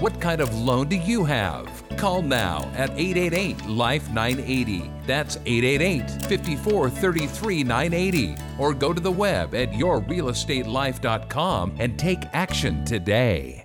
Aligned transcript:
What 0.00 0.20
kind 0.20 0.40
of 0.40 0.52
loan 0.58 0.88
do 0.88 0.96
you 0.96 1.22
have? 1.24 1.84
Call 1.96 2.20
now 2.20 2.68
at 2.74 2.90
888 2.90 3.64
Life 3.66 4.10
980. 4.10 4.90
That's 5.06 5.36
888 5.46 6.24
54 6.24 6.90
33 6.90 7.62
980. 7.62 8.34
Or 8.58 8.74
go 8.74 8.92
to 8.92 9.00
the 9.00 9.12
web 9.12 9.54
at 9.54 9.70
yourrealestatelife.com 9.70 11.76
and 11.78 11.96
take 11.98 12.18
action 12.32 12.84
today. 12.84 13.64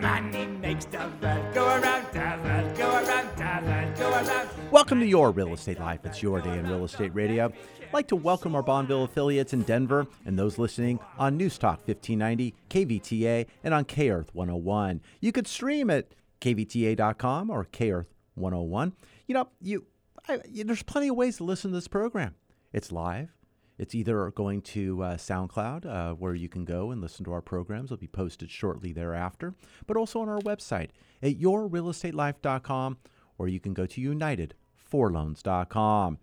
Money 0.00 0.46
makes 0.46 0.84
the 0.86 1.08
world 1.22 1.54
go 1.54 1.66
around, 1.66 2.06
the 2.12 2.40
world 2.42 2.76
go 2.76 2.90
around, 2.90 3.28
the 3.36 3.60
world 3.64 3.96
go 3.96 4.10
around. 4.10 4.48
Welcome 4.72 4.98
to 5.00 5.06
Your 5.06 5.30
Real 5.30 5.52
Estate 5.52 5.78
Life. 5.78 6.00
It's 6.04 6.20
your 6.22 6.40
day 6.40 6.58
in 6.58 6.66
real 6.68 6.84
estate 6.84 7.14
radio. 7.14 7.52
I'd 7.92 7.96
like 7.96 8.08
to 8.08 8.16
welcome 8.16 8.54
our 8.54 8.62
Bonneville 8.62 9.04
affiliates 9.04 9.52
in 9.52 9.64
Denver 9.64 10.06
and 10.24 10.38
those 10.38 10.56
listening 10.56 10.98
on 11.18 11.36
News 11.36 11.58
Talk 11.58 11.86
1590, 11.86 12.54
KVTA, 12.70 13.46
and 13.62 13.74
on 13.74 13.84
K 13.84 14.08
Earth 14.08 14.34
101. 14.34 15.02
You 15.20 15.30
could 15.30 15.46
stream 15.46 15.90
at 15.90 16.06
kvta.com 16.40 17.50
or 17.50 17.64
K 17.64 17.92
Earth 17.92 18.14
101. 18.34 18.94
You 19.26 19.34
know, 19.34 19.50
you, 19.60 19.84
I, 20.26 20.40
you 20.48 20.64
there's 20.64 20.82
plenty 20.82 21.08
of 21.08 21.16
ways 21.16 21.36
to 21.36 21.44
listen 21.44 21.70
to 21.70 21.74
this 21.74 21.86
program. 21.86 22.34
It's 22.72 22.92
live. 22.92 23.36
It's 23.76 23.94
either 23.94 24.30
going 24.30 24.62
to 24.62 25.02
uh, 25.02 25.18
SoundCloud, 25.18 25.84
uh, 25.84 26.14
where 26.14 26.34
you 26.34 26.48
can 26.48 26.64
go 26.64 26.92
and 26.92 27.02
listen 27.02 27.26
to 27.26 27.32
our 27.32 27.42
programs. 27.42 27.88
It'll 27.88 27.98
be 27.98 28.06
posted 28.06 28.50
shortly 28.50 28.94
thereafter, 28.94 29.54
but 29.86 29.98
also 29.98 30.22
on 30.22 30.30
our 30.30 30.40
website 30.40 30.88
at 31.22 31.38
yourrealestatelife.com, 31.38 32.96
or 33.36 33.48
you 33.48 33.60
can 33.60 33.74
go 33.74 33.84
to 33.84 34.00
unitedforloans.com. 34.00 36.18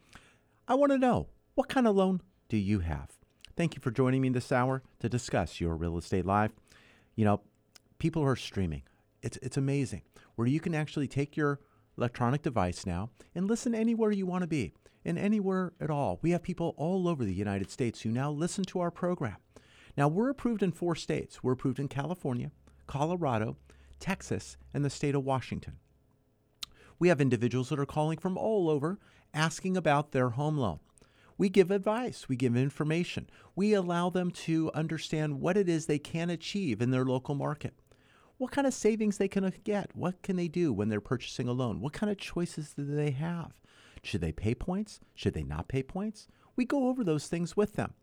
I 0.67 0.73
want 0.73 0.92
to 0.94 0.97
know 0.97 1.28
what 1.60 1.68
kind 1.68 1.88
of 1.88 1.94
loan 1.98 2.22
do 2.48 2.56
you 2.56 2.80
have? 2.80 3.10
Thank 3.58 3.76
you 3.76 3.82
for 3.82 3.92
joining 3.92 4.22
me 4.22 4.30
this 4.30 4.50
hour 4.50 4.82
to 5.02 5.10
discuss 5.10 5.60
your 5.60 5.76
real 5.76 5.98
estate 5.98 6.26
life. 6.26 6.52
You 7.18 7.26
know, 7.26 7.42
people 7.98 8.24
are 8.24 8.38
streaming. 8.38 8.84
It's, 9.22 9.38
it's 9.42 9.58
amazing 9.58 10.04
where 10.36 10.48
you 10.48 10.62
can 10.62 10.74
actually 10.74 11.10
take 11.10 11.36
your 11.36 11.60
electronic 11.98 12.44
device 12.44 12.86
now 12.86 13.10
and 13.36 13.46
listen 13.46 13.76
anywhere 13.76 14.14
you 14.14 14.26
want 14.26 14.44
to 14.44 14.48
be 14.48 14.72
and 15.04 15.20
anywhere 15.20 15.74
at 15.82 15.90
all. 15.90 16.18
We 16.22 16.32
have 16.32 16.44
people 16.44 16.76
all 16.78 17.10
over 17.10 17.26
the 17.26 17.34
United 17.34 17.70
States 17.70 18.00
who 18.00 18.10
now 18.10 18.32
listen 18.32 18.64
to 18.64 18.80
our 18.80 18.90
program. 18.90 19.36
Now, 19.98 20.08
we're 20.08 20.30
approved 20.30 20.64
in 20.64 20.72
four 20.72 20.96
states. 20.96 21.44
We're 21.44 21.52
approved 21.52 21.80
in 21.80 21.90
California, 21.90 22.52
Colorado, 22.88 23.58
Texas, 24.00 24.56
and 24.74 24.86
the 24.86 24.90
state 24.90 25.14
of 25.14 25.25
Washington. 25.25 25.75
We 27.00 27.09
have 27.09 27.19
individuals 27.19 27.68
that 27.68 27.80
are 27.80 27.86
calling 27.86 28.18
from 28.18 28.38
all 28.38 28.69
over 28.69 28.98
asking 29.34 29.75
about 29.75 30.14
their 30.14 30.30
home 30.30 30.58
loan. 30.58 30.80
We 31.39 31.47
give 31.47 31.72
advice, 31.72 32.27
we 32.27 32.35
give 32.35 32.57
information, 32.57 33.29
we 33.55 33.73
allow 33.73 34.09
them 34.09 34.29
to 34.29 34.69
understand 34.73 35.39
what 35.39 35.55
it 35.55 35.69
is 35.69 35.85
they 35.85 35.97
can 35.97 36.29
achieve 36.29 36.81
in 36.81 36.91
their 36.91 37.05
local 37.05 37.33
market. 37.33 37.73
What 38.38 38.51
kind 38.51 38.67
of 38.67 38.73
savings 38.73 39.17
they 39.17 39.29
can 39.29 39.45
uh, 39.45 39.51
get? 39.63 39.95
What 39.95 40.22
can 40.22 40.35
they 40.35 40.50
do 40.50 40.73
when 40.73 40.89
they're 40.89 41.00
purchasing 41.00 41.47
a 41.47 41.53
loan? 41.53 41.79
What 41.79 41.94
kind 41.94 42.11
of 42.11 42.17
choices 42.17 42.73
do 42.73 42.83
they 42.83 43.11
have? 43.11 43.53
Should 44.03 44.19
they 44.19 44.33
pay 44.33 44.53
points? 44.53 45.00
Should 45.16 45.33
they 45.33 45.44
not 45.44 45.69
pay 45.69 45.81
points? 45.81 46.27
We 46.57 46.66
go 46.66 46.89
over 46.89 47.05
those 47.05 47.27
things 47.27 47.56
with 47.56 47.77
them. 47.77 47.94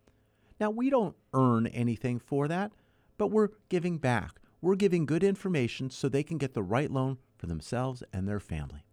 Now, 0.59 0.71
we 0.71 0.89
don't 0.89 1.15
earn 1.35 1.67
anything 1.67 2.19
for 2.19 2.49
that, 2.49 2.73
but 3.19 3.27
we're 3.27 3.51
giving 3.69 3.99
back. 3.99 4.41
We're 4.63 4.77
giving 4.77 5.05
good 5.05 5.23
information 5.23 5.91
so 5.91 6.09
they 6.09 6.23
can 6.23 6.39
get 6.39 6.55
the 6.55 6.63
right 6.63 6.91
loan 6.91 7.19
for 7.37 7.49
themselves 7.49 8.03
and 8.15 8.27
their 8.27 8.41
family. 8.41 8.87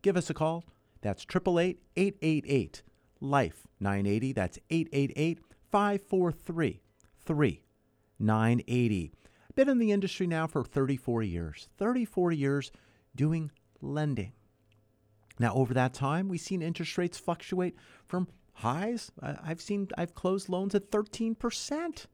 Give 0.00 0.16
us 0.16 0.30
a 0.30 0.34
call. 0.34 0.62
That's 1.00 1.24
888 1.24 1.80
888 1.96 2.82
LIFE 3.24 3.66
980. 3.80 4.32
That's 4.32 4.58
888 4.70 5.40
543 5.70 6.80
3980. 7.24 9.12
Been 9.54 9.68
in 9.68 9.78
the 9.78 9.92
industry 9.92 10.26
now 10.26 10.46
for 10.46 10.64
34 10.64 11.22
years. 11.22 11.68
34 11.78 12.32
years 12.32 12.72
doing 13.16 13.50
lending. 13.80 14.32
Now, 15.38 15.54
over 15.54 15.72
that 15.74 15.94
time, 15.94 16.28
we've 16.28 16.40
seen 16.40 16.62
interest 16.62 16.98
rates 16.98 17.18
fluctuate 17.18 17.76
from 18.06 18.28
highs. 18.52 19.10
I've 19.20 19.60
seen 19.60 19.88
I've 19.96 20.14
closed 20.14 20.48
loans 20.48 20.74
at 20.74 20.90
13%. 20.90 22.06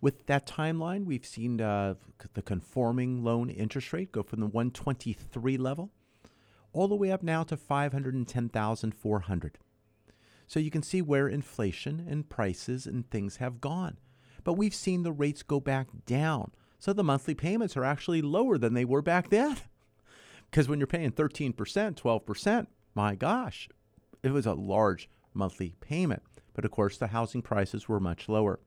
With 0.05 0.27
that 0.27 0.47
timeline, 0.47 1.07
we've 1.07 1.25
seen 1.25 1.63
uh, 1.63 1.95
the 2.35 2.43
conforming 2.43 3.25
loan 3.25 3.49
interest 3.49 3.91
rate 3.91 4.13
go 4.13 4.23
from 4.23 4.41
the 4.41 4.47
123 4.47 5.57
level 5.57 5.93
all 6.75 6.89
the 6.89 6.95
way 6.95 7.11
up 7.11 7.23
now 7.23 7.43
to 7.45 7.57
510,400. 7.57 9.59
So 10.47 10.61
you 10.61 10.71
can 10.71 10.83
see 10.83 11.01
where 11.01 11.27
inflation 11.27 12.07
and 12.07 12.29
prices 12.29 12.87
and 12.87 13.09
things 13.09 13.37
have 13.37 13.63
gone. 13.63 13.97
But 14.45 14.59
we've 14.59 14.75
seen 14.75 15.05
the 15.05 15.11
rates 15.11 15.43
go 15.43 15.59
back 15.59 15.89
down. 16.05 16.51
So 16.79 16.93
the 16.93 17.03
monthly 17.03 17.35
payments 17.35 17.75
are 17.75 17.85
actually 17.85 18.21
lower 18.21 18.59
than 18.59 18.75
they 18.75 18.85
were 18.85 19.01
back 19.01 19.31
then. 19.31 19.57
Because 20.51 20.69
when 20.69 20.81
you're 20.81 20.87
paying 20.87 21.13
13%, 21.13 21.55
12%, 21.55 22.67
my 22.95 23.15
gosh, 23.15 23.71
it 24.23 24.33
was 24.33 24.45
a 24.45 24.53
large 24.53 25.09
monthly 25.33 25.77
payment. 25.81 26.23
But 26.53 26.67
of 26.67 26.73
course, 26.73 26.99
the 26.99 27.07
housing 27.07 27.41
prices 27.41 27.89
were 27.89 28.01
much 28.01 28.29
lower. 28.29 28.61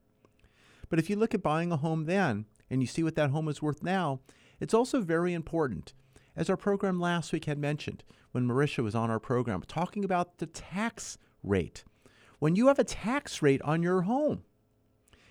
But 0.88 0.98
if 0.98 1.10
you 1.10 1.16
look 1.16 1.34
at 1.34 1.42
buying 1.42 1.72
a 1.72 1.76
home 1.76 2.04
then 2.04 2.46
and 2.70 2.80
you 2.80 2.86
see 2.86 3.02
what 3.02 3.14
that 3.16 3.30
home 3.30 3.48
is 3.48 3.62
worth 3.62 3.82
now, 3.82 4.20
it's 4.60 4.74
also 4.74 5.00
very 5.00 5.34
important. 5.34 5.92
As 6.36 6.48
our 6.48 6.56
program 6.56 7.00
last 7.00 7.32
week 7.32 7.46
had 7.46 7.58
mentioned, 7.58 8.04
when 8.32 8.46
Marisha 8.46 8.82
was 8.82 8.94
on 8.94 9.10
our 9.10 9.18
program, 9.18 9.62
talking 9.66 10.04
about 10.04 10.38
the 10.38 10.46
tax 10.46 11.18
rate. 11.42 11.84
When 12.38 12.54
you 12.54 12.68
have 12.68 12.78
a 12.78 12.84
tax 12.84 13.42
rate 13.42 13.62
on 13.62 13.82
your 13.82 14.02
home 14.02 14.44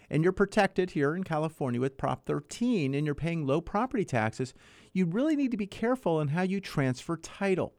and 0.10 0.24
you're 0.24 0.34
protected 0.34 0.92
here 0.92 1.16
in 1.16 1.24
California 1.24 1.80
with 1.80 1.98
Prop 1.98 2.26
13 2.26 2.94
and 2.94 3.06
you're 3.06 3.16
paying 3.16 3.46
low 3.46 3.62
property 3.62 4.04
taxes, 4.04 4.54
you 4.94 5.06
really 5.06 5.36
need 5.36 5.52
to 5.52 5.58
be 5.58 5.68
careful 5.68 6.20
in 6.20 6.30
how 6.30 6.42
you 6.42 6.60
transfer 6.60 7.16
title. 7.16 7.74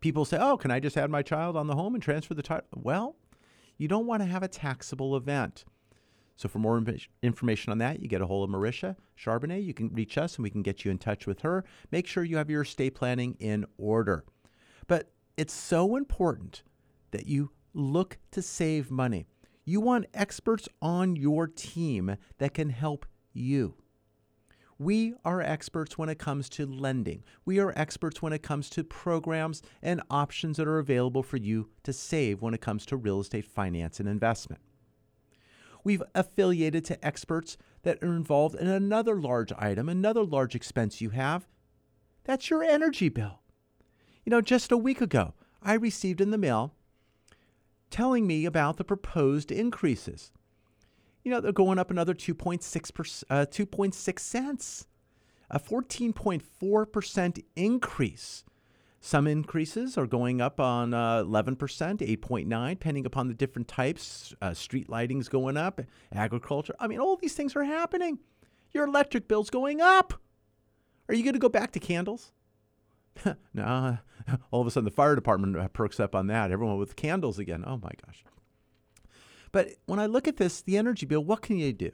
People 0.00 0.24
say, 0.24 0.36
oh, 0.40 0.56
can 0.56 0.70
I 0.70 0.80
just 0.80 0.96
add 0.96 1.10
my 1.10 1.22
child 1.22 1.56
on 1.56 1.68
the 1.68 1.76
home 1.76 1.94
and 1.94 2.02
transfer 2.02 2.34
the 2.34 2.42
title? 2.42 2.66
Well, 2.74 3.16
you 3.78 3.88
don't 3.88 4.06
want 4.06 4.22
to 4.22 4.28
have 4.28 4.42
a 4.42 4.48
taxable 4.48 5.16
event. 5.16 5.64
So, 6.36 6.48
for 6.48 6.58
more 6.58 6.82
information 7.22 7.70
on 7.72 7.78
that, 7.78 8.00
you 8.00 8.08
get 8.08 8.20
a 8.20 8.26
hold 8.26 8.48
of 8.48 8.54
Marisha 8.54 8.96
Charbonnet. 9.18 9.64
You 9.64 9.74
can 9.74 9.92
reach 9.92 10.18
us 10.18 10.36
and 10.36 10.42
we 10.42 10.50
can 10.50 10.62
get 10.62 10.84
you 10.84 10.90
in 10.90 10.98
touch 10.98 11.26
with 11.26 11.40
her. 11.40 11.64
Make 11.90 12.06
sure 12.06 12.24
you 12.24 12.36
have 12.36 12.50
your 12.50 12.62
estate 12.62 12.94
planning 12.94 13.36
in 13.38 13.66
order. 13.78 14.24
But 14.86 15.12
it's 15.36 15.52
so 15.52 15.96
important 15.96 16.62
that 17.10 17.26
you 17.26 17.50
look 17.74 18.18
to 18.32 18.42
save 18.42 18.90
money. 18.90 19.26
You 19.64 19.80
want 19.80 20.06
experts 20.14 20.68
on 20.80 21.16
your 21.16 21.46
team 21.46 22.16
that 22.38 22.54
can 22.54 22.70
help 22.70 23.06
you. 23.32 23.76
We 24.78 25.14
are 25.24 25.40
experts 25.40 25.96
when 25.96 26.08
it 26.08 26.18
comes 26.18 26.48
to 26.50 26.66
lending. 26.66 27.22
We 27.44 27.60
are 27.60 27.72
experts 27.76 28.20
when 28.20 28.32
it 28.32 28.42
comes 28.42 28.68
to 28.70 28.82
programs 28.82 29.62
and 29.80 30.02
options 30.10 30.56
that 30.56 30.66
are 30.66 30.80
available 30.80 31.22
for 31.22 31.36
you 31.36 31.68
to 31.84 31.92
save 31.92 32.42
when 32.42 32.52
it 32.52 32.60
comes 32.60 32.84
to 32.86 32.96
real 32.96 33.20
estate 33.20 33.44
finance 33.44 34.00
and 34.00 34.08
investment. 34.08 34.60
We've 35.84 36.02
affiliated 36.14 36.84
to 36.86 37.04
experts 37.04 37.56
that 37.82 38.02
are 38.02 38.14
involved 38.14 38.54
in 38.54 38.68
another 38.68 39.16
large 39.16 39.52
item, 39.58 39.88
another 39.88 40.24
large 40.24 40.54
expense 40.54 41.00
you 41.00 41.10
have. 41.10 41.46
That's 42.24 42.50
your 42.50 42.62
energy 42.62 43.08
bill. 43.08 43.40
You 44.24 44.30
know, 44.30 44.40
just 44.40 44.70
a 44.70 44.76
week 44.76 45.00
ago, 45.00 45.34
I 45.62 45.74
received 45.74 46.20
in 46.20 46.30
the 46.30 46.38
mail 46.38 46.74
telling 47.90 48.26
me 48.26 48.44
about 48.44 48.76
the 48.76 48.84
proposed 48.84 49.52
increases. 49.52 50.32
You 51.24 51.30
know, 51.30 51.40
they're 51.40 51.52
going 51.52 51.78
up 51.78 51.90
another 51.90 52.14
2.6, 52.14 53.24
uh, 53.30 53.46
2.6 53.48 54.18
cents, 54.18 54.86
a 55.50 55.60
14.4% 55.60 57.44
increase. 57.54 58.44
Some 59.04 59.26
increases 59.26 59.98
are 59.98 60.06
going 60.06 60.40
up 60.40 60.60
on 60.60 60.94
uh, 60.94 61.24
11%, 61.24 61.56
8.9, 61.56 62.68
depending 62.70 63.04
upon 63.04 63.26
the 63.26 63.34
different 63.34 63.66
types. 63.66 64.32
Uh, 64.40 64.54
street 64.54 64.88
lighting's 64.88 65.28
going 65.28 65.56
up, 65.56 65.80
agriculture. 66.12 66.76
I 66.78 66.86
mean, 66.86 67.00
all 67.00 67.16
these 67.16 67.34
things 67.34 67.56
are 67.56 67.64
happening. 67.64 68.20
Your 68.70 68.84
electric 68.84 69.26
bill's 69.26 69.50
going 69.50 69.80
up. 69.80 70.14
Are 71.08 71.16
you 71.16 71.24
going 71.24 71.34
to 71.34 71.40
go 71.40 71.48
back 71.48 71.72
to 71.72 71.80
candles? 71.80 72.30
no, 73.52 73.98
all 74.52 74.60
of 74.60 74.68
a 74.68 74.70
sudden 74.70 74.84
the 74.84 74.92
fire 74.92 75.16
department 75.16 75.56
uh, 75.56 75.66
perks 75.66 75.98
up 75.98 76.14
on 76.14 76.28
that. 76.28 76.52
Everyone 76.52 76.78
with 76.78 76.94
candles 76.94 77.40
again. 77.40 77.64
Oh 77.66 77.78
my 77.78 77.90
gosh. 78.06 78.24
But 79.50 79.70
when 79.86 79.98
I 79.98 80.06
look 80.06 80.28
at 80.28 80.36
this, 80.36 80.62
the 80.62 80.78
energy 80.78 81.06
bill, 81.06 81.24
what 81.24 81.42
can 81.42 81.56
you 81.58 81.72
do? 81.72 81.90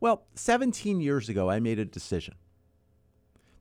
Well, 0.00 0.26
17 0.34 1.00
years 1.00 1.30
ago, 1.30 1.48
I 1.48 1.60
made 1.60 1.78
a 1.78 1.86
decision. 1.86 2.34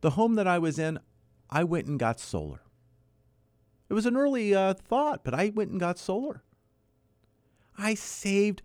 The 0.01 0.11
home 0.11 0.35
that 0.35 0.45
I 0.45 0.59
was 0.59 0.77
in, 0.77 0.99
I 1.49 1.63
went 1.63 1.87
and 1.87 1.99
got 1.99 2.19
solar. 2.19 2.61
It 3.89 3.93
was 3.93 4.05
an 4.05 4.17
early 4.17 4.53
uh, 4.53 4.73
thought, 4.73 5.23
but 5.23 5.33
I 5.33 5.51
went 5.55 5.71
and 5.71 5.79
got 5.79 5.97
solar. 5.97 6.43
I 7.77 7.93
saved 7.93 8.61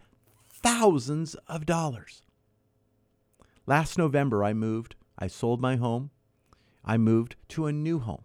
thousands 0.49 1.35
of 1.47 1.67
dollars. 1.67 2.23
Last 3.67 3.99
November, 3.99 4.43
I 4.43 4.53
moved. 4.53 4.97
I 5.19 5.29
sold 5.29 5.61
my 5.61 5.77
home. 5.77 6.11
I 6.85 6.97
moved 6.97 7.37
to 7.49 7.67
a 7.67 7.73
new 7.73 8.01
home. 8.01 8.25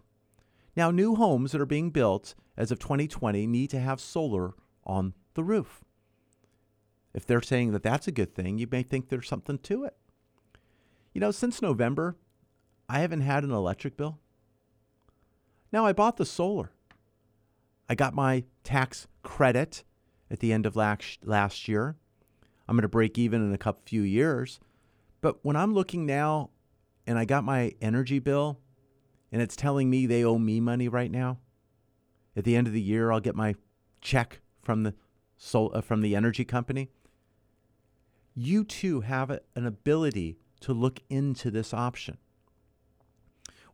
Now, 0.74 0.90
new 0.90 1.14
homes 1.14 1.52
that 1.52 1.60
are 1.60 1.66
being 1.66 1.90
built 1.90 2.34
as 2.56 2.70
of 2.70 2.78
2020 2.78 3.46
need 3.46 3.70
to 3.70 3.80
have 3.80 4.00
solar 4.00 4.54
on 4.84 5.14
the 5.34 5.44
roof. 5.44 5.84
If 7.14 7.26
they're 7.26 7.42
saying 7.42 7.72
that 7.72 7.82
that's 7.82 8.08
a 8.08 8.12
good 8.12 8.34
thing, 8.34 8.58
you 8.58 8.66
may 8.70 8.82
think 8.82 9.08
there's 9.08 9.28
something 9.28 9.58
to 9.58 9.84
it. 9.84 9.96
You 11.12 11.20
know, 11.20 11.30
since 11.30 11.62
November, 11.62 12.16
I 12.88 13.00
haven't 13.00 13.20
had 13.20 13.44
an 13.44 13.50
electric 13.50 13.96
bill. 13.96 14.18
Now, 15.72 15.84
I 15.84 15.92
bought 15.92 16.16
the 16.16 16.24
solar. 16.24 16.70
I 17.88 17.94
got 17.94 18.14
my 18.14 18.44
tax 18.64 19.06
credit 19.22 19.84
at 20.30 20.40
the 20.40 20.52
end 20.52 20.66
of 20.66 20.76
last, 20.76 21.68
year. 21.68 21.96
I'm 22.68 22.76
going 22.76 22.82
to 22.82 22.88
break 22.88 23.18
even 23.18 23.46
in 23.46 23.54
a 23.54 23.58
couple 23.58 23.82
few 23.84 24.02
years. 24.02 24.60
But 25.20 25.38
when 25.42 25.56
I'm 25.56 25.74
looking 25.74 26.06
now 26.06 26.50
and 27.06 27.18
I 27.18 27.24
got 27.24 27.44
my 27.44 27.72
energy 27.80 28.18
bill 28.18 28.60
and 29.32 29.40
it's 29.40 29.56
telling 29.56 29.90
me 29.90 30.06
they 30.06 30.24
owe 30.24 30.38
me 30.38 30.60
money 30.60 30.88
right 30.88 31.10
now, 31.10 31.38
at 32.36 32.44
the 32.44 32.56
end 32.56 32.66
of 32.66 32.72
the 32.72 32.80
year 32.80 33.10
I'll 33.10 33.20
get 33.20 33.34
my 33.34 33.54
check 34.00 34.40
from 34.62 34.82
the 34.82 34.94
sol- 35.36 35.72
uh, 35.74 35.80
from 35.80 36.02
the 36.02 36.14
energy 36.14 36.44
company. 36.44 36.90
You 38.34 38.64
too 38.64 39.00
have 39.00 39.30
a, 39.30 39.40
an 39.56 39.66
ability 39.66 40.38
to 40.60 40.72
look 40.72 41.00
into 41.08 41.50
this 41.50 41.72
option. 41.74 42.18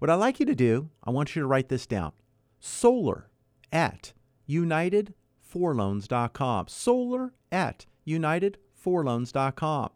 What 0.05 0.11
I'd 0.11 0.17
like 0.17 0.39
you 0.39 0.45
to 0.45 0.55
do, 0.55 0.91
I 1.03 1.11
want 1.11 1.35
you 1.35 1.41
to 1.41 1.49
write 1.49 1.71
this 1.71 1.87
down. 1.87 2.13
Solar 2.61 3.31
at 3.73 4.13
unitedforloans.com. 4.47 6.69
Solar 6.69 7.33
at 7.51 7.87
unitedforloans.com. 8.07 9.91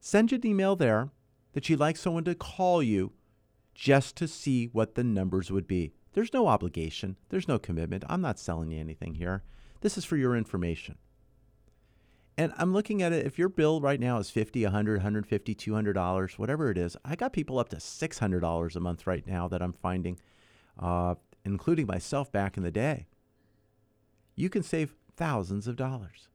Send 0.00 0.32
you 0.32 0.38
an 0.38 0.46
email 0.48 0.74
there 0.74 1.10
that 1.52 1.68
you'd 1.68 1.78
like 1.78 1.96
someone 1.96 2.24
to 2.24 2.34
call 2.34 2.82
you 2.82 3.12
just 3.72 4.16
to 4.16 4.26
see 4.26 4.66
what 4.66 4.96
the 4.96 5.04
numbers 5.04 5.52
would 5.52 5.68
be. 5.68 5.92
There's 6.12 6.32
no 6.32 6.48
obligation, 6.48 7.16
there's 7.28 7.46
no 7.46 7.60
commitment. 7.60 8.02
I'm 8.08 8.20
not 8.20 8.40
selling 8.40 8.72
you 8.72 8.80
anything 8.80 9.14
here. 9.14 9.44
This 9.80 9.96
is 9.96 10.04
for 10.04 10.16
your 10.16 10.34
information. 10.34 10.98
And 12.40 12.54
I'm 12.56 12.72
looking 12.72 13.02
at 13.02 13.12
it 13.12 13.26
if 13.26 13.38
your 13.38 13.50
bill 13.50 13.82
right 13.82 14.00
now 14.00 14.16
is 14.16 14.30
50, 14.30 14.62
100, 14.62 14.94
150, 14.94 15.54
200 15.54 15.92
dollars, 15.92 16.38
whatever 16.38 16.70
it 16.70 16.78
is. 16.78 16.96
I 17.04 17.14
got 17.14 17.34
people 17.34 17.58
up 17.58 17.68
to 17.68 17.78
600 17.78 18.40
dollars 18.40 18.76
a 18.76 18.80
month 18.80 19.06
right 19.06 19.26
now 19.26 19.46
that 19.48 19.60
I'm 19.60 19.74
finding 19.74 20.18
uh, 20.78 21.16
including 21.44 21.86
myself 21.86 22.32
back 22.32 22.56
in 22.56 22.62
the 22.62 22.70
day. 22.70 23.08
You 24.36 24.48
can 24.48 24.62
save 24.62 24.94
thousands 25.18 25.66
of 25.66 25.76
dollars. 25.76 26.30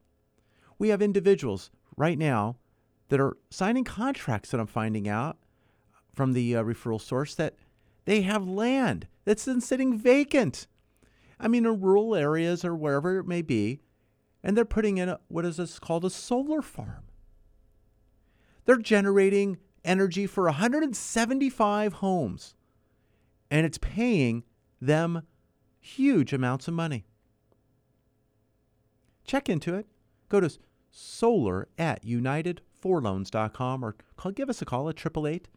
We 0.78 0.90
have 0.90 1.02
individuals 1.02 1.72
right 1.98 2.20
now 2.20 2.58
that 3.10 3.20
are 3.20 3.38
signing 3.50 3.84
contracts 3.84 4.52
that 4.52 4.60
I'm 4.60 4.68
finding 4.68 5.10
out 5.10 5.38
from 6.14 6.34
the 6.34 6.56
uh, 6.56 6.62
referral 6.62 7.02
source 7.02 7.34
that 7.34 7.56
they 8.06 8.22
have 8.22 8.48
land 8.48 9.08
that's 9.24 9.46
been 9.46 9.60
sitting 9.60 9.98
vacant. 9.98 10.68
I 11.40 11.48
mean, 11.48 11.66
in 11.66 11.82
rural 11.82 12.14
areas 12.14 12.64
or 12.64 12.76
wherever 12.76 13.18
it 13.18 13.26
may 13.26 13.42
be, 13.42 13.80
and 14.46 14.56
they're 14.56 14.64
putting 14.64 15.00
in 15.00 15.10
a, 15.10 15.20
what 15.28 15.44
is 15.44 15.58
this 15.58 15.80
called 15.80 16.06
a 16.06 16.10
solar 16.10 16.62
farm. 16.62 17.06
They're 18.66 18.78
generating 18.78 19.58
energy 19.84 20.28
for 20.28 20.46
175 20.46 21.94
homes, 21.94 22.54
and 23.50 23.66
it's 23.66 23.80
paying 23.80 24.44
them 24.80 25.24
huge 25.80 26.32
amounts 26.32 26.68
of 26.68 26.76
money. 26.76 27.06
Check 29.26 29.50
into 29.50 29.74
it. 29.74 29.88
Go 30.30 30.40
to 30.40 30.56
solar 30.92 31.68
at 31.80 32.06
unitedforloans.com 32.06 33.84
or 33.84 33.96
call, 34.16 34.32
give 34.32 34.50
us 34.50 34.62
a 34.62 34.66
call 34.66 34.90
at 34.90 34.96
888 34.96 35.48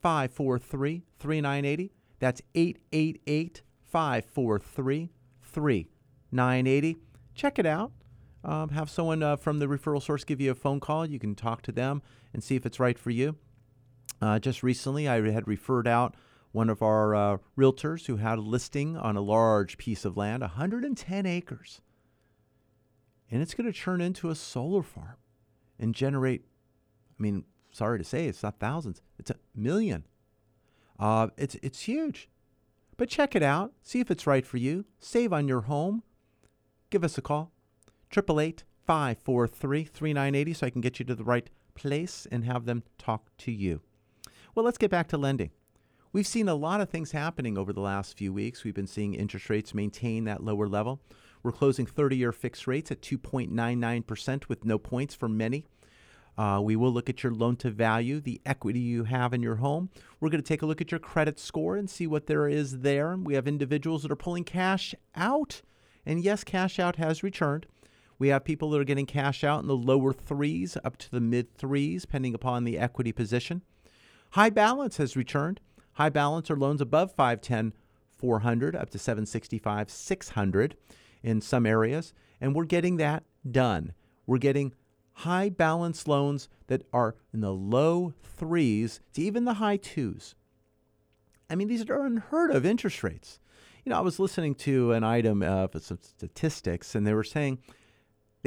543 0.00 1.02
3980. 1.18 1.92
That's 2.20 2.42
888 2.54 3.62
543 3.82 5.10
3980. 5.42 6.96
Check 7.34 7.58
it 7.58 7.66
out. 7.66 7.92
Um, 8.44 8.70
have 8.70 8.88
someone 8.88 9.22
uh, 9.22 9.36
from 9.36 9.58
the 9.58 9.66
referral 9.66 10.02
source 10.02 10.24
give 10.24 10.40
you 10.40 10.50
a 10.50 10.54
phone 10.54 10.80
call. 10.80 11.04
You 11.04 11.18
can 11.18 11.34
talk 11.34 11.62
to 11.62 11.72
them 11.72 12.02
and 12.32 12.42
see 12.42 12.56
if 12.56 12.64
it's 12.64 12.78
right 12.78 12.98
for 12.98 13.10
you. 13.10 13.36
Uh, 14.20 14.38
just 14.38 14.62
recently, 14.62 15.08
I 15.08 15.30
had 15.30 15.46
referred 15.46 15.88
out 15.88 16.14
one 16.52 16.70
of 16.70 16.82
our 16.82 17.14
uh, 17.14 17.38
realtors 17.56 18.06
who 18.06 18.16
had 18.16 18.38
a 18.38 18.42
listing 18.42 18.96
on 18.96 19.16
a 19.16 19.20
large 19.20 19.76
piece 19.78 20.04
of 20.04 20.16
land, 20.16 20.40
110 20.42 21.26
acres. 21.26 21.80
And 23.30 23.42
it's 23.42 23.54
going 23.54 23.70
to 23.70 23.78
turn 23.78 24.00
into 24.00 24.30
a 24.30 24.34
solar 24.34 24.82
farm 24.82 25.16
and 25.78 25.94
generate, 25.94 26.44
I 27.18 27.22
mean, 27.22 27.44
sorry 27.70 27.98
to 27.98 28.04
say, 28.04 28.26
it's 28.26 28.42
not 28.42 28.58
thousands, 28.58 29.02
it's 29.18 29.30
a 29.30 29.36
million. 29.54 30.04
Uh, 30.98 31.28
it's, 31.36 31.56
it's 31.62 31.82
huge. 31.82 32.28
But 32.96 33.08
check 33.08 33.36
it 33.36 33.42
out, 33.42 33.72
see 33.82 34.00
if 34.00 34.10
it's 34.10 34.26
right 34.26 34.46
for 34.46 34.56
you, 34.56 34.86
save 34.98 35.32
on 35.32 35.46
your 35.46 35.62
home. 35.62 36.02
Give 36.90 37.04
us 37.04 37.18
a 37.18 37.22
call, 37.22 37.52
888 38.10 38.64
543 38.86 39.84
3980, 39.84 40.54
so 40.54 40.66
I 40.66 40.70
can 40.70 40.80
get 40.80 40.98
you 40.98 41.04
to 41.04 41.14
the 41.14 41.24
right 41.24 41.48
place 41.74 42.26
and 42.30 42.44
have 42.44 42.64
them 42.64 42.82
talk 42.96 43.30
to 43.38 43.52
you. 43.52 43.80
Well, 44.54 44.64
let's 44.64 44.78
get 44.78 44.90
back 44.90 45.08
to 45.08 45.18
lending. 45.18 45.50
We've 46.12 46.26
seen 46.26 46.48
a 46.48 46.54
lot 46.54 46.80
of 46.80 46.88
things 46.88 47.12
happening 47.12 47.58
over 47.58 47.72
the 47.72 47.82
last 47.82 48.16
few 48.16 48.32
weeks. 48.32 48.64
We've 48.64 48.74
been 48.74 48.86
seeing 48.86 49.14
interest 49.14 49.50
rates 49.50 49.74
maintain 49.74 50.24
that 50.24 50.42
lower 50.42 50.66
level. 50.66 51.00
We're 51.42 51.52
closing 51.52 51.86
30 51.86 52.16
year 52.16 52.32
fixed 52.32 52.66
rates 52.66 52.90
at 52.90 53.02
2.99% 53.02 54.48
with 54.48 54.64
no 54.64 54.78
points 54.78 55.14
for 55.14 55.28
many. 55.28 55.66
Uh, 56.38 56.60
we 56.62 56.76
will 56.76 56.92
look 56.92 57.10
at 57.10 57.22
your 57.22 57.32
loan 57.32 57.56
to 57.56 57.70
value, 57.70 58.20
the 58.20 58.40
equity 58.46 58.78
you 58.78 59.04
have 59.04 59.34
in 59.34 59.42
your 59.42 59.56
home. 59.56 59.90
We're 60.20 60.30
going 60.30 60.42
to 60.42 60.46
take 60.46 60.62
a 60.62 60.66
look 60.66 60.80
at 60.80 60.90
your 60.90 61.00
credit 61.00 61.38
score 61.38 61.76
and 61.76 61.90
see 61.90 62.06
what 62.06 62.26
there 62.26 62.48
is 62.48 62.80
there. 62.80 63.16
We 63.16 63.34
have 63.34 63.48
individuals 63.48 64.02
that 64.02 64.12
are 64.12 64.16
pulling 64.16 64.44
cash 64.44 64.94
out. 65.14 65.62
And 66.06 66.22
yes, 66.22 66.44
cash 66.44 66.78
out 66.78 66.96
has 66.96 67.22
returned. 67.22 67.66
We 68.18 68.28
have 68.28 68.44
people 68.44 68.70
that 68.70 68.80
are 68.80 68.84
getting 68.84 69.06
cash 69.06 69.44
out 69.44 69.62
in 69.62 69.68
the 69.68 69.76
lower 69.76 70.12
threes 70.12 70.76
up 70.84 70.96
to 70.98 71.10
the 71.10 71.20
mid 71.20 71.54
threes, 71.56 72.02
depending 72.02 72.34
upon 72.34 72.64
the 72.64 72.78
equity 72.78 73.12
position. 73.12 73.62
High 74.30 74.50
balance 74.50 74.96
has 74.96 75.16
returned. 75.16 75.60
High 75.94 76.10
balance 76.10 76.50
are 76.50 76.56
loans 76.56 76.80
above 76.80 77.12
510, 77.12 77.72
400 78.10 78.76
up 78.76 78.90
to 78.90 78.98
765, 78.98 79.90
600 79.90 80.76
in 81.22 81.40
some 81.40 81.66
areas. 81.66 82.12
And 82.40 82.54
we're 82.54 82.64
getting 82.64 82.96
that 82.96 83.24
done. 83.48 83.92
We're 84.26 84.38
getting 84.38 84.74
high 85.12 85.48
balance 85.48 86.06
loans 86.06 86.48
that 86.68 86.82
are 86.92 87.16
in 87.32 87.40
the 87.40 87.52
low 87.52 88.14
threes 88.22 89.00
to 89.14 89.22
even 89.22 89.44
the 89.44 89.54
high 89.54 89.76
twos. 89.76 90.34
I 91.50 91.54
mean, 91.54 91.68
these 91.68 91.88
are 91.88 92.04
unheard 92.04 92.50
of 92.50 92.66
interest 92.66 93.02
rates. 93.02 93.40
You 93.84 93.90
know, 93.90 93.98
I 93.98 94.02
was 94.02 94.20
listening 94.20 94.54
to 94.56 94.92
an 94.92 95.02
item 95.02 95.42
of 95.42 95.70
some 95.82 95.98
statistics, 96.00 96.94
and 96.94 97.06
they 97.06 97.14
were 97.14 97.24
saying 97.24 97.58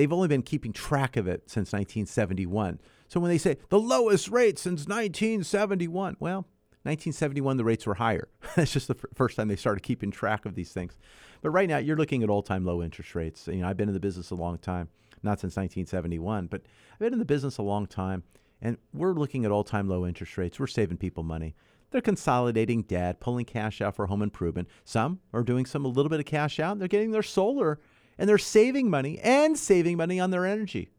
they've 0.02 0.12
only 0.12 0.28
been 0.28 0.42
keeping 0.42 0.74
track 0.74 1.16
of 1.16 1.28
it 1.28 1.44
since 1.46 1.72
1971. 1.72 2.80
So 3.08 3.20
when 3.20 3.30
they 3.30 3.38
say 3.38 3.58
the 3.70 3.80
lowest 3.80 4.30
rate 4.30 4.58
since 4.58 4.88
1971, 4.88 6.18
well, 6.20 6.48
1971, 6.82 7.58
the 7.58 7.64
rates 7.64 7.86
were 7.86 7.94
higher. 7.94 8.30
That's 8.56 8.74
just 8.74 8.88
the 8.88 8.96
f- 8.96 9.06
first 9.14 9.36
time 9.36 9.48
they 9.48 9.56
started 9.56 9.84
keeping 9.84 10.10
track 10.10 10.48
of 10.48 10.56
these 10.56 10.72
things. 10.72 10.98
But 11.44 11.52
right 11.52 11.70
now, 11.70 11.78
you're 11.78 11.98
looking 11.98 12.24
at 12.24 12.32
all-time 12.32 12.66
low 12.66 12.82
interest 12.82 13.14
rates. 13.14 13.48
You 13.48 13.58
know, 13.58 13.68
I've 13.68 13.78
been 13.78 13.90
in 13.90 13.94
the 13.94 14.00
business 14.00 14.32
a 14.32 14.36
long 14.36 14.58
time, 14.58 14.90
not 15.22 15.40
since 15.40 15.56
1971, 15.56 16.48
but 16.48 16.64
I've 16.94 17.00
been 17.00 17.14
in 17.14 17.20
the 17.20 17.26
business 17.26 17.60
a 17.60 17.62
long 17.62 17.86
time, 17.86 18.24
and 18.60 18.80
we're 18.92 19.14
looking 19.14 19.46
at 19.46 19.52
all-time 19.52 19.88
low 19.88 20.08
interest 20.08 20.36
rates. 20.36 20.60
We're 20.60 20.66
saving 20.66 20.98
people 20.98 21.22
money. 21.22 21.54
They're 21.92 22.02
consolidating 22.02 22.82
debt, 22.84 23.20
pulling 23.20 23.46
cash 23.46 23.82
out 23.82 23.96
for 23.96 24.08
home 24.08 24.24
improvement. 24.24 24.68
Some 24.84 25.20
are 25.32 25.44
doing 25.44 25.68
some 25.68 25.86
a 25.86 25.90
little 25.90 26.10
bit 26.10 26.20
of 26.22 26.26
cash 26.26 26.60
out. 26.60 26.80
They're 26.80 26.88
getting 26.88 27.12
their 27.12 27.22
solar, 27.22 27.80
and 28.18 28.30
they're 28.30 28.38
saving 28.38 28.90
money 28.90 29.20
and 29.20 29.58
saving 29.58 29.98
money 29.98 30.20
on 30.20 30.32
their 30.32 30.46
energy. 30.46 30.92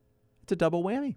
It's 0.43 0.53
a 0.53 0.57
double 0.57 0.83
whammy. 0.83 1.17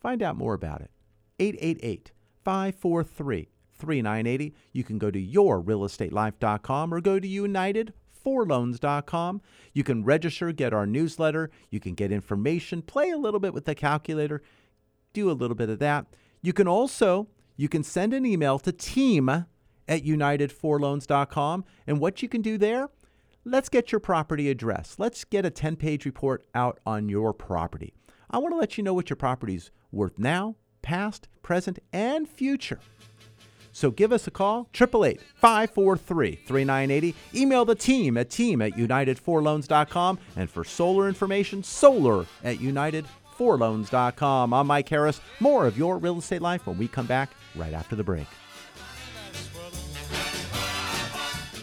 Find 0.00 0.22
out 0.22 0.36
more 0.36 0.54
about 0.54 0.80
it. 0.80 0.90
888 1.38 2.10
543 2.44 3.48
3980. 3.72 4.54
You 4.72 4.84
can 4.84 4.98
go 4.98 5.10
to 5.10 5.20
yourrealestatelife.com 5.20 6.94
or 6.94 7.00
go 7.00 7.18
to 7.18 7.26
unitedforloans.com. 7.26 9.42
You 9.72 9.84
can 9.84 10.04
register, 10.04 10.52
get 10.52 10.72
our 10.72 10.86
newsletter, 10.86 11.50
you 11.70 11.80
can 11.80 11.94
get 11.94 12.12
information, 12.12 12.82
play 12.82 13.10
a 13.10 13.18
little 13.18 13.40
bit 13.40 13.54
with 13.54 13.64
the 13.64 13.74
calculator, 13.74 14.42
do 15.12 15.28
a 15.30 15.32
little 15.32 15.56
bit 15.56 15.70
of 15.70 15.80
that. 15.80 16.06
You 16.42 16.52
can 16.52 16.68
also 16.68 17.26
you 17.56 17.68
can 17.68 17.82
send 17.82 18.12
an 18.12 18.26
email 18.26 18.58
to 18.58 18.72
team 18.72 19.28
at 19.28 19.46
unitedforloans.com 19.88 21.64
and 21.86 22.00
what 22.00 22.22
you 22.22 22.28
can 22.28 22.42
do 22.42 22.58
there, 22.58 22.88
let's 23.44 23.68
get 23.68 23.92
your 23.92 24.00
property 24.00 24.50
address. 24.50 24.96
Let's 24.98 25.24
get 25.24 25.44
a 25.44 25.50
10-page 25.50 26.04
report 26.04 26.44
out 26.54 26.78
on 26.86 27.08
your 27.08 27.32
property. 27.32 27.94
I 28.30 28.38
want 28.38 28.54
to 28.54 28.58
let 28.58 28.78
you 28.78 28.84
know 28.84 28.94
what 28.94 29.10
your 29.10 29.16
property's 29.16 29.70
worth 29.92 30.18
now, 30.18 30.56
past, 30.82 31.28
present, 31.42 31.78
and 31.92 32.28
future. 32.28 32.80
So 33.70 33.90
give 33.90 34.12
us 34.12 34.26
a 34.28 34.30
call, 34.30 34.68
888-543-3980. 34.72 37.14
Email 37.34 37.64
the 37.64 37.74
team 37.74 38.16
at 38.16 38.30
team 38.30 38.62
at 38.62 38.74
unitedforloans.com. 38.74 40.18
And 40.36 40.48
for 40.48 40.62
solar 40.62 41.08
information, 41.08 41.64
solar 41.64 42.24
at 42.44 42.58
unitedforloans.com. 42.58 44.54
I'm 44.54 44.66
Mike 44.68 44.88
Harris. 44.88 45.20
More 45.40 45.66
of 45.66 45.76
your 45.76 45.98
real 45.98 46.18
estate 46.18 46.40
life 46.40 46.68
when 46.68 46.78
we 46.78 46.86
come 46.86 47.06
back 47.06 47.30
right 47.56 47.72
after 47.72 47.96
the 47.96 48.04
break. 48.04 48.28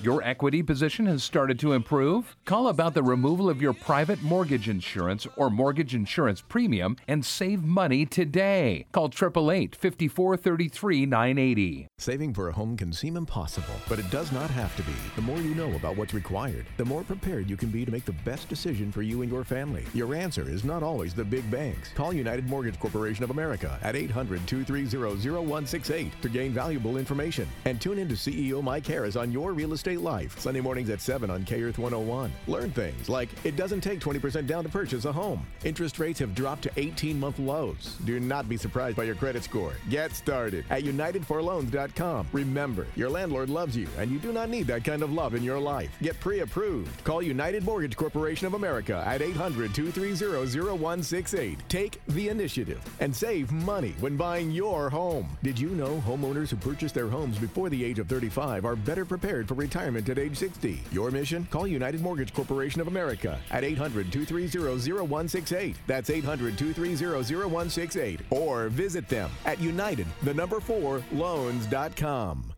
Your 0.03 0.24
equity 0.24 0.63
position 0.63 1.05
has 1.05 1.24
started 1.24 1.60
to 1.60 1.74
improve? 1.74 2.36
Call 2.46 2.70
about 2.70 2.96
the 2.96 3.03
removal 3.03 3.51
of 3.51 3.62
your 3.62 3.72
private 3.72 4.20
mortgage 4.24 4.67
insurance 4.67 5.27
or 5.36 5.51
mortgage 5.51 5.93
insurance 5.93 6.41
premium 6.41 6.98
and 7.08 7.24
save 7.24 7.63
money 7.63 8.08
today. 8.08 8.88
Call 8.93 9.05
888 9.05 9.75
5433 9.75 11.05
980. 11.05 11.88
Saving 12.00 12.34
for 12.34 12.50
a 12.50 12.51
home 12.51 12.75
can 12.75 12.91
seem 12.91 13.15
impossible, 13.15 13.75
but 13.88 14.00
it 14.00 14.10
does 14.10 14.31
not 14.31 14.50
have 14.50 14.75
to 14.75 14.81
be. 14.81 14.96
The 15.15 15.22
more 15.22 15.38
you 15.38 15.53
know 15.53 15.72
about 15.75 15.96
what's 15.98 16.15
required, 16.15 16.65
the 16.77 16.86
more 16.86 17.03
prepared 17.03 17.48
you 17.48 17.55
can 17.55 17.70
be 17.70 17.86
to 17.86 17.91
make 17.91 18.05
the 18.05 18.12
best 18.25 18.50
decision 18.50 18.91
for 18.91 19.03
you 19.03 19.22
and 19.22 19.31
your 19.31 19.43
family. 19.43 19.86
Your 19.93 20.15
answer 20.15 20.50
is 20.50 20.63
not 20.63 20.81
always 20.81 21.13
the 21.13 21.24
big 21.24 21.50
banks. 21.51 21.91
Call 21.93 22.12
United 22.12 22.50
Mortgage 22.50 22.79
Corporation 22.79 23.24
of 23.24 23.29
America 23.29 23.77
at 23.84 23.96
800 23.96 24.48
230 24.48 24.98
0168 24.98 26.12
to 26.24 26.29
gain 26.29 26.53
valuable 26.53 26.98
information. 26.98 27.48
And 27.65 27.79
tune 27.79 28.00
in 28.00 28.08
to 28.08 28.15
CEO 28.15 28.63
Mike 28.63 28.88
Harris 28.88 29.15
on 29.15 29.31
Your 29.31 29.53
Real 29.53 29.74
Estate 29.74 29.90
Life, 29.98 30.39
Sunday 30.39 30.62
mornings 30.62 30.89
at 30.89 31.01
7 31.01 31.29
on 31.29 31.43
K 31.43 31.62
Earth 31.63 31.77
101. 31.77 32.31
Learn 32.48 32.71
things 32.71 33.10
like 33.10 33.29
it 33.43 33.55
doesn't 33.55 33.81
take 33.81 34.00
20% 34.00 34.48
down 34.48 34.63
to 34.63 34.69
purchase 34.69 35.05
a 35.05 35.12
home. 35.12 35.45
Interest 35.63 36.00
rates 36.00 36.19
have 36.19 36.33
dropped 36.33 36.63
to 36.63 36.71
18 36.77 37.19
month 37.19 37.39
lows. 37.39 37.98
Do 38.05 38.19
not 38.19 38.48
be 38.48 38.57
surprised 38.57 38.95
by 38.95 39.03
your 39.03 39.15
credit 39.15 39.43
score. 39.43 39.74
Get 39.89 40.15
started 40.15 40.65
at 40.69 40.83
UnitedForLoans.com. 40.83 42.27
Remember, 42.31 42.88
your 42.95 43.10
landlord 43.10 43.50
loves 43.50 43.75
you, 43.75 43.88
and 43.98 44.10
you 44.12 44.19
do 44.19 44.31
not 44.31 44.50
need 44.50 44.67
that 44.67 44.83
kind 44.83 45.03
of 45.03 45.12
love 45.12 45.36
in 45.36 45.43
your 45.43 45.60
life. 45.60 45.91
Get 46.01 46.19
pre 46.19 46.39
approved. 46.39 47.03
Call 47.03 47.21
United 47.21 47.63
Mortgage 47.63 47.98
Corporation 47.98 48.48
of 48.48 48.53
America 48.53 49.03
at 49.05 49.21
800 49.21 49.74
230 49.74 50.77
0168. 50.77 51.60
Take 51.67 52.01
the 52.07 52.29
initiative 52.29 52.81
and 53.00 53.15
save 53.15 53.51
money 53.51 53.93
when 54.00 54.15
buying 54.15 54.51
your 54.51 54.89
home. 54.89 55.38
Did 55.43 55.60
you 55.60 55.69
know 55.71 56.01
homeowners 56.07 56.50
who 56.50 56.55
purchase 56.55 56.91
their 56.91 57.10
homes 57.10 57.38
before 57.38 57.69
the 57.69 57.83
age 57.83 58.00
of 58.00 58.07
35 58.07 58.63
are 58.65 58.75
better 58.75 59.05
prepared 59.05 59.48
for 59.48 59.55
retirement 59.55 59.80
at 60.09 60.19
age 60.19 60.38
60? 60.38 60.81
Your 60.91 61.11
mission? 61.11 61.47
Call 61.51 61.67
United 61.67 62.01
Mortgage 62.01 62.33
Corporation 62.33 62.81
of 62.81 62.88
America 62.88 63.39
at 63.50 63.63
800 63.63 64.11
230 64.11 64.91
0168. 64.91 65.75
That's 65.88 66.09
800 66.09 66.57
230 66.57 67.35
0168. 67.35 68.19
Or 68.29 68.69
visit 68.69 69.07
them 69.07 69.29
at 69.45 69.59
United, 69.59 70.07
the 70.23 70.33
number 70.33 70.59
4, 70.59 71.01
loans.com. 71.11 72.53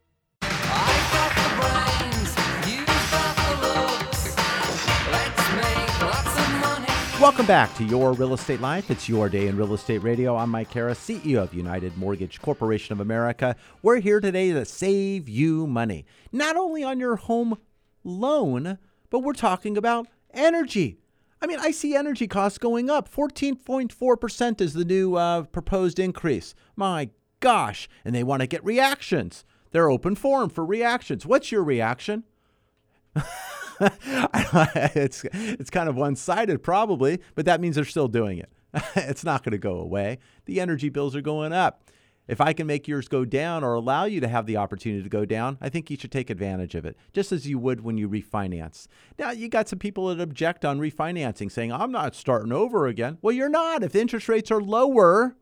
Welcome 7.20 7.46
back 7.46 7.74
to 7.75 7.84
Your 7.86 8.13
Real 8.13 8.34
Estate 8.34 8.60
Life. 8.60 8.91
It's 8.91 9.08
your 9.08 9.29
day 9.29 9.48
in 9.48 9.55
real 9.55 9.74
estate 9.74 10.00
radio. 10.00 10.36
I'm 10.36 10.50
Mike 10.50 10.74
Harris, 10.74 11.00
CEO 11.00 11.43
of 11.43 11.53
United 11.53 11.96
Mortgage 11.96 12.41
Corporation 12.41 12.91
of 12.91 13.00
America. 13.00 13.55
We're 13.82 14.01
here 14.01 14.20
today 14.20 14.51
to 14.51 14.65
save 14.65 15.29
you 15.29 15.65
money, 15.65 16.05
not 16.34 16.58
only 16.58 16.84
on 16.84 17.00
your 17.00 17.15
home 17.15 17.58
loan, 18.03 18.77
but 19.10 19.20
we're 19.20 19.34
talking 19.34 19.77
about 19.77 20.08
energy. 20.34 20.98
I 21.41 21.48
mean, 21.48 21.60
I 21.60 21.72
see 21.72 21.96
energy 21.96 22.27
costs 22.27 22.58
going 22.58 22.89
up. 22.89 23.13
14.4% 23.13 24.60
is 24.60 24.74
the 24.74 24.84
new 24.84 25.15
uh, 25.15 25.43
proposed 25.43 26.00
increase. 26.00 26.55
My 26.75 27.10
gosh. 27.39 27.88
And 28.03 28.13
they 28.13 28.24
want 28.24 28.41
to 28.41 28.48
get 28.48 28.65
reactions. 28.65 29.46
They're 29.72 29.89
open 29.89 30.15
forum 30.15 30.50
for 30.50 30.65
reactions. 30.65 31.25
What's 31.25 31.51
your 31.51 31.63
reaction? 31.63 32.24
it's 34.95 35.23
it's 35.33 35.69
kind 35.69 35.89
of 35.89 35.95
one-sided 35.95 36.63
probably, 36.63 37.19
but 37.35 37.45
that 37.45 37.61
means 37.61 37.75
they're 37.75 37.85
still 37.85 38.07
doing 38.07 38.37
it. 38.37 38.49
it's 38.95 39.23
not 39.23 39.43
going 39.43 39.51
to 39.51 39.57
go 39.57 39.75
away. 39.75 40.19
The 40.45 40.59
energy 40.59 40.89
bills 40.89 41.15
are 41.15 41.21
going 41.21 41.53
up. 41.53 41.89
If 42.25 42.39
I 42.39 42.53
can 42.53 42.67
make 42.67 42.87
yours 42.87 43.09
go 43.09 43.25
down 43.25 43.65
or 43.65 43.73
allow 43.73 44.05
you 44.05 44.21
to 44.21 44.29
have 44.29 44.45
the 44.45 44.55
opportunity 44.55 45.03
to 45.03 45.09
go 45.09 45.25
down, 45.25 45.57
I 45.59 45.67
think 45.67 45.91
you 45.91 45.97
should 45.97 46.11
take 46.11 46.29
advantage 46.29 46.73
of 46.73 46.85
it, 46.85 46.95
just 47.11 47.33
as 47.33 47.47
you 47.47 47.59
would 47.59 47.81
when 47.81 47.97
you 47.97 48.07
refinance. 48.07 48.87
Now, 49.19 49.31
you 49.31 49.49
got 49.49 49.67
some 49.67 49.79
people 49.79 50.07
that 50.07 50.21
object 50.21 50.63
on 50.63 50.79
refinancing, 50.79 51.51
saying, 51.51 51.73
I'm 51.73 51.91
not 51.91 52.15
starting 52.15 52.53
over 52.53 52.87
again. 52.87 53.17
Well, 53.21 53.33
you're 53.33 53.49
not. 53.49 53.83
If 53.83 53.93
interest 53.93 54.29
rates 54.29 54.51
are 54.51 54.61
lower, 54.61 55.35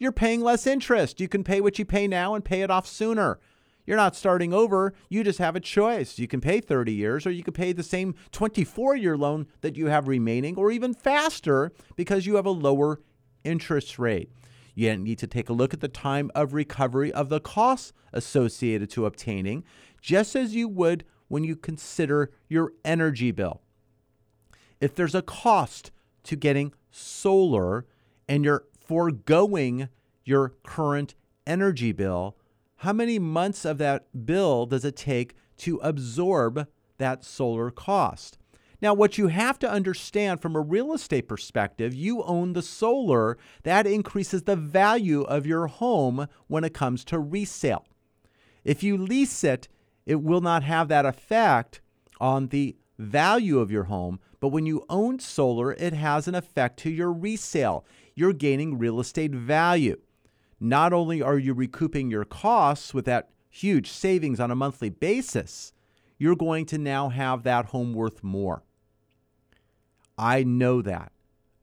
you're 0.00 0.10
paying 0.10 0.40
less 0.40 0.66
interest. 0.66 1.20
You 1.20 1.28
can 1.28 1.44
pay 1.44 1.60
what 1.60 1.78
you 1.78 1.84
pay 1.84 2.08
now 2.08 2.34
and 2.34 2.44
pay 2.44 2.62
it 2.62 2.70
off 2.70 2.88
sooner. 2.88 3.38
You're 3.86 3.96
not 3.96 4.14
starting 4.14 4.52
over. 4.52 4.94
You 5.08 5.24
just 5.24 5.38
have 5.38 5.56
a 5.56 5.60
choice. 5.60 6.18
You 6.18 6.28
can 6.28 6.40
pay 6.40 6.60
30 6.60 6.92
years 6.92 7.26
or 7.26 7.30
you 7.30 7.42
can 7.42 7.54
pay 7.54 7.72
the 7.72 7.82
same 7.82 8.14
24 8.30 8.96
year 8.96 9.16
loan 9.16 9.46
that 9.60 9.76
you 9.76 9.86
have 9.86 10.08
remaining 10.08 10.56
or 10.56 10.70
even 10.70 10.94
faster 10.94 11.72
because 11.96 12.26
you 12.26 12.36
have 12.36 12.46
a 12.46 12.50
lower 12.50 13.00
interest 13.44 13.98
rate. 13.98 14.30
You 14.74 14.96
need 14.96 15.18
to 15.18 15.26
take 15.26 15.48
a 15.48 15.52
look 15.52 15.74
at 15.74 15.80
the 15.80 15.88
time 15.88 16.30
of 16.34 16.54
recovery 16.54 17.12
of 17.12 17.28
the 17.28 17.40
costs 17.40 17.92
associated 18.12 18.88
to 18.90 19.06
obtaining, 19.06 19.64
just 20.00 20.34
as 20.34 20.54
you 20.54 20.68
would 20.68 21.04
when 21.28 21.44
you 21.44 21.56
consider 21.56 22.30
your 22.48 22.72
energy 22.84 23.30
bill. 23.30 23.60
If 24.80 24.94
there's 24.94 25.14
a 25.14 25.22
cost 25.22 25.90
to 26.24 26.36
getting 26.36 26.72
solar 26.90 27.86
and 28.28 28.44
you're 28.44 28.64
foregoing 28.78 29.88
your 30.24 30.54
current 30.62 31.14
energy 31.46 31.92
bill, 31.92 32.36
how 32.82 32.92
many 32.92 33.16
months 33.16 33.64
of 33.64 33.78
that 33.78 34.26
bill 34.26 34.66
does 34.66 34.84
it 34.84 34.96
take 34.96 35.36
to 35.56 35.76
absorb 35.84 36.66
that 36.98 37.24
solar 37.24 37.70
cost? 37.70 38.38
Now, 38.80 38.92
what 38.92 39.16
you 39.16 39.28
have 39.28 39.56
to 39.60 39.70
understand 39.70 40.42
from 40.42 40.56
a 40.56 40.60
real 40.60 40.92
estate 40.92 41.28
perspective, 41.28 41.94
you 41.94 42.24
own 42.24 42.54
the 42.54 42.62
solar. 42.62 43.38
That 43.62 43.86
increases 43.86 44.42
the 44.42 44.56
value 44.56 45.22
of 45.22 45.46
your 45.46 45.68
home 45.68 46.26
when 46.48 46.64
it 46.64 46.74
comes 46.74 47.04
to 47.04 47.20
resale. 47.20 47.86
If 48.64 48.82
you 48.82 48.96
lease 48.96 49.44
it, 49.44 49.68
it 50.04 50.20
will 50.20 50.40
not 50.40 50.64
have 50.64 50.88
that 50.88 51.06
effect 51.06 51.80
on 52.20 52.48
the 52.48 52.74
value 52.98 53.60
of 53.60 53.70
your 53.70 53.84
home. 53.84 54.18
But 54.40 54.48
when 54.48 54.66
you 54.66 54.84
own 54.88 55.20
solar, 55.20 55.70
it 55.74 55.92
has 55.92 56.26
an 56.26 56.34
effect 56.34 56.80
to 56.80 56.90
your 56.90 57.12
resale. 57.12 57.84
You're 58.16 58.32
gaining 58.32 58.76
real 58.76 58.98
estate 58.98 59.30
value 59.30 60.00
not 60.62 60.92
only 60.92 61.20
are 61.20 61.38
you 61.38 61.54
recouping 61.54 62.08
your 62.08 62.24
costs 62.24 62.94
with 62.94 63.04
that 63.06 63.30
huge 63.50 63.90
savings 63.90 64.38
on 64.38 64.50
a 64.50 64.56
monthly 64.56 64.90
basis, 64.90 65.72
you're 66.18 66.36
going 66.36 66.64
to 66.66 66.78
now 66.78 67.08
have 67.08 67.42
that 67.42 67.66
home 67.66 67.92
worth 67.92 68.22
more. 68.22 68.62
I 70.16 70.44
know 70.44 70.80
that. 70.80 71.10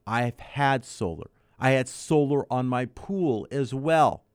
I've 0.06 0.39
had 0.39 0.84
solar. 0.84 1.29
I 1.58 1.72
had 1.72 1.88
solar 1.88 2.46
on 2.51 2.68
my 2.68 2.88
pool 2.88 3.48
as 3.51 3.74
well. 3.74 4.25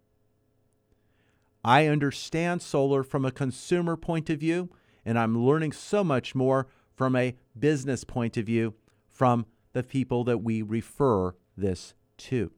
I 1.63 1.87
understand 1.87 2.63
solar 2.63 3.03
from 3.03 3.27
a 3.27 3.31
consumer 3.31 3.97
point 3.97 4.31
of 4.31 4.41
view, 4.41 4.71
and 5.05 5.19
I'm 5.19 5.45
learning 5.45 5.73
so 5.73 6.03
much 6.03 6.35
more 6.35 6.69
from 6.95 7.17
a 7.17 7.37
business 7.59 8.03
point 8.03 8.39
of 8.39 8.47
view 8.47 8.75
from 9.11 9.45
the 9.75 9.83
people 9.83 10.25
that 10.25 10.39
we 10.39 10.63
refer 10.63 11.35
this 11.57 11.93
to 12.17 12.51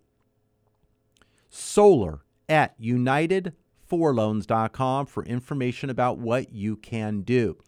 solar 1.56 2.20
at 2.48 2.80
unitedforloans.com 2.80 5.06
for 5.06 5.24
information 5.24 5.90
about 5.90 6.18
what 6.18 6.52
you 6.52 6.76
can 6.76 7.22
do. 7.22 7.58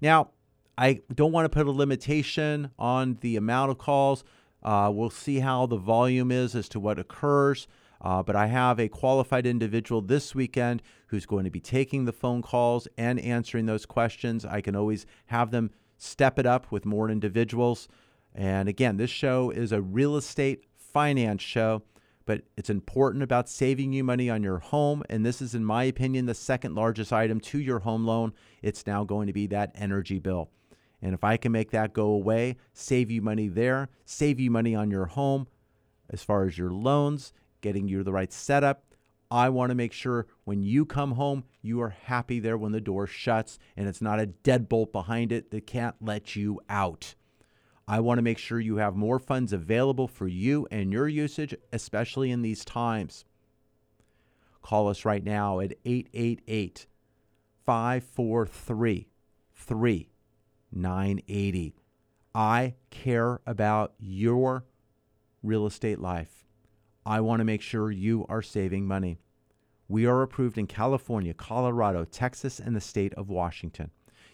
Now, 0.00 0.30
I 0.78 1.00
don't 1.14 1.32
want 1.32 1.44
to 1.44 1.50
put 1.50 1.66
a 1.66 1.70
limitation 1.70 2.70
on 2.78 3.18
the 3.20 3.36
amount 3.36 3.70
of 3.70 3.76
calls. 3.78 4.24
Uh, 4.62 4.90
we'll 4.94 5.10
see 5.10 5.40
how 5.40 5.66
the 5.66 5.76
volume 5.76 6.32
is 6.32 6.54
as 6.54 6.68
to 6.70 6.80
what 6.80 6.98
occurs. 6.98 7.68
Uh, 8.00 8.22
but 8.22 8.34
I 8.34 8.46
have 8.46 8.80
a 8.80 8.88
qualified 8.88 9.46
individual 9.46 10.00
this 10.00 10.34
weekend 10.34 10.82
who's 11.08 11.26
going 11.26 11.44
to 11.44 11.50
be 11.50 11.60
taking 11.60 12.04
the 12.04 12.12
phone 12.12 12.42
calls 12.42 12.88
and 12.98 13.20
answering 13.20 13.66
those 13.66 13.86
questions. 13.86 14.44
I 14.44 14.60
can 14.60 14.74
always 14.74 15.06
have 15.26 15.52
them 15.52 15.70
step 15.98 16.36
it 16.38 16.46
up 16.46 16.72
with 16.72 16.84
more 16.84 17.08
individuals. 17.10 17.86
And 18.34 18.68
again, 18.68 18.96
this 18.96 19.10
show 19.10 19.50
is 19.50 19.70
a 19.70 19.80
real 19.80 20.16
estate 20.16 20.64
finance 20.74 21.42
show 21.42 21.82
but 22.24 22.42
it's 22.56 22.70
important 22.70 23.22
about 23.22 23.48
saving 23.48 23.92
you 23.92 24.04
money 24.04 24.30
on 24.30 24.42
your 24.42 24.58
home. 24.58 25.02
And 25.08 25.24
this 25.24 25.42
is, 25.42 25.54
in 25.54 25.64
my 25.64 25.84
opinion, 25.84 26.26
the 26.26 26.34
second 26.34 26.74
largest 26.74 27.12
item 27.12 27.40
to 27.40 27.58
your 27.58 27.80
home 27.80 28.04
loan. 28.04 28.32
It's 28.62 28.86
now 28.86 29.04
going 29.04 29.26
to 29.26 29.32
be 29.32 29.46
that 29.48 29.72
energy 29.74 30.18
bill. 30.18 30.50
And 31.00 31.14
if 31.14 31.24
I 31.24 31.36
can 31.36 31.52
make 31.52 31.72
that 31.72 31.92
go 31.92 32.06
away, 32.06 32.56
save 32.72 33.10
you 33.10 33.20
money 33.20 33.48
there, 33.48 33.88
save 34.04 34.38
you 34.38 34.50
money 34.50 34.74
on 34.74 34.90
your 34.90 35.06
home 35.06 35.48
as 36.08 36.22
far 36.22 36.44
as 36.44 36.56
your 36.56 36.70
loans, 36.70 37.32
getting 37.60 37.88
you 37.88 38.02
the 38.04 38.12
right 38.12 38.32
setup. 38.32 38.84
I 39.30 39.48
want 39.48 39.70
to 39.70 39.74
make 39.74 39.92
sure 39.92 40.26
when 40.44 40.62
you 40.62 40.84
come 40.84 41.12
home, 41.12 41.44
you 41.62 41.80
are 41.80 41.88
happy 42.04 42.38
there 42.38 42.58
when 42.58 42.72
the 42.72 42.80
door 42.80 43.06
shuts 43.06 43.58
and 43.76 43.88
it's 43.88 44.02
not 44.02 44.20
a 44.20 44.26
deadbolt 44.26 44.92
behind 44.92 45.32
it 45.32 45.50
that 45.50 45.66
can't 45.66 45.96
let 46.00 46.36
you 46.36 46.60
out. 46.68 47.14
I 47.92 48.00
want 48.00 48.16
to 48.16 48.22
make 48.22 48.38
sure 48.38 48.58
you 48.58 48.76
have 48.76 48.96
more 48.96 49.18
funds 49.18 49.52
available 49.52 50.08
for 50.08 50.26
you 50.26 50.66
and 50.70 50.90
your 50.90 51.06
usage, 51.06 51.54
especially 51.74 52.30
in 52.30 52.40
these 52.40 52.64
times. 52.64 53.26
Call 54.62 54.88
us 54.88 55.04
right 55.04 55.22
now 55.22 55.60
at 55.60 55.74
888 55.84 56.86
543 57.66 59.08
3980. 59.54 61.74
I 62.34 62.74
care 62.88 63.40
about 63.46 63.92
your 63.98 64.64
real 65.42 65.66
estate 65.66 65.98
life. 65.98 66.46
I 67.04 67.20
want 67.20 67.40
to 67.40 67.44
make 67.44 67.60
sure 67.60 67.90
you 67.90 68.24
are 68.30 68.40
saving 68.40 68.86
money. 68.86 69.18
We 69.86 70.06
are 70.06 70.22
approved 70.22 70.56
in 70.56 70.66
California, 70.66 71.34
Colorado, 71.34 72.06
Texas, 72.06 72.58
and 72.58 72.74
the 72.74 72.80
state 72.80 73.12
of 73.12 73.28
Washington. 73.28 73.90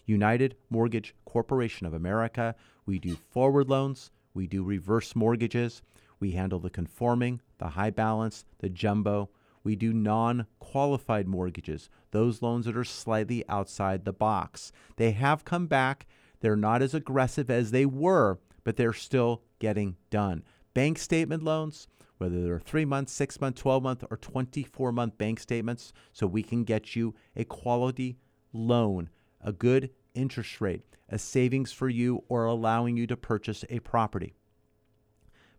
United 0.08 0.56
Mortgage 0.70 1.14
Corporation 1.24 1.86
of 1.86 1.92
America. 1.92 2.54
We 2.86 2.98
do 2.98 3.16
forward 3.30 3.68
loans, 3.68 4.10
we 4.32 4.46
do 4.46 4.62
reverse 4.62 5.14
mortgages, 5.14 5.82
we 6.18 6.32
handle 6.32 6.58
the 6.58 6.70
conforming, 6.70 7.40
the 7.58 7.68
high 7.68 7.90
balance, 7.90 8.44
the 8.58 8.68
jumbo. 8.68 9.30
We 9.62 9.76
do 9.76 9.92
non 9.92 10.46
qualified 10.60 11.28
mortgages, 11.28 11.90
those 12.10 12.40
loans 12.40 12.66
that 12.66 12.76
are 12.76 12.84
slightly 12.84 13.44
outside 13.48 14.04
the 14.04 14.12
box. 14.12 14.72
They 14.96 15.12
have 15.12 15.44
come 15.44 15.66
back. 15.66 16.06
They're 16.40 16.56
not 16.56 16.82
as 16.82 16.94
aggressive 16.94 17.50
as 17.50 17.70
they 17.70 17.84
were, 17.84 18.38
but 18.64 18.76
they're 18.76 18.92
still 18.92 19.42
getting 19.58 19.96
done. 20.10 20.44
Bank 20.72 20.98
statement 20.98 21.42
loans, 21.42 21.88
whether 22.18 22.42
they're 22.42 22.60
three 22.60 22.84
month, 22.84 23.08
six 23.08 23.40
month, 23.40 23.56
12 23.56 23.82
month, 23.82 24.04
or 24.10 24.16
24 24.16 24.92
month 24.92 25.18
bank 25.18 25.40
statements, 25.40 25.92
so 26.12 26.26
we 26.26 26.42
can 26.42 26.64
get 26.64 26.96
you 26.96 27.14
a 27.36 27.44
quality 27.44 28.16
loan, 28.52 29.10
a 29.40 29.52
good 29.52 29.90
interest 30.14 30.60
rate, 30.60 30.82
a 31.08 31.18
savings 31.18 31.72
for 31.72 31.88
you, 31.88 32.24
or 32.28 32.44
allowing 32.44 32.96
you 32.96 33.06
to 33.06 33.16
purchase 33.16 33.64
a 33.68 33.80
property. 33.80 34.34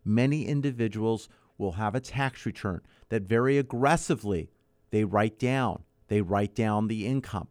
Many 0.04 0.46
individuals 0.46 1.28
will 1.58 1.72
have 1.72 1.94
a 1.94 2.00
tax 2.00 2.46
return 2.46 2.80
that 3.10 3.22
very 3.22 3.58
aggressively 3.58 4.50
they 4.90 5.04
write 5.04 5.38
down. 5.38 5.84
They 6.08 6.22
write 6.22 6.54
down 6.54 6.88
the 6.88 7.06
income. 7.06 7.48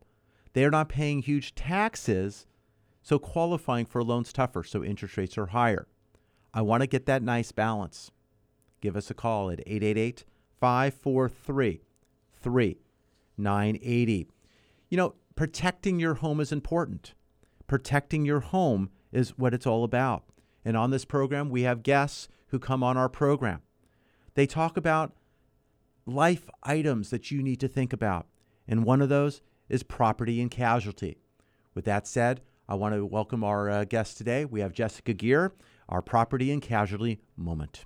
They're 0.54 0.72
not 0.72 0.90
paying 0.90 1.22
huge 1.22 1.56
taxes, 1.56 2.46
so 3.02 3.20
qualifying 3.20 3.86
for 3.86 4.04
loan's 4.04 4.34
tougher, 4.34 4.64
so 4.64 4.84
interest 4.84 5.16
rates 5.16 5.38
are 5.38 5.48
higher. 5.48 5.88
I 6.54 6.62
want 6.64 6.82
to 6.82 6.88
get 6.88 7.06
that 7.06 7.24
nice 7.24 7.52
balance. 7.52 8.12
Give 8.82 8.96
us 8.96 9.10
a 9.10 9.14
call 9.14 9.52
at 9.52 9.60
888 9.62 10.26
543 10.60 11.82
3980. 12.42 14.28
You 14.90 14.98
know, 14.98 15.16
protecting 15.39 16.01
your 16.01 16.15
home 16.15 16.41
is 16.41 16.51
important. 16.51 17.13
Protecting 17.65 18.25
your 18.25 18.41
home 18.41 18.89
is 19.13 19.38
what 19.38 19.53
it's 19.53 19.65
all 19.65 19.86
about. 19.86 20.25
And 20.65 20.75
on 20.75 20.91
this 20.91 21.05
program, 21.05 21.50
we 21.50 21.62
have 21.62 21.81
guests 21.81 22.27
who 22.48 22.60
come 22.60 22.84
on 22.84 22.98
our 22.98 23.08
program. 23.08 23.62
They 24.34 24.46
talk 24.46 24.75
about 24.75 25.13
life 26.05 26.50
items 26.63 27.10
that 27.12 27.31
you 27.31 27.41
need 27.41 27.62
to 27.62 27.69
think 27.69 27.93
about. 27.93 28.28
And 28.67 28.84
one 28.84 29.02
of 29.02 29.08
those 29.08 29.39
is 29.69 29.82
property 29.82 30.41
and 30.41 30.52
casualty. 30.52 31.19
With 31.73 31.86
that 31.86 32.06
said, 32.06 32.41
I 32.67 32.75
want 32.75 32.95
to 32.95 33.06
welcome 33.06 33.41
our 33.45 33.69
uh, 33.69 33.86
guest 33.86 34.17
today. 34.17 34.43
We 34.43 34.60
have 34.60 34.73
Jessica 34.73 35.13
Gear, 35.13 35.54
our 35.88 36.02
property 36.02 36.52
and 36.52 36.62
casualty 36.62 37.21
moment. 37.38 37.86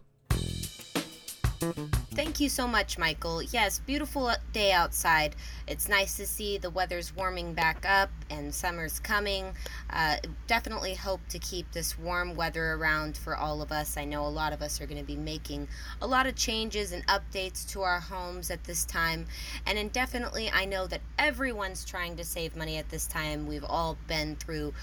Thank 2.16 2.40
you 2.40 2.48
so 2.48 2.68
much, 2.68 3.00
Michael. 3.00 3.42
Yes, 3.42 3.80
beautiful 3.80 4.32
day 4.52 4.72
outside. 4.72 5.36
It's 5.66 5.90
nice 5.90 6.16
to 6.18 6.28
see 6.28 6.60
the 6.60 6.70
weather's 6.70 7.16
warming 7.16 7.56
back 7.56 7.88
up 7.88 8.12
and 8.30 8.54
summer's 8.54 9.00
coming. 9.00 9.56
Uh, 9.90 10.18
definitely 10.46 10.94
hope 10.94 11.22
to 11.30 11.40
keep 11.40 11.72
this 11.72 11.98
warm 11.98 12.36
weather 12.36 12.74
around 12.74 13.18
for 13.18 13.36
all 13.36 13.64
of 13.64 13.72
us. 13.72 13.98
I 13.98 14.06
know 14.06 14.28
a 14.28 14.30
lot 14.30 14.54
of 14.54 14.62
us 14.62 14.80
are 14.80 14.86
going 14.86 15.02
to 15.02 15.04
be 15.04 15.16
making 15.16 15.68
a 16.04 16.08
lot 16.08 16.28
of 16.28 16.36
changes 16.36 16.92
and 16.92 17.04
updates 17.08 17.68
to 17.72 17.82
our 17.82 18.00
homes 18.00 18.52
at 18.52 18.64
this 18.64 18.86
time. 18.86 19.26
And 19.66 19.80
indefinitely, 19.80 20.52
I 20.54 20.66
know 20.66 20.86
that 20.86 21.02
everyone's 21.18 21.84
trying 21.84 22.16
to 22.18 22.24
save 22.24 22.56
money 22.56 22.78
at 22.78 22.90
this 22.90 23.08
time. 23.08 23.48
We've 23.48 23.66
all 23.66 23.98
been 24.08 24.36
through 24.36 24.76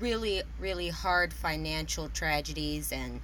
really, 0.00 0.42
really 0.60 0.90
hard 0.90 1.32
financial 1.32 2.10
tragedies 2.10 2.92
and 2.92 3.22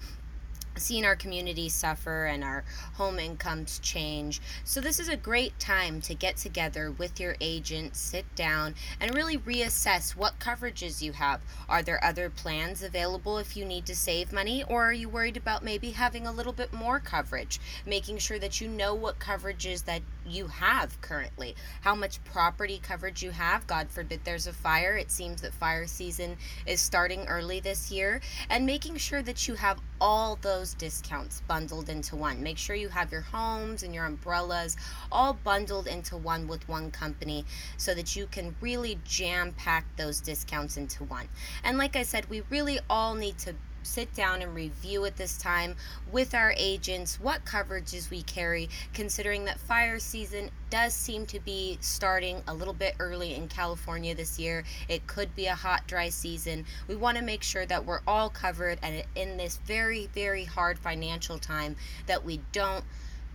seen 0.81 1.05
our 1.05 1.17
community 1.17 1.69
suffer 1.69 2.27
and 2.27 2.43
our 2.43 2.65
home 2.95 3.19
incomes 3.19 3.79
change. 3.81 4.41
So, 4.65 4.81
this 4.81 4.99
is 4.99 5.09
a 5.09 5.17
great 5.17 5.59
time 5.59 6.01
to 6.03 6.15
get 6.15 6.37
together 6.37 6.91
with 6.91 7.21
your 7.21 7.37
agent, 7.41 7.97
sit 7.97 8.25
down, 8.35 8.75
and 9.01 9.15
really 9.15 9.39
reassess 9.39 10.17
what 10.17 10.39
coverages 10.39 11.03
you 11.03 11.13
have. 11.13 11.41
Are 11.69 11.83
there 11.83 12.03
other 12.05 12.31
plans 12.31 12.83
available 12.83 13.39
if 13.39 13.57
you 13.57 13.65
need 13.65 13.87
to 13.87 13.97
save 13.97 14.33
money, 14.33 14.65
or 14.65 14.85
are 14.85 14.93
you 14.93 15.09
worried 15.09 15.37
about 15.37 15.65
maybe 15.65 15.91
having 15.91 16.27
a 16.27 16.33
little 16.33 16.53
bit 16.53 16.73
more 16.73 17.01
coverage? 17.01 17.61
Making 17.87 18.19
sure 18.19 18.39
that 18.39 18.61
you 18.61 18.69
know 18.69 18.95
what 18.95 19.19
coverages 19.19 19.85
that 19.85 20.03
you 20.27 20.47
have 20.47 21.01
currently, 21.01 21.55
how 21.81 21.95
much 21.95 22.23
property 22.25 22.81
coverage 22.83 23.23
you 23.23 23.31
have. 23.31 23.67
God 23.67 23.91
forbid 23.91 24.21
there's 24.25 24.47
a 24.47 24.53
fire. 24.53 24.97
It 24.97 25.11
seems 25.11 25.43
that 25.43 25.55
fire 25.55 25.87
season 25.87 26.37
is 26.67 26.81
starting 26.81 27.27
early 27.27 27.61
this 27.61 27.91
year, 27.91 28.21
and 28.49 28.67
making 28.67 28.97
sure 28.97 29.23
that 29.23 29.49
you 29.49 29.55
have 29.55 29.79
all 30.01 30.39
those 30.41 30.75
discounts 30.75 31.43
bundled 31.47 31.89
into 31.89 32.17
one. 32.17 32.43
Make 32.43 32.59
sure 32.59 32.75
you 32.75 32.89
have 32.89 33.13
your 33.13 33.21
homes 33.21 33.83
and 33.83 33.95
your 33.95 34.07
umbrellas 34.07 34.77
all 35.13 35.35
bundled 35.35 35.87
into 35.87 36.17
one 36.17 36.49
with 36.49 36.67
one 36.69 36.91
company 36.91 37.45
so 37.77 37.95
that 37.95 38.17
you 38.17 38.27
can 38.27 38.55
really 38.61 38.99
jam 39.05 39.53
pack 39.53 39.85
those 39.97 40.21
discounts 40.21 40.77
into 40.77 41.05
one. 41.05 41.29
And 41.65 41.77
like 41.77 41.97
I 41.97 42.03
said, 42.03 42.29
we 42.31 42.43
really 42.51 42.79
all 42.89 43.15
need 43.15 43.37
to 43.39 43.55
sit 43.83 44.13
down 44.15 44.43
and 44.43 44.55
review 44.55 45.05
at 45.05 45.17
this 45.17 45.39
time 45.39 45.77
with 46.11 46.35
our 46.35 46.55
agents 46.57 47.21
what 47.21 47.45
coverages 47.45 48.11
we 48.11 48.23
carry, 48.23 48.69
considering 48.93 49.45
that 49.45 49.59
fire 49.61 49.99
season 49.99 50.51
does 50.71 50.95
seem 50.95 51.27
to 51.27 51.41
be 51.41 51.79
starting 51.81 52.43
a 52.47 52.55
little 52.55 52.75
bit 52.75 52.95
early 52.99 53.35
in 53.35 53.49
California 53.49 54.15
this 54.15 54.39
year. 54.39 54.65
It 54.89 55.07
could 55.07 55.35
be 55.35 55.47
a 55.47 55.55
hot, 55.55 55.87
dry 55.87 56.09
season. 56.09 56.65
We 56.89 56.97
want 56.97 57.19
to 57.19 57.25
make 57.25 57.43
sure 57.43 57.67
that 57.67 57.85
we're 57.85 58.03
all 58.07 58.31
covered 58.31 58.79
and 58.83 59.03
in 59.15 59.37
this 59.37 59.59
very, 59.65 60.09
very 60.15 60.45
hard 60.45 60.79
financial 60.79 61.39
time 61.39 61.77
that 62.07 62.25
we 62.25 62.41
don't 62.53 62.85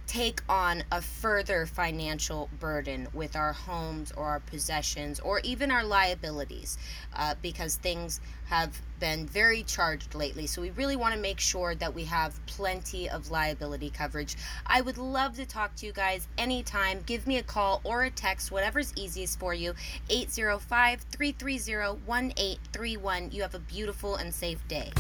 take 0.08 0.42
on 0.48 0.84
a 0.92 1.02
further 1.02 1.66
financial 1.66 2.50
burden 2.60 3.08
with 3.14 3.36
our 3.36 3.54
homes 3.54 4.12
or 4.12 4.26
our 4.26 4.40
possessions 4.40 5.20
or 5.20 5.40
even 5.44 5.72
our 5.72 5.84
liabilities 5.84 6.78
uh, 7.16 7.36
because 7.42 7.76
things 7.76 8.20
have 8.46 8.80
been 9.00 9.26
very 9.26 9.64
charged 9.64 10.14
lately. 10.16 10.48
So 10.48 10.62
we 10.62 10.70
really 10.72 10.96
want 10.96 11.16
to 11.16 11.20
make 11.20 11.40
sure 11.40 11.76
that 11.76 11.94
we 11.94 12.04
have 12.06 12.40
plenty 12.46 13.10
of 13.10 13.32
liability 13.32 13.90
coverage. 13.90 14.36
I 14.66 14.82
would 14.82 14.98
love 14.98 15.36
to 15.38 15.46
talk 15.46 15.76
to 15.78 15.86
you 15.86 15.92
guys 15.92 16.28
anytime. 16.38 17.02
Give 17.06 17.26
me 17.26 17.38
a 17.38 17.44
call 17.44 17.82
or 17.84 18.04
a 18.04 18.12
text, 18.12 18.52
whatever's 18.52 18.94
easiest 18.96 19.40
for 19.40 19.54
you. 19.54 19.74
805 20.10 21.02
330 21.12 22.00
1831. 22.06 23.32
You 23.32 23.42
have 23.42 23.56
a 23.56 23.60
beautiful 23.60 24.16
and 24.16 24.34
safe 24.34 24.66
day. 24.68 24.92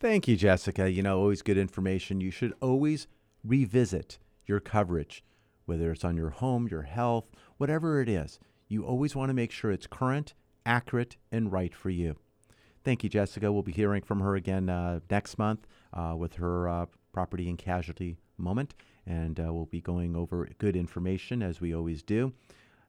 Thank 0.00 0.26
you, 0.26 0.34
Jessica. 0.34 0.90
You 0.90 1.02
know, 1.02 1.18
always 1.18 1.42
good 1.42 1.58
information. 1.58 2.22
You 2.22 2.30
should 2.30 2.54
always 2.62 3.06
revisit 3.44 4.18
your 4.46 4.58
coverage, 4.58 5.22
whether 5.66 5.92
it's 5.92 6.06
on 6.06 6.16
your 6.16 6.30
home, 6.30 6.68
your 6.70 6.84
health, 6.84 7.26
whatever 7.58 8.00
it 8.00 8.08
is. 8.08 8.40
You 8.66 8.82
always 8.82 9.14
want 9.14 9.28
to 9.28 9.34
make 9.34 9.52
sure 9.52 9.70
it's 9.70 9.86
current, 9.86 10.32
accurate, 10.64 11.18
and 11.30 11.52
right 11.52 11.74
for 11.74 11.90
you. 11.90 12.16
Thank 12.82 13.04
you, 13.04 13.10
Jessica. 13.10 13.52
We'll 13.52 13.62
be 13.62 13.72
hearing 13.72 14.00
from 14.00 14.20
her 14.20 14.36
again 14.36 14.70
uh, 14.70 15.00
next 15.10 15.36
month 15.36 15.66
uh, 15.92 16.14
with 16.16 16.36
her 16.36 16.66
uh, 16.66 16.86
property 17.12 17.50
and 17.50 17.58
casualty 17.58 18.16
moment, 18.38 18.72
and 19.06 19.38
uh, 19.38 19.52
we'll 19.52 19.66
be 19.66 19.82
going 19.82 20.16
over 20.16 20.48
good 20.56 20.76
information 20.76 21.42
as 21.42 21.60
we 21.60 21.74
always 21.74 22.02
do. 22.02 22.32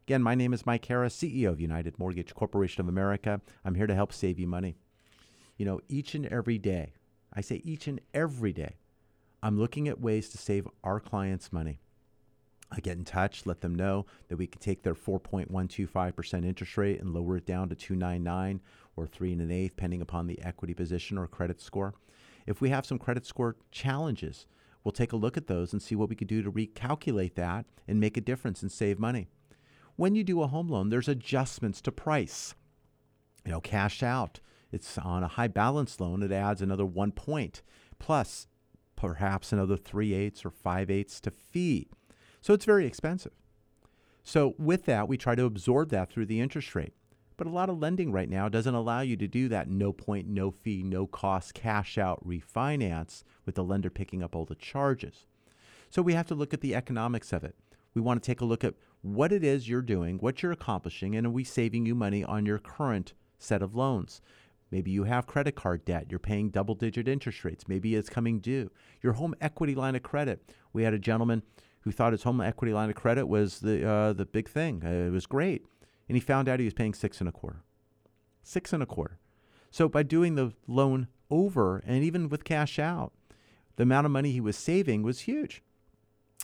Again, 0.08 0.24
my 0.24 0.34
name 0.34 0.54
is 0.54 0.66
Mike 0.66 0.86
Harris, 0.86 1.18
CEO 1.18 1.50
of 1.50 1.60
United 1.60 2.00
Mortgage 2.00 2.34
Corporation 2.34 2.80
of 2.80 2.88
America. 2.88 3.42
I'm 3.66 3.76
here 3.76 3.88
to 3.88 3.96
help 3.96 4.14
save 4.14 4.40
you 4.40 4.48
money. 4.48 4.78
You 5.58 5.66
know, 5.66 5.82
each 5.90 6.16
and 6.16 6.26
every 6.28 6.58
day, 6.58 6.94
I 7.34 7.42
say 7.42 7.62
each 7.64 7.88
and 7.88 8.02
every 8.14 8.54
day, 8.54 8.76
I'm 9.44 9.60
looking 9.60 9.88
at 9.88 10.02
ways 10.02 10.30
to 10.30 10.38
save 10.38 10.68
our 10.84 11.00
clients 11.00 11.52
money. 11.52 11.80
I 12.72 12.80
get 12.80 12.98
in 12.98 13.04
touch, 13.04 13.46
let 13.46 13.62
them 13.62 13.76
know 13.76 14.06
that 14.30 14.38
we 14.38 14.48
can 14.48 14.62
take 14.62 14.84
their 14.84 14.96
4.125% 14.96 16.46
interest 16.46 16.78
rate 16.78 17.02
and 17.02 17.14
lower 17.14 17.38
it 17.38 17.46
down 17.46 17.68
to 17.70 17.76
299 17.76 18.62
or 18.96 19.08
3 19.08 19.34
and 19.34 19.42
an 19.42 19.52
eighth, 19.52 19.76
depending 19.76 20.02
upon 20.02 20.28
the 20.28 20.42
equity 20.42 20.74
position 20.74 21.18
or 21.18 21.28
credit 21.28 21.60
score. 21.60 21.94
If 22.46 22.62
we 22.62 22.70
have 22.70 22.86
some 22.86 22.98
credit 22.98 23.26
score 23.26 23.58
challenges, 23.72 24.46
We'll 24.84 24.92
take 24.92 25.14
a 25.14 25.18
look 25.18 25.38
at 25.38 25.48
those 25.48 25.74
and 25.74 25.82
see 25.82 25.96
what 25.96 26.10
we 26.10 26.16
could 26.16 26.28
do 26.28 26.42
to 26.42 26.52
recalculate 26.52 27.36
that 27.36 27.66
and 27.88 28.00
make 28.00 28.18
a 28.18 28.22
difference 28.22 28.62
and 28.62 28.72
save 28.72 29.00
money. 29.00 29.28
When 29.96 30.16
you 30.16 30.24
do 30.24 30.42
a 30.42 30.48
home 30.48 30.70
loan, 30.70 30.90
there's 30.90 31.08
adjustments 31.08 31.82
to 31.82 31.92
price. 31.92 32.56
You 33.46 33.52
know, 33.52 33.62
cash 33.62 34.02
out. 34.02 34.40
It's 34.72 34.98
on 34.98 35.24
a 35.24 35.28
high 35.28 35.48
balance 35.48 36.00
loan, 36.00 36.24
it 36.24 36.32
adds 36.32 36.62
another 36.62 36.86
one 36.86 37.12
point, 37.12 37.62
plus 38.00 38.48
perhaps 38.96 39.52
another 39.52 39.78
three 39.78 40.14
eighths 40.14 40.46
or 40.46 40.52
five 40.52 40.90
eighths 40.90 41.20
to 41.22 41.32
fee. 41.32 41.90
So 42.42 42.54
it's 42.54 42.66
very 42.66 42.86
expensive. 42.86 43.34
So 44.24 44.56
with 44.58 44.86
that, 44.86 45.08
we 45.08 45.18
try 45.18 45.36
to 45.36 45.46
absorb 45.46 45.90
that 45.90 46.12
through 46.12 46.28
the 46.28 46.40
interest 46.40 46.76
rate. 46.76 46.94
But 47.38 47.48
a 47.48 47.52
lot 47.52 47.70
of 47.70 47.80
lending 47.80 48.12
right 48.12 48.30
now 48.30 48.50
doesn't 48.50 48.76
allow 48.76 49.02
you 49.02 49.18
to 49.18 49.28
do 49.28 49.48
that 49.50 49.68
no 49.68 49.92
point, 49.92 50.28
no 50.28 50.52
fee, 50.52 50.84
no 50.84 51.08
cost 51.08 51.56
cash 51.56 51.98
out 51.98 52.24
refinance 52.24 53.24
with 53.46 53.56
the 53.56 53.64
lender 53.64 53.90
picking 53.90 54.22
up 54.22 54.36
all 54.36 54.46
the 54.46 54.54
charges. 54.54 55.26
So 55.90 56.02
we 56.02 56.14
have 56.14 56.28
to 56.28 56.36
look 56.36 56.54
at 56.54 56.62
the 56.62 56.76
economics 56.76 57.34
of 57.34 57.44
it. 57.44 57.56
We 57.96 58.02
want 58.02 58.22
to 58.22 58.26
take 58.26 58.42
a 58.42 58.46
look 58.46 58.64
at 58.64 58.76
what 59.02 59.32
it 59.32 59.44
is 59.44 59.68
you're 59.68 59.82
doing, 59.82 60.20
what 60.20 60.44
you're 60.44 60.52
accomplishing, 60.52 61.16
and 61.16 61.28
are 61.28 61.32
we 61.32 61.44
saving 61.44 61.86
you 61.86 61.96
money 61.96 62.24
on 62.24 62.46
your 62.46 62.60
current 62.60 63.14
set 63.40 63.64
of 63.64 63.76
loans? 63.76 64.22
Maybe 64.72 64.92
you 64.92 65.04
have 65.04 65.28
credit 65.28 65.56
card 65.56 65.84
debt. 65.86 66.08
You're 66.10 66.20
paying 66.20 66.50
double 66.50 66.76
digit 66.76 67.08
interest 67.08 67.44
rates. 67.44 67.68
Maybe 67.68 67.96
it's 67.96 68.10
coming 68.10 68.40
due. 68.40 68.72
Your 69.02 69.14
home 69.14 69.36
equity 69.42 69.76
line 69.76 69.96
of 69.96 70.04
credit. 70.04 70.54
We 70.74 70.84
had 70.84 70.94
a 70.94 71.00
gentleman 71.00 71.44
who 71.82 71.92
thought 71.92 72.14
his 72.14 72.24
home 72.24 72.42
equity 72.42 72.74
line 72.74 72.90
of 72.90 72.96
credit 72.96 73.28
was 73.28 73.60
the, 73.60 73.88
uh, 73.88 74.14
the 74.14 74.26
big 74.26 74.48
thing. 74.48 74.82
Uh, 74.86 75.08
it 75.08 75.12
was 75.12 75.26
great. 75.26 75.66
And 76.08 76.16
he 76.16 76.22
found 76.22 76.48
out 76.48 76.60
he 76.60 76.66
was 76.66 76.74
paying 76.74 76.94
six 76.94 77.20
and 77.20 77.28
a 77.28 77.32
quarter. 77.32 77.64
Six 78.44 78.72
and 78.74 78.82
a 78.82 78.86
quarter. 78.86 79.20
So 79.72 79.88
by 79.88 80.04
doing 80.04 80.36
the 80.36 80.54
loan 80.68 81.08
over 81.30 81.82
and 81.86 82.04
even 82.04 82.30
with 82.30 82.44
cash 82.44 82.80
out, 82.80 83.14
the 83.76 83.84
amount 83.84 84.06
of 84.06 84.12
money 84.12 84.32
he 84.32 84.42
was 84.42 84.58
saving 84.58 85.04
was 85.04 85.22
huge. 85.22 85.64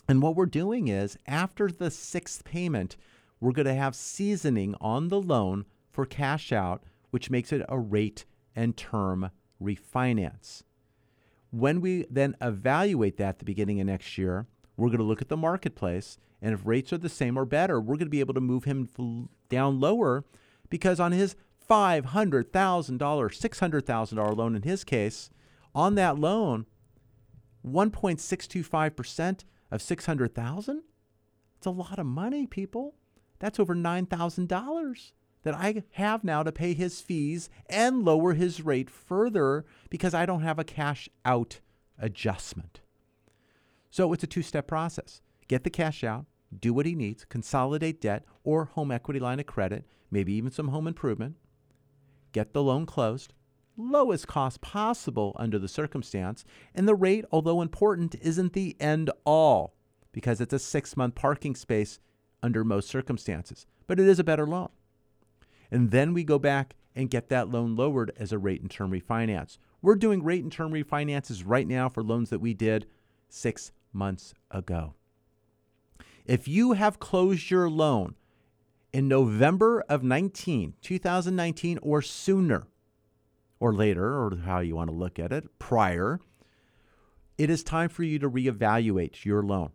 And 0.08 0.22
what 0.22 0.36
we're 0.36 0.46
doing 0.46 0.88
is 0.88 1.18
after 1.26 1.68
the 1.68 1.90
sixth 1.90 2.44
payment, 2.44 2.96
we're 3.40 3.52
going 3.52 3.66
to 3.66 3.74
have 3.74 3.94
seasoning 3.94 4.74
on 4.80 5.08
the 5.08 5.20
loan 5.20 5.66
for 5.90 6.06
cash 6.06 6.52
out, 6.52 6.82
which 7.10 7.30
makes 7.30 7.52
it 7.52 7.64
a 7.68 7.78
rate 7.78 8.24
and 8.54 8.76
term 8.76 9.30
refinance. 9.62 10.62
When 11.50 11.80
we 11.80 12.06
then 12.10 12.36
evaluate 12.40 13.16
that 13.16 13.28
at 13.28 13.38
the 13.38 13.44
beginning 13.44 13.80
of 13.80 13.86
next 13.86 14.18
year, 14.18 14.46
we're 14.76 14.88
going 14.88 14.98
to 14.98 15.04
look 15.04 15.22
at 15.22 15.28
the 15.28 15.36
marketplace. 15.36 16.18
And 16.40 16.54
if 16.54 16.64
rates 16.64 16.92
are 16.92 16.98
the 16.98 17.08
same 17.08 17.38
or 17.38 17.44
better, 17.44 17.80
we're 17.80 17.96
going 17.96 18.06
to 18.06 18.10
be 18.10 18.20
able 18.20 18.34
to 18.34 18.40
move 18.40 18.64
him 18.64 18.88
down 19.48 19.80
lower 19.80 20.24
because 20.70 21.00
on 21.00 21.12
his 21.12 21.34
$500,000, 21.68 22.48
$600,000 22.98 24.36
loan 24.36 24.54
in 24.54 24.62
his 24.62 24.84
case, 24.84 25.30
on 25.74 25.94
that 25.96 26.18
loan, 26.18 26.66
1.625% 27.66 29.44
of 29.70 29.82
600,000? 29.82 30.82
It's 31.56 31.66
a 31.66 31.70
lot 31.70 31.98
of 31.98 32.06
money, 32.06 32.46
people. 32.46 32.94
That's 33.38 33.58
over 33.58 33.74
$9,000 33.74 35.12
that 35.42 35.54
I 35.54 35.82
have 35.92 36.24
now 36.24 36.42
to 36.42 36.52
pay 36.52 36.74
his 36.74 37.00
fees 37.00 37.48
and 37.68 38.04
lower 38.04 38.34
his 38.34 38.60
rate 38.60 38.90
further 38.90 39.64
because 39.90 40.14
I 40.14 40.26
don't 40.26 40.42
have 40.42 40.58
a 40.58 40.64
cash 40.64 41.08
out 41.24 41.60
adjustment. 41.98 42.80
So 43.90 44.12
it's 44.12 44.24
a 44.24 44.28
two 44.28 44.42
step 44.42 44.66
process. 44.66 45.20
Get 45.48 45.64
the 45.64 45.70
cash 45.70 46.04
out, 46.04 46.26
do 46.60 46.74
what 46.74 46.86
he 46.86 46.94
needs, 46.94 47.24
consolidate 47.24 48.00
debt 48.00 48.24
or 48.44 48.66
home 48.66 48.90
equity 48.90 49.20
line 49.20 49.40
of 49.40 49.46
credit, 49.46 49.84
maybe 50.10 50.32
even 50.34 50.50
some 50.50 50.68
home 50.68 50.86
improvement, 50.86 51.36
get 52.32 52.52
the 52.52 52.62
loan 52.62 52.84
closed, 52.84 53.32
lowest 53.76 54.26
cost 54.26 54.60
possible 54.60 55.34
under 55.38 55.58
the 55.58 55.68
circumstance, 55.68 56.44
and 56.74 56.86
the 56.86 56.94
rate, 56.94 57.24
although 57.30 57.62
important, 57.62 58.14
isn't 58.16 58.52
the 58.52 58.76
end 58.80 59.10
all 59.24 59.74
because 60.12 60.40
it's 60.40 60.52
a 60.52 60.58
six 60.58 60.96
month 60.96 61.14
parking 61.14 61.54
space 61.54 61.98
under 62.42 62.64
most 62.64 62.88
circumstances, 62.88 63.66
but 63.86 63.98
it 63.98 64.06
is 64.06 64.18
a 64.18 64.24
better 64.24 64.46
loan. 64.46 64.68
And 65.70 65.90
then 65.90 66.14
we 66.14 66.24
go 66.24 66.38
back 66.38 66.74
and 66.94 67.10
get 67.10 67.28
that 67.28 67.50
loan 67.50 67.76
lowered 67.76 68.12
as 68.18 68.32
a 68.32 68.38
rate 68.38 68.60
and 68.60 68.70
term 68.70 68.90
refinance. 68.90 69.58
We're 69.80 69.94
doing 69.94 70.22
rate 70.22 70.42
and 70.42 70.52
term 70.52 70.72
refinances 70.72 71.42
right 71.46 71.66
now 71.66 71.88
for 71.88 72.02
loans 72.02 72.30
that 72.30 72.40
we 72.40 72.54
did 72.54 72.86
six 73.28 73.72
months 73.92 74.34
ago. 74.50 74.94
If 76.24 76.48
you 76.48 76.72
have 76.72 76.98
closed 76.98 77.50
your 77.50 77.70
loan 77.70 78.14
in 78.92 79.08
November 79.08 79.84
of 79.88 80.02
19, 80.02 80.74
2019 80.80 81.78
or 81.82 82.02
sooner, 82.02 82.66
or 83.60 83.74
later, 83.74 84.14
or 84.14 84.36
how 84.44 84.60
you 84.60 84.76
want 84.76 84.90
to 84.90 84.96
look 84.96 85.18
at 85.18 85.32
it, 85.32 85.58
prior, 85.58 86.20
it 87.36 87.50
is 87.50 87.62
time 87.62 87.88
for 87.88 88.02
you 88.02 88.18
to 88.18 88.30
reevaluate 88.30 89.24
your 89.24 89.42
loan. 89.42 89.70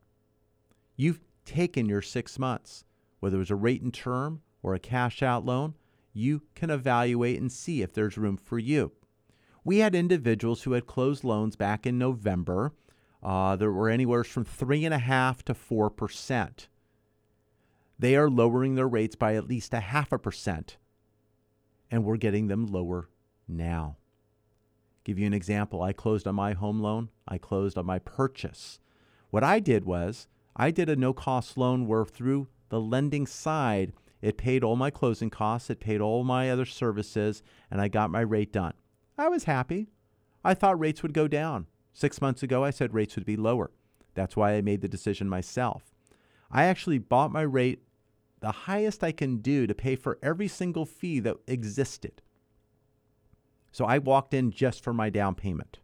You've 0.95 1.19
taken 1.45 1.87
your 1.87 2.01
six 2.01 2.37
months, 2.39 2.85
whether 3.19 3.37
it 3.37 3.39
was 3.39 3.51
a 3.51 3.55
rate 3.55 3.81
and 3.81 3.93
term 3.93 4.41
or 4.61 4.73
a 4.73 4.79
cash 4.79 5.21
out 5.21 5.45
loan, 5.45 5.73
you 6.13 6.43
can 6.55 6.69
evaluate 6.69 7.39
and 7.39 7.51
see 7.51 7.81
if 7.81 7.93
there's 7.93 8.17
room 8.17 8.37
for 8.37 8.59
you. 8.59 8.91
We 9.63 9.79
had 9.79 9.95
individuals 9.95 10.63
who 10.63 10.73
had 10.73 10.85
closed 10.85 11.23
loans 11.23 11.55
back 11.55 11.85
in 11.85 11.97
November 11.97 12.73
uh, 13.21 13.55
that 13.55 13.71
were 13.71 13.89
anywhere 13.89 14.23
from 14.23 14.45
three 14.45 14.85
and 14.85 14.93
a 14.93 14.99
half 14.99 15.43
to 15.45 15.53
four 15.53 15.89
percent. 15.89 16.67
They 17.97 18.15
are 18.15 18.29
lowering 18.29 18.75
their 18.75 18.87
rates 18.87 19.15
by 19.15 19.35
at 19.35 19.47
least 19.47 19.73
a 19.73 19.79
half 19.79 20.11
a 20.11 20.19
percent, 20.19 20.77
and 21.89 22.03
we're 22.03 22.17
getting 22.17 22.47
them 22.47 22.65
lower 22.65 23.09
now. 23.47 23.97
Give 25.03 25.19
you 25.19 25.25
an 25.27 25.33
example. 25.33 25.81
I 25.81 25.93
closed 25.93 26.27
on 26.27 26.35
my 26.35 26.53
home 26.53 26.79
loan. 26.79 27.09
I 27.27 27.37
closed 27.37 27.77
on 27.77 27.85
my 27.85 27.99
purchase. 27.99 28.79
What 29.29 29.43
I 29.43 29.59
did 29.59 29.85
was 29.85 30.27
I 30.55 30.71
did 30.71 30.89
a 30.89 30.95
no 30.95 31.13
cost 31.13 31.57
loan 31.57 31.87
where 31.87 32.05
through 32.05 32.47
the 32.69 32.79
lending 32.79 33.27
side, 33.27 33.93
it 34.23 34.37
paid 34.37 34.63
all 34.63 34.77
my 34.77 34.89
closing 34.89 35.29
costs, 35.29 35.69
it 35.69 35.81
paid 35.81 35.99
all 35.99 36.23
my 36.23 36.49
other 36.49 36.65
services, 36.65 37.43
and 37.69 37.81
I 37.81 37.89
got 37.89 38.09
my 38.09 38.21
rate 38.21 38.53
done. 38.53 38.71
I 39.17 39.27
was 39.27 39.43
happy. 39.43 39.89
I 40.45 40.53
thought 40.53 40.79
rates 40.79 41.03
would 41.03 41.13
go 41.13 41.27
down. 41.27 41.67
Six 41.91 42.21
months 42.21 42.41
ago, 42.41 42.63
I 42.63 42.69
said 42.69 42.93
rates 42.93 43.17
would 43.17 43.25
be 43.25 43.35
lower. 43.35 43.71
That's 44.13 44.37
why 44.37 44.53
I 44.53 44.61
made 44.61 44.79
the 44.79 44.87
decision 44.87 45.27
myself. 45.27 45.91
I 46.49 46.63
actually 46.63 46.99
bought 46.99 47.33
my 47.33 47.41
rate 47.41 47.83
the 48.39 48.51
highest 48.51 49.03
I 49.03 49.11
can 49.11 49.39
do 49.39 49.67
to 49.67 49.75
pay 49.75 49.97
for 49.97 50.19
every 50.23 50.47
single 50.47 50.85
fee 50.85 51.19
that 51.19 51.35
existed. 51.45 52.21
So 53.73 53.83
I 53.83 53.97
walked 53.97 54.33
in 54.33 54.51
just 54.51 54.81
for 54.81 54.93
my 54.93 55.09
down 55.09 55.35
payment. 55.35 55.79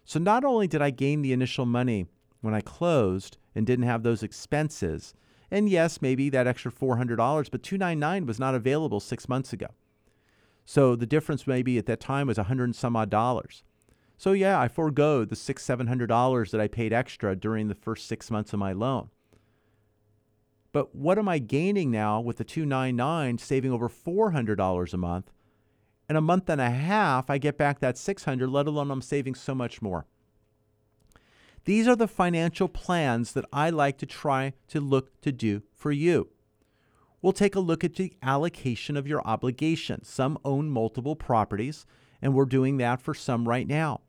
So 0.04 0.20
not 0.20 0.44
only 0.44 0.68
did 0.68 0.82
I 0.82 0.90
gain 0.90 1.22
the 1.22 1.34
initial 1.34 1.66
money 1.66 2.06
when 2.42 2.54
I 2.54 2.62
closed 2.62 3.38
and 3.56 3.66
didn't 3.66 3.86
have 3.86 4.04
those 4.04 4.24
expenses, 4.24 5.14
and 5.50 5.70
yes, 5.70 6.02
maybe 6.02 6.30
that 6.30 6.48
extra 6.48 6.72
$400, 6.72 7.18
but 7.52 7.64
299 7.64 8.26
was 8.26 8.40
not 8.40 8.56
available 8.56 9.00
6 9.00 9.30
months 9.30 9.54
ago. 9.54 9.68
So 10.66 10.96
the 10.96 11.06
difference 11.06 11.48
maybe 11.48 11.78
at 11.78 11.86
that 11.88 12.00
time 12.00 12.28
was 12.28 12.38
100 12.38 12.64
and 12.64 12.76
some 12.76 12.96
odd 12.96 13.10
dollars. 13.10 13.64
So 14.18 14.34
yeah, 14.34 14.60
I 14.60 14.68
forego 14.68 15.26
the 15.26 15.36
six, 15.36 15.64
seven 15.64 15.88
hundred 15.88 16.06
dollars 16.06 16.52
that 16.52 16.62
I 16.62 16.68
paid 16.68 16.94
extra 16.94 17.36
during 17.36 17.68
the 17.68 17.76
first 17.76 18.08
six 18.08 18.30
months 18.30 18.54
of 18.54 18.60
my 18.60 18.72
loan. 18.72 19.10
But 20.72 20.96
what 20.96 21.18
am 21.18 21.28
I 21.28 21.40
gaining 21.40 21.90
now 21.90 22.22
with 22.22 22.38
the 22.38 22.44
299 22.44 23.40
saving 23.40 23.72
over 23.72 23.90
$400 23.90 24.94
a 24.94 24.98
month 24.98 25.32
in 26.12 26.18
a 26.18 26.22
month 26.22 26.50
and 26.50 26.60
a 26.60 26.70
half, 26.70 27.30
I 27.30 27.38
get 27.38 27.58
back 27.58 27.80
that 27.80 27.98
600, 27.98 28.50
let 28.50 28.68
alone 28.68 28.92
I'm 28.92 29.02
saving 29.02 29.34
so 29.34 29.56
much 29.56 29.82
more. 29.82 30.06
These 31.64 31.88
are 31.88 31.96
the 31.96 32.06
financial 32.06 32.68
plans 32.68 33.32
that 33.32 33.46
I 33.54 33.70
like 33.70 33.98
to 34.00 34.06
try 34.06 34.52
to 34.68 34.82
look 34.82 35.22
to 35.22 35.32
do 35.32 35.64
for 35.74 35.90
you. 35.90 36.28
We'll 37.22 37.32
take 37.32 37.56
a 37.56 37.62
look 37.62 37.86
at 37.86 37.96
the 37.96 38.12
allocation 38.22 38.98
of 38.98 39.08
your 39.08 39.26
obligations. 39.26 40.10
Some 40.10 40.38
own 40.44 40.70
multiple 40.70 41.16
properties, 41.16 41.86
and 42.22 42.34
we're 42.34 42.44
doing 42.44 42.76
that 42.76 43.00
for 43.00 43.14
some 43.14 43.48
right 43.48 43.66
now. 43.66 44.02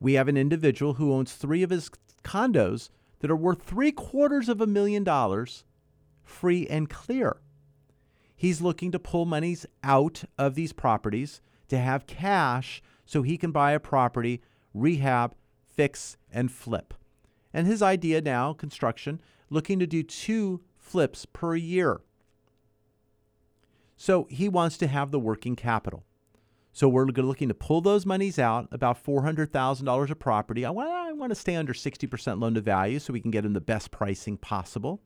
We 0.00 0.14
have 0.14 0.28
an 0.28 0.38
individual 0.38 0.94
who 0.94 1.12
owns 1.12 1.34
three 1.34 1.62
of 1.62 1.68
his 1.68 1.90
condos 2.22 2.88
that 3.18 3.30
are 3.30 3.36
worth 3.36 3.60
three 3.60 3.92
quarters 3.92 4.48
of 4.48 4.62
a 4.62 4.66
million 4.66 5.04
dollars, 5.04 5.64
free 6.24 6.66
and 6.68 6.88
clear. 6.88 7.36
He's 8.36 8.60
looking 8.60 8.90
to 8.92 8.98
pull 8.98 9.24
monies 9.24 9.66
out 9.82 10.24
of 10.38 10.54
these 10.54 10.72
properties 10.72 11.40
to 11.68 11.78
have 11.78 12.06
cash 12.06 12.82
so 13.06 13.22
he 13.22 13.38
can 13.38 13.52
buy 13.52 13.72
a 13.72 13.80
property, 13.80 14.42
rehab, 14.72 15.34
fix, 15.68 16.16
and 16.32 16.50
flip. 16.50 16.94
And 17.52 17.66
his 17.66 17.82
idea 17.82 18.20
now, 18.20 18.52
construction, 18.52 19.20
looking 19.50 19.78
to 19.78 19.86
do 19.86 20.02
two 20.02 20.62
flips 20.76 21.26
per 21.26 21.54
year. 21.54 22.00
So 23.96 24.26
he 24.28 24.48
wants 24.48 24.76
to 24.78 24.86
have 24.86 25.10
the 25.10 25.20
working 25.20 25.56
capital. 25.56 26.04
So 26.72 26.88
we're 26.88 27.06
looking 27.06 27.46
to 27.48 27.54
pull 27.54 27.80
those 27.80 28.04
monies 28.04 28.36
out, 28.36 28.66
about 28.72 29.02
$400,000 29.02 30.10
of 30.10 30.18
property. 30.18 30.64
I 30.64 30.70
want, 30.70 30.90
I 30.90 31.12
want 31.12 31.30
to 31.30 31.36
stay 31.36 31.54
under 31.54 31.72
60% 31.72 32.40
loan 32.40 32.54
to 32.54 32.60
value 32.60 32.98
so 32.98 33.12
we 33.12 33.20
can 33.20 33.30
get 33.30 33.44
him 33.44 33.52
the 33.52 33.60
best 33.60 33.92
pricing 33.92 34.36
possible. 34.36 35.00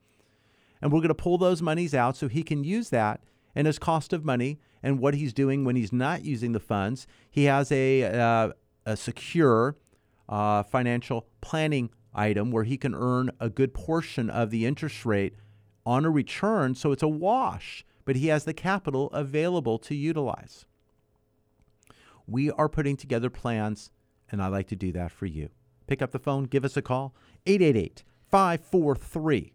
And 0.81 0.93
we're 0.93 1.01
going 1.01 1.09
to 1.09 1.15
pull 1.15 1.39
those 1.39 1.63
monies 1.63 1.95
out 1.95 2.17
so 2.17 2.29
he 2.29 2.43
can 2.43 2.65
use 2.65 2.91
that 2.91 3.23
and 3.55 3.67
his 3.67 3.79
cost 3.79 4.13
of 4.13 4.25
money 4.25 4.61
and 4.83 5.01
what 5.01 5.15
he's 5.15 5.33
doing 5.33 5.65
when 5.65 5.77
he's 5.77 5.93
not 5.93 6.25
using 6.25 6.53
the 6.53 6.61
funds. 6.61 7.07
He 7.31 7.45
has 7.45 7.73
a, 7.73 8.05
uh, 8.05 8.53
a 8.87 8.97
secure 8.97 9.77
uh, 10.29 10.63
financial 10.63 11.27
planning 11.41 11.91
item 12.15 12.51
where 12.51 12.65
he 12.65 12.77
can 12.77 12.95
earn 12.95 13.31
a 13.41 13.49
good 13.49 13.75
portion 13.75 14.31
of 14.31 14.51
the 14.51 14.67
interest 14.67 15.05
rate 15.05 15.35
on 15.85 16.05
a 16.05 16.11
return. 16.11 16.75
So 16.75 16.93
it's 16.93 17.03
a 17.03 17.09
wash, 17.09 17.85
but 18.05 18.17
he 18.17 18.29
has 18.29 18.45
the 18.45 18.55
capital 18.55 19.09
available 19.09 19.79
to 19.81 19.95
utilize. 19.95 20.65
We 22.27 22.51
are 22.51 22.69
putting 22.69 22.97
together 22.97 23.31
plans, 23.31 23.91
and 24.31 24.43
I'd 24.43 24.49
like 24.49 24.69
to 24.69 24.77
do 24.77 24.93
that 24.93 25.11
for 25.11 25.27
you. 25.27 25.49
Pick 25.87 26.03
up 26.03 26.11
the 26.11 26.19
phone, 26.19 26.45
give 26.45 26.65
us 26.65 26.77
a 26.77 26.83
call, 26.83 27.15
888 27.47 28.05
543 28.31 29.55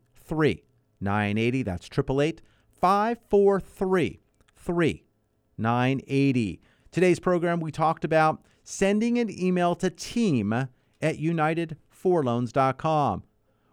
3980. 1.03 1.63
That's 1.63 1.87
888 1.87 2.41
543 2.79 4.21
3980. 4.55 6.61
Today's 6.91 7.19
program, 7.19 7.59
we 7.59 7.71
talked 7.71 8.05
about 8.05 8.41
sending 8.63 9.19
an 9.19 9.29
email 9.29 9.75
to 9.75 9.89
team 9.89 10.53
at 10.53 10.69
unitedforloans.com. 11.01 13.23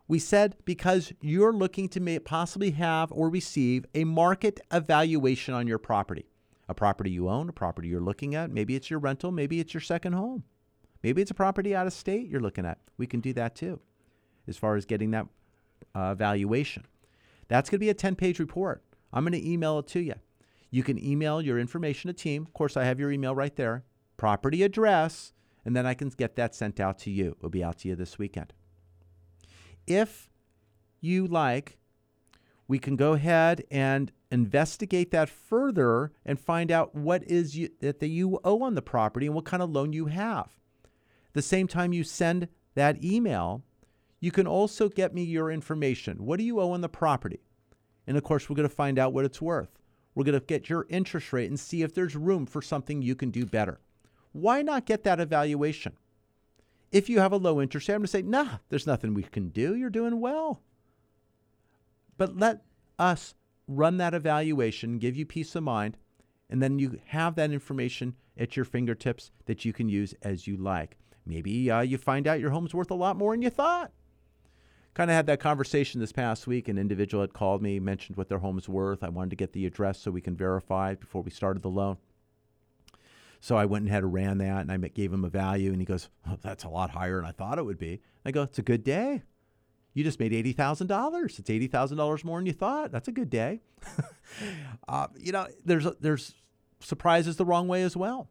We 0.09 0.19
said 0.19 0.57
because 0.65 1.13
you're 1.21 1.53
looking 1.53 1.89
to 1.91 2.21
possibly 2.21 2.73
have 2.73 3.13
or 3.13 3.31
receive 3.31 3.85
a 3.95 4.03
market 4.03 4.59
evaluation 4.73 5.55
on 5.55 5.69
your 5.69 5.79
property 5.79 6.27
a 6.69 6.75
property 6.75 7.11
you 7.11 7.29
own, 7.29 7.49
a 7.49 7.53
property 7.53 7.89
you're 7.89 8.01
looking 8.01 8.37
at. 8.37 8.49
Maybe 8.49 8.77
it's 8.77 8.89
your 8.89 9.01
rental, 9.01 9.33
maybe 9.33 9.59
it's 9.59 9.75
your 9.75 9.81
second 9.81 10.13
home. 10.13 10.45
Maybe 11.03 11.21
it's 11.21 11.33
a 11.33 11.35
property 11.35 11.75
out 11.75 11.89
of 11.89 11.93
state 11.93 12.29
you're 12.29 12.41
looking 12.41 12.65
at. 12.65 12.79
We 12.97 13.09
can 13.09 13.19
do 13.19 13.33
that 13.33 13.57
too, 13.57 13.81
as 14.47 14.57
far 14.57 14.77
as 14.77 14.87
getting 14.87 15.11
that 15.11 15.27
uh, 15.97 16.15
valuation. 16.15 16.85
That's 17.51 17.69
going 17.69 17.81
to 17.81 17.85
be 17.85 17.91
a 17.91 17.95
10 17.95 18.15
page 18.15 18.39
report. 18.39 18.81
I'm 19.13 19.25
going 19.25 19.33
to 19.33 19.51
email 19.51 19.81
it 19.81 19.89
to 19.89 20.01
you. 20.01 20.15
You 20.71 20.85
can 20.85 21.05
email 21.05 21.43
your 21.43 21.59
information 21.59 22.07
to 22.07 22.15
team. 22.15 22.47
Of 22.47 22.55
course, 22.55 22.77
I 22.77 22.85
have 22.85 23.01
your 23.01 23.11
email 23.11 23.35
right 23.35 23.55
there, 23.57 23.83
property 24.17 24.63
address, 24.63 25.33
and 25.65 25.75
then 25.75 25.85
I 25.85 25.95
can 25.95 26.11
get 26.11 26.37
that 26.37 26.55
sent 26.55 26.79
out 26.79 27.01
to 27.01 27.11
you. 27.11 27.35
It'll 27.39 27.51
be 27.51 27.65
out 27.65 27.79
to 27.79 27.89
you 27.89 27.97
this 27.97 28.21
weekend. 28.21 28.53
If 29.85 30.31
you 31.01 31.27
like, 31.27 31.77
we 32.69 32.79
can 32.79 32.95
go 32.95 33.15
ahead 33.15 33.65
and 33.69 34.13
investigate 34.31 35.11
that 35.11 35.29
further 35.29 36.13
and 36.25 36.39
find 36.39 36.71
out 36.71 36.95
what 36.95 37.25
is 37.25 37.57
you, 37.57 37.71
that 37.81 38.01
you 38.01 38.39
owe 38.45 38.63
on 38.63 38.77
the 38.77 38.83
property 38.83 39.27
and 39.27 39.35
what 39.35 39.45
kind 39.45 39.61
of 39.61 39.71
loan 39.71 39.93
you 39.93 40.07
have. 40.07 40.57
The 41.33 41.43
same 41.43 41.67
time 41.67 41.93
you 41.93 42.05
send 42.05 42.47
that 42.77 43.03
email, 43.03 43.65
you 44.21 44.31
can 44.31 44.47
also 44.47 44.89
get 44.89 45.15
me 45.15 45.25
your 45.25 45.51
information. 45.51 46.25
What 46.25 46.39
do 46.39 46.45
you 46.45 46.61
owe 46.61 46.73
on 46.73 46.83
the 46.83 46.89
property? 46.89 47.41
And 48.07 48.17
of 48.17 48.23
course, 48.23 48.49
we're 48.49 48.57
going 48.57 48.69
to 48.69 48.75
find 48.75 48.99
out 48.99 49.13
what 49.13 49.25
it's 49.25 49.41
worth. 49.41 49.79
We're 50.15 50.25
going 50.25 50.39
to 50.39 50.45
get 50.45 50.69
your 50.69 50.87
interest 50.89 51.33
rate 51.33 51.49
and 51.49 51.59
see 51.59 51.83
if 51.83 51.95
there's 51.95 52.17
room 52.17 52.45
for 52.45 52.61
something 52.61 53.01
you 53.01 53.15
can 53.15 53.31
do 53.31 53.47
better. 53.47 53.81
Why 54.33 54.63
not 54.63 54.87
get 54.87 55.05
that 55.05 55.21
evaluation? 55.21 55.95
If 56.93 57.09
you 57.09 57.21
have 57.21 57.33
a 57.33 57.37
low 57.37 57.61
interest 57.61 57.89
rate, 57.89 57.95
I'm 57.95 58.01
going 58.01 58.07
to 58.07 58.11
say, 58.11 58.23
nah, 58.23 58.59
there's 58.69 58.87
nothing 58.87 59.15
we 59.15 59.23
can 59.23 59.49
do. 59.49 59.75
You're 59.75 59.91
doing 59.91 60.21
well. 60.21 60.61
But 62.19 62.37
let 62.37 62.63
us 62.99 63.35
run 63.67 63.97
that 63.99 64.15
evaluation, 64.15 64.99
give 64.99 65.17
you 65.17 65.25
peace 65.25 65.55
of 65.55 65.63
mind, 65.63 65.97
and 66.51 66.61
then 66.61 66.79
you 66.79 67.01
have 67.07 67.37
that 67.37 67.53
information 67.53 68.17
at 68.37 68.57
your 68.57 68.65
fingertips 68.65 69.31
that 69.47 69.65
you 69.65 69.73
can 69.73 69.89
use 69.89 70.15
as 70.23 70.47
you 70.47 70.57
like. 70.57 70.97
Maybe 71.25 71.71
uh, 71.71 71.83
you 71.83 71.97
find 71.97 72.27
out 72.27 72.41
your 72.41 72.51
home's 72.51 72.75
worth 72.75 72.91
a 72.91 72.95
lot 72.95 73.17
more 73.17 73.33
than 73.33 73.43
you 73.43 73.51
thought. 73.51 73.93
Kind 74.95 75.11
of 75.11 75.15
had 75.15 75.27
that 75.27 75.41
conversation 75.41 76.01
this 76.01 76.13
past 76.13 76.47
week. 76.47 76.69
An 76.69 76.79
individual 76.79 77.23
had 77.23 77.33
called 77.33 77.63
me, 77.63 77.79
mentioned 77.79 78.17
what 78.17 78.29
their 78.29 78.39
home's 78.39 78.69
worth. 78.69 79.05
I 79.05 79.09
wanted 79.09 79.31
to 79.31 79.37
get 79.37 79.53
the 79.53 79.67
address 79.67 80.01
so 80.01 80.11
we 80.11 80.21
can 80.21 80.37
verify 80.37 80.95
before 80.95 81.23
we 81.23 81.31
started 81.31 81.63
the 81.63 81.69
loan. 81.69 81.97
So 83.41 83.57
I 83.57 83.65
went 83.65 83.85
and 83.85 83.93
had 83.93 84.05
ran 84.05 84.39
that, 84.39 84.63
and 84.63 84.73
I 84.73 84.77
gave 84.89 85.13
him 85.13 85.25
a 85.25 85.31
value, 85.31 85.71
and 85.71 85.81
he 85.81 85.87
goes, 85.87 86.11
oh, 86.29 86.37
"That's 86.43 86.65
a 86.65 86.69
lot 86.69 86.91
higher 86.91 87.17
than 87.17 87.25
I 87.25 87.33
thought 87.33 87.59
it 87.59 87.65
would 87.65 87.79
be." 87.79 88.03
I 88.25 88.33
go, 88.33 88.43
"It's 88.43 88.59
a 88.59 88.63
good 88.63 88.85
day 88.85 89.23
you 89.93 90.05
just 90.05 90.21
made 90.21 90.33
$80,000. 90.33 91.39
It's 91.39 91.51
$80,000 91.51 92.25
more 92.25 92.39
than 92.39 92.47
you 92.47 92.53
thought. 92.53 92.93
That's 92.93 93.09
a 93.09 93.13
good 93.13 93.31
day. 93.31 93.61
uh, 94.89 95.09
you 95.19 95.33
know, 95.33 95.47
there's, 95.65 95.87
there's 96.01 96.35
surprises 96.81 97.37
the 97.37 97.45
wrong 97.45 97.67
way 97.67 97.83
as 97.83 97.97
well. 97.97 98.29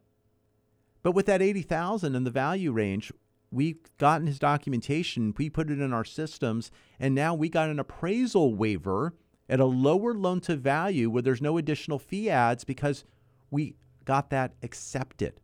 But 1.02 1.12
with 1.12 1.26
that 1.26 1.42
80,000 1.42 2.14
and 2.14 2.26
the 2.26 2.30
value 2.30 2.72
range, 2.72 3.12
we've 3.50 3.78
gotten 3.98 4.26
his 4.26 4.38
documentation, 4.38 5.34
we 5.36 5.50
put 5.50 5.70
it 5.70 5.80
in 5.80 5.92
our 5.92 6.04
systems, 6.04 6.70
and 6.98 7.14
now 7.14 7.34
we 7.34 7.48
got 7.48 7.68
an 7.68 7.78
appraisal 7.78 8.54
waiver 8.54 9.14
at 9.48 9.60
a 9.60 9.64
lower 9.64 10.14
loan 10.14 10.40
to 10.40 10.56
value 10.56 11.10
where 11.10 11.22
there's 11.22 11.42
no 11.42 11.58
additional 11.58 11.98
fee 11.98 12.30
adds 12.30 12.64
because 12.64 13.04
we 13.50 13.74
got 14.04 14.30
that 14.30 14.54
accepted. 14.62 15.40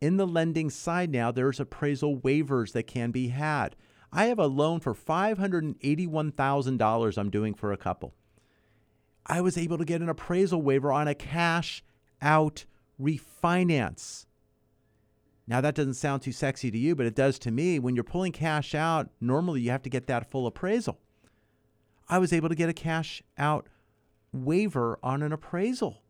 In 0.00 0.16
the 0.16 0.26
lending 0.26 0.70
side 0.70 1.10
now, 1.10 1.30
there's 1.30 1.60
appraisal 1.60 2.16
waivers 2.18 2.72
that 2.72 2.86
can 2.86 3.10
be 3.10 3.28
had. 3.28 3.76
I 4.12 4.26
have 4.26 4.38
a 4.38 4.46
loan 4.46 4.80
for 4.80 4.94
$581,000 4.94 7.18
I'm 7.18 7.30
doing 7.30 7.54
for 7.54 7.72
a 7.72 7.76
couple. 7.76 8.14
I 9.26 9.40
was 9.40 9.58
able 9.58 9.78
to 9.78 9.84
get 9.84 10.00
an 10.00 10.08
appraisal 10.08 10.62
waiver 10.62 10.92
on 10.92 11.08
a 11.08 11.14
cash 11.14 11.82
out 12.22 12.64
refinance. 13.00 14.26
Now, 15.48 15.60
that 15.60 15.74
doesn't 15.76 15.94
sound 15.94 16.22
too 16.22 16.32
sexy 16.32 16.70
to 16.70 16.78
you, 16.78 16.96
but 16.96 17.06
it 17.06 17.14
does 17.14 17.38
to 17.40 17.50
me. 17.50 17.78
When 17.78 17.94
you're 17.94 18.04
pulling 18.04 18.32
cash 18.32 18.74
out, 18.74 19.10
normally 19.20 19.60
you 19.60 19.70
have 19.70 19.82
to 19.82 19.90
get 19.90 20.08
that 20.08 20.30
full 20.30 20.46
appraisal. 20.46 20.98
I 22.08 22.18
was 22.18 22.32
able 22.32 22.48
to 22.48 22.54
get 22.54 22.68
a 22.68 22.74
cash 22.74 23.22
out 23.38 23.68
waiver 24.32 24.98
on 25.02 25.22
an 25.22 25.32
appraisal. 25.32 26.02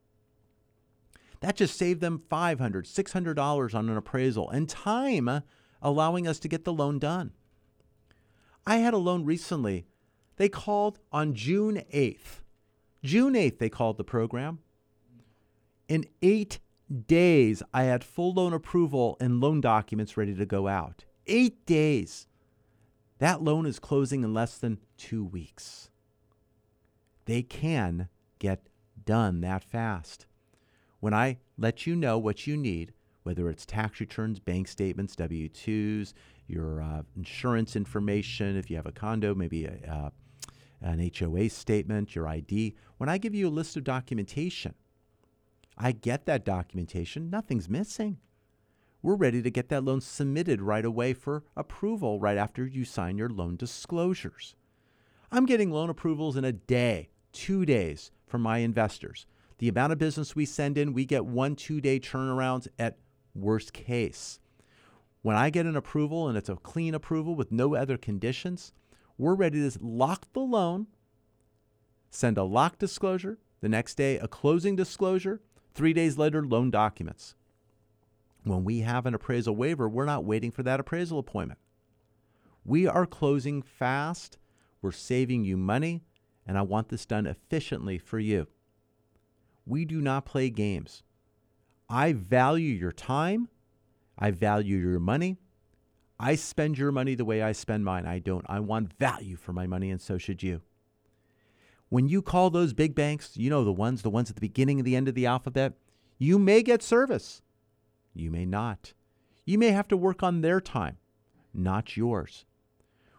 That 1.41 1.57
just 1.57 1.77
saved 1.77 2.01
them 2.01 2.23
$500, 2.31 2.59
$600 2.59 3.75
on 3.75 3.89
an 3.89 3.97
appraisal 3.97 4.49
and 4.51 4.69
time 4.69 5.43
allowing 5.83 6.27
us 6.27 6.39
to 6.41 6.49
get 6.49 6.65
the 6.65 6.73
loan 6.73 6.99
done. 6.99 7.33
I 8.67 8.79
had 8.79 8.95
a 8.95 8.99
loan 8.99 9.25
recently. 9.25 9.87
They 10.37 10.49
called 10.49 10.99
on 11.13 11.35
June 11.35 11.83
8th. 11.93 12.41
June 13.05 13.35
8th, 13.35 13.59
they 13.59 13.69
called 13.69 13.97
the 13.97 14.05
program. 14.05 14.59
In 15.89 16.07
eight 16.21 16.59
days, 17.07 17.63
I 17.73 17.85
had 17.85 18.05
full 18.05 18.35
loan 18.35 18.53
approval 18.53 19.17
and 19.21 19.41
loan 19.41 19.61
documents 19.61 20.17
ready 20.17 20.35
to 20.35 20.47
go 20.47 20.69
out. 20.69 21.05
Eight 21.27 21.67
days. 21.67 22.27
That 23.19 23.43
loan 23.43 23.67
is 23.67 23.79
closing 23.79 24.23
in 24.23 24.35
less 24.35 24.59
than 24.59 24.79
two 24.97 25.25
weeks. 25.25 25.91
They 27.25 27.43
can 27.43 28.09
get 28.39 28.69
done 29.05 29.41
that 29.41 29.65
fast. 29.65 30.27
When 31.01 31.15
I 31.15 31.39
let 31.59 31.87
you 31.87 31.97
know 31.97 32.19
what 32.19 32.47
you 32.47 32.57
need, 32.57 32.93
whether 33.23 33.49
it's 33.49 33.67
tax 33.67 33.99
returns, 34.01 34.39
bank 34.39 34.69
statements, 34.69 35.17
W 35.17 35.49
2s, 35.49 36.13
your 36.47 36.81
uh, 36.81 37.03
insurance 37.17 37.75
information, 37.75 38.57
if 38.57 38.71
you 38.71 38.77
have 38.77 38.87
a 38.87 38.93
condo, 38.93 39.35
maybe 39.35 39.65
a, 39.65 39.79
uh, 39.91 40.11
an 40.81 41.11
HOA 41.19 41.49
statement, 41.49 42.15
your 42.15 42.29
ID. 42.29 42.77
When 42.99 43.09
I 43.09 43.19
give 43.19 43.35
you 43.35 43.49
a 43.49 43.51
list 43.51 43.77
of 43.77 43.85
documentation, 43.85 44.75
I 45.79 45.93
get 45.93 46.27
that 46.27 46.45
documentation, 46.45 47.29
nothing's 47.29 47.69
missing. 47.69 48.19
We're 49.03 49.15
ready 49.15 49.43
to 49.43 49.51
get 49.51 49.69
that 49.69 49.85
loan 49.85 50.01
submitted 50.01 50.63
right 50.63 50.85
away 50.85 51.13
for 51.13 51.45
approval 51.55 52.19
right 52.19 52.39
after 52.39 52.67
you 52.67 52.85
sign 52.85 53.19
your 53.19 53.29
loan 53.29 53.57
disclosures. 53.57 54.57
I'm 55.31 55.47
getting 55.47 55.71
loan 55.71 55.91
approvals 55.91 56.37
in 56.37 56.45
a 56.45 56.53
day, 56.53 57.11
two 57.33 57.67
days 57.67 58.11
from 58.27 58.41
my 58.41 58.59
investors. 58.59 59.27
The 59.59 59.69
amount 59.69 59.93
of 59.93 59.99
business 59.99 60.35
we 60.35 60.45
send 60.45 60.79
in, 60.79 60.93
we 60.93 61.05
get 61.05 61.27
one, 61.27 61.57
two 61.57 61.81
day 61.81 62.01
turnarounds 62.01 62.69
at 62.79 62.99
worst 63.35 63.73
case. 63.73 64.41
When 65.23 65.37
I 65.37 65.51
get 65.51 65.67
an 65.67 65.77
approval 65.77 66.29
and 66.29 66.39
it's 66.39 66.49
a 66.49 66.57
clean 66.57 66.95
approval 66.95 67.35
with 67.35 67.53
no 67.53 67.75
other 67.75 67.97
conditions, 67.97 68.73
we're 69.19 69.35
ready 69.35 69.69
to 69.69 69.79
lock 69.83 70.33
the 70.33 70.41
loan, 70.41 70.87
send 72.11 72.39
a 72.39 72.45
lock 72.45 72.79
disclosure, 72.79 73.39
the 73.61 73.69
next 73.69 73.95
day 73.97 74.19
a 74.19 74.29
closing 74.29 74.77
disclosure, 74.77 75.41
three 75.77 75.93
days 75.93 76.17
later, 76.17 76.45
loan 76.45 76.71
documents. 76.71 77.35
When 78.45 78.65
we 78.65 78.81
have 78.81 79.07
an 79.07 79.15
appraisal 79.15 79.55
waiver, 79.55 79.89
we're 79.89 80.05
not 80.07 80.25
waiting 80.25 80.51
for 80.51 80.63
that 80.63 80.81
appraisal 80.81 81.19
appointment. 81.19 81.61
We 82.65 82.87
are 82.87 83.07
closing 83.07 83.63
fast, 83.63 84.39
we're 84.81 84.93
saving 84.93 85.45
you 85.45 85.57
money, 85.57 86.03
and 86.47 86.57
I 86.57 86.63
want 86.63 86.89
this 86.89 87.07
done 87.07 87.27
efficiently 87.27 87.99
for 87.99 88.19
you. 88.19 88.47
We 89.67 89.85
do 89.85 90.01
not 90.01 90.25
play 90.25 90.49
games. 90.49 91.03
I 91.89 92.13
value 92.13 92.73
your 92.73 92.93
time. 92.93 93.49
I 94.19 94.31
value 94.31 94.79
your 94.79 94.99
money. 94.99 95.39
I 96.19 96.37
spend 96.37 96.79
your 96.79 96.93
money 96.93 97.15
the 97.15 97.25
way 97.25 97.43
I 97.43 97.53
spend 97.53 97.85
mine. 97.85 98.07
I 98.07 98.19
don't. 98.19 98.47
I 98.49 98.61
want 98.61 98.95
value 98.99 99.37
for 99.37 99.53
my 99.53 99.67
money, 99.67 99.91
and 99.91 100.01
so 100.01 100.17
should 100.19 100.43
you. 100.43 100.63
When 101.89 102.09
you 102.09 102.21
call 102.21 102.51
those 102.51 102.73
big 102.73 102.95
banks, 102.95 103.37
you 103.37 103.49
know 103.49 103.65
the 103.65 103.73
ones, 103.73 104.03
the 104.03 104.11
ones 104.11 104.29
at 104.29 104.37
the 104.37 104.41
beginning 104.41 104.81
and 104.81 104.87
the 104.87 104.97
end 104.97 105.09
of 105.09 105.15
the 105.15 105.27
alphabet, 105.27 105.75
you 106.19 106.39
may 106.39 106.63
get 106.63 106.83
service. 106.83 107.43
You 108.13 108.31
may 108.31 108.45
not. 108.45 108.93
You 109.45 109.59
may 109.59 109.71
have 109.71 109.87
to 109.89 109.97
work 109.97 110.23
on 110.23 110.41
their 110.41 110.61
time, 110.61 110.97
not 111.55 111.97
yours. 111.97 112.45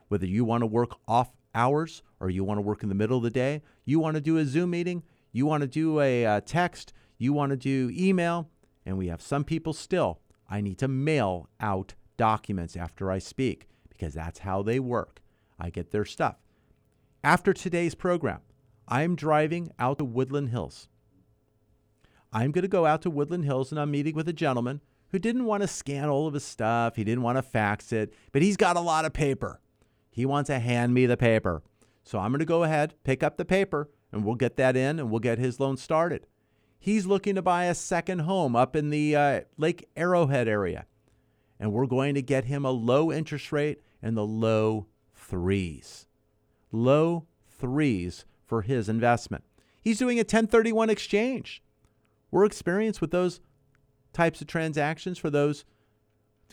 Whether 0.10 0.26
you 0.26 0.44
want 0.44 0.62
to 0.62 0.68
work 0.68 0.98
off 1.08 1.32
hours 1.56 2.04
or 2.20 2.30
you 2.30 2.44
want 2.44 2.58
to 2.58 2.62
work 2.62 2.84
in 2.84 2.90
the 2.90 2.96
middle 2.96 3.18
of 3.18 3.24
the 3.24 3.30
day, 3.30 3.62
you 3.86 4.00
want 4.00 4.16
to 4.16 4.22
do 4.22 4.38
a 4.38 4.46
Zoom 4.46 4.72
meeting, 4.72 5.04
you 5.32 5.46
want 5.46 5.62
to 5.62 5.68
do 5.68 6.02
a 6.02 6.26
uh, 6.26 6.42
text, 6.46 6.94
you 7.18 7.32
want 7.32 7.52
to 7.52 7.58
do 7.58 7.92
email, 7.96 8.50
and 8.86 8.98
we 8.98 9.08
have 9.08 9.22
some 9.22 9.44
people 9.44 9.74
still. 9.74 10.20
I 10.50 10.62
need 10.62 10.78
to 10.80 10.88
mail 10.88 11.50
out 11.60 11.94
documents 12.18 12.76
after 12.76 13.12
I 13.12 13.20
speak 13.20 13.68
because 13.90 14.14
that's 14.14 14.40
how 14.40 14.62
they 14.62 14.80
work. 14.80 15.22
I 15.60 15.70
get 15.70 15.92
their 15.92 16.06
stuff. 16.06 16.36
After 17.24 17.54
today's 17.54 17.96
program, 17.96 18.42
I'm 18.88 19.16
driving 19.16 19.72
out 19.78 19.98
to 19.98 20.06
Woodland 20.06 20.50
Hills. 20.50 20.88
I'm 22.32 22.52
going 22.52 22.64
to 22.64 22.70
go 22.70 22.86
out 22.86 23.02
to 23.02 23.10
Woodland 23.10 23.46
Hills 23.46 23.72
and 23.72 23.80
I'm 23.80 23.92
meeting 23.92 24.16
with 24.16 24.30
a 24.30 24.34
gentleman 24.34 24.82
who 25.10 25.20
didn't 25.20 25.46
want 25.46 25.62
to 25.62 25.68
scan 25.68 26.10
all 26.10 26.28
of 26.28 26.34
his 26.34 26.44
stuff. 26.44 26.96
He 26.96 27.04
didn't 27.04 27.24
want 27.24 27.38
to 27.38 27.42
fax 27.42 27.92
it, 27.92 28.14
but 28.32 28.42
he's 28.42 28.58
got 28.58 28.78
a 28.78 28.82
lot 28.82 29.06
of 29.06 29.14
paper. 29.14 29.60
He 30.10 30.26
wants 30.26 30.48
to 30.48 30.60
hand 30.60 30.94
me 30.94 31.06
the 31.06 31.18
paper. 31.18 31.64
So 32.04 32.20
I'm 32.20 32.32
going 32.32 32.40
to 32.40 32.46
go 32.46 32.64
ahead, 32.64 32.94
pick 33.04 33.24
up 33.24 33.38
the 33.38 33.46
paper, 33.46 33.90
and 34.12 34.24
we'll 34.24 34.36
get 34.36 34.56
that 34.58 34.78
in 34.78 35.00
and 35.00 35.10
we'll 35.10 35.20
get 35.20 35.40
his 35.40 35.60
loan 35.60 35.78
started. 35.78 36.26
He's 36.80 37.06
looking 37.06 37.36
to 37.36 37.42
buy 37.42 37.66
a 37.66 37.76
second 37.76 38.20
home 38.20 38.56
up 38.56 38.76
in 38.76 38.90
the 38.90 39.16
uh, 39.16 39.42
Lake 39.58 39.90
Arrowhead 39.98 40.48
area. 40.48 40.86
And 41.60 41.74
we're 41.74 41.88
going 41.88 42.16
to 42.16 42.22
get 42.22 42.46
him 42.46 42.66
a 42.66 42.72
low 42.72 43.12
interest 43.12 43.52
rate 43.52 43.82
in 44.02 44.16
the 44.16 44.26
low 44.26 44.88
threes. 45.14 46.08
Low 46.72 47.26
threes 47.50 48.26
for 48.48 48.64
his 48.64 48.90
investment. 48.90 49.44
He's 49.82 50.00
doing 50.00 50.18
a 50.18 50.22
1031 50.22 50.90
exchange. 50.90 51.62
We're 52.32 52.46
experienced 52.46 53.02
with 53.02 53.12
those 53.12 53.40
types 54.14 54.42
of 54.42 54.48
transactions 54.48 55.18
for 55.18 55.30
those. 55.30 55.66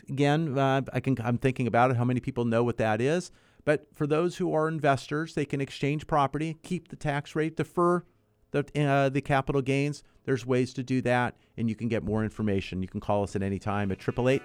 Again, 0.07 0.57
uh, 0.57 0.81
I 0.93 0.99
can, 0.99 1.17
I'm 1.23 1.37
thinking 1.37 1.67
about 1.67 1.91
it, 1.91 1.97
how 1.97 2.05
many 2.05 2.19
people 2.19 2.45
know 2.45 2.63
what 2.63 2.77
that 2.77 3.01
is. 3.01 3.31
But 3.63 3.87
for 3.93 4.05
those 4.05 4.37
who 4.37 4.53
are 4.53 4.67
investors, 4.67 5.33
they 5.33 5.45
can 5.45 5.59
exchange 5.59 6.05
property, 6.05 6.57
keep 6.61 6.89
the 6.89 6.95
tax 6.95 7.35
rate, 7.35 7.57
defer 7.57 8.03
the, 8.51 8.65
uh, 8.79 9.09
the 9.09 9.21
capital 9.21 9.61
gains. 9.61 10.03
There's 10.25 10.45
ways 10.45 10.73
to 10.75 10.83
do 10.83 11.01
that, 11.01 11.35
and 11.57 11.67
you 11.67 11.75
can 11.75 11.87
get 11.87 12.03
more 12.03 12.23
information. 12.23 12.81
You 12.81 12.87
can 12.87 13.01
call 13.01 13.23
us 13.23 13.35
at 13.35 13.41
any 13.41 13.59
time 13.59 13.91
at 13.91 13.97
888 13.97 14.41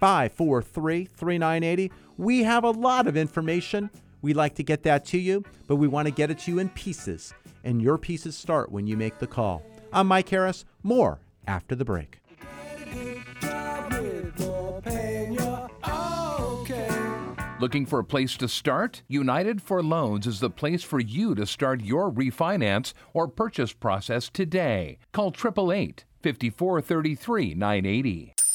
543 0.00 1.04
3980. 1.16 1.92
We 2.16 2.42
have 2.42 2.64
a 2.64 2.70
lot 2.70 3.06
of 3.06 3.16
information. 3.16 3.90
We 4.24 4.32
like 4.32 4.54
to 4.54 4.62
get 4.62 4.84
that 4.84 5.04
to 5.08 5.18
you, 5.18 5.44
but 5.66 5.76
we 5.76 5.86
want 5.86 6.08
to 6.08 6.10
get 6.10 6.30
it 6.30 6.38
to 6.38 6.50
you 6.50 6.58
in 6.58 6.70
pieces. 6.70 7.34
And 7.62 7.82
your 7.82 7.98
pieces 7.98 8.34
start 8.34 8.72
when 8.72 8.86
you 8.86 8.96
make 8.96 9.18
the 9.18 9.26
call. 9.26 9.62
I'm 9.92 10.06
Mike 10.06 10.30
Harris. 10.30 10.64
More 10.82 11.20
after 11.46 11.74
the 11.74 11.84
break. 11.84 12.20
Looking 17.60 17.84
for 17.84 17.98
a 17.98 18.04
place 18.04 18.38
to 18.38 18.48
start? 18.48 19.02
United 19.08 19.60
for 19.60 19.82
Loans 19.82 20.26
is 20.26 20.40
the 20.40 20.48
place 20.48 20.82
for 20.82 21.00
you 21.00 21.34
to 21.34 21.44
start 21.44 21.82
your 21.82 22.10
refinance 22.10 22.94
or 23.12 23.28
purchase 23.28 23.74
process 23.74 24.30
today. 24.30 24.96
Call 25.12 25.34
888 25.36 26.06
5433 26.22 27.54
980. 27.54 28.34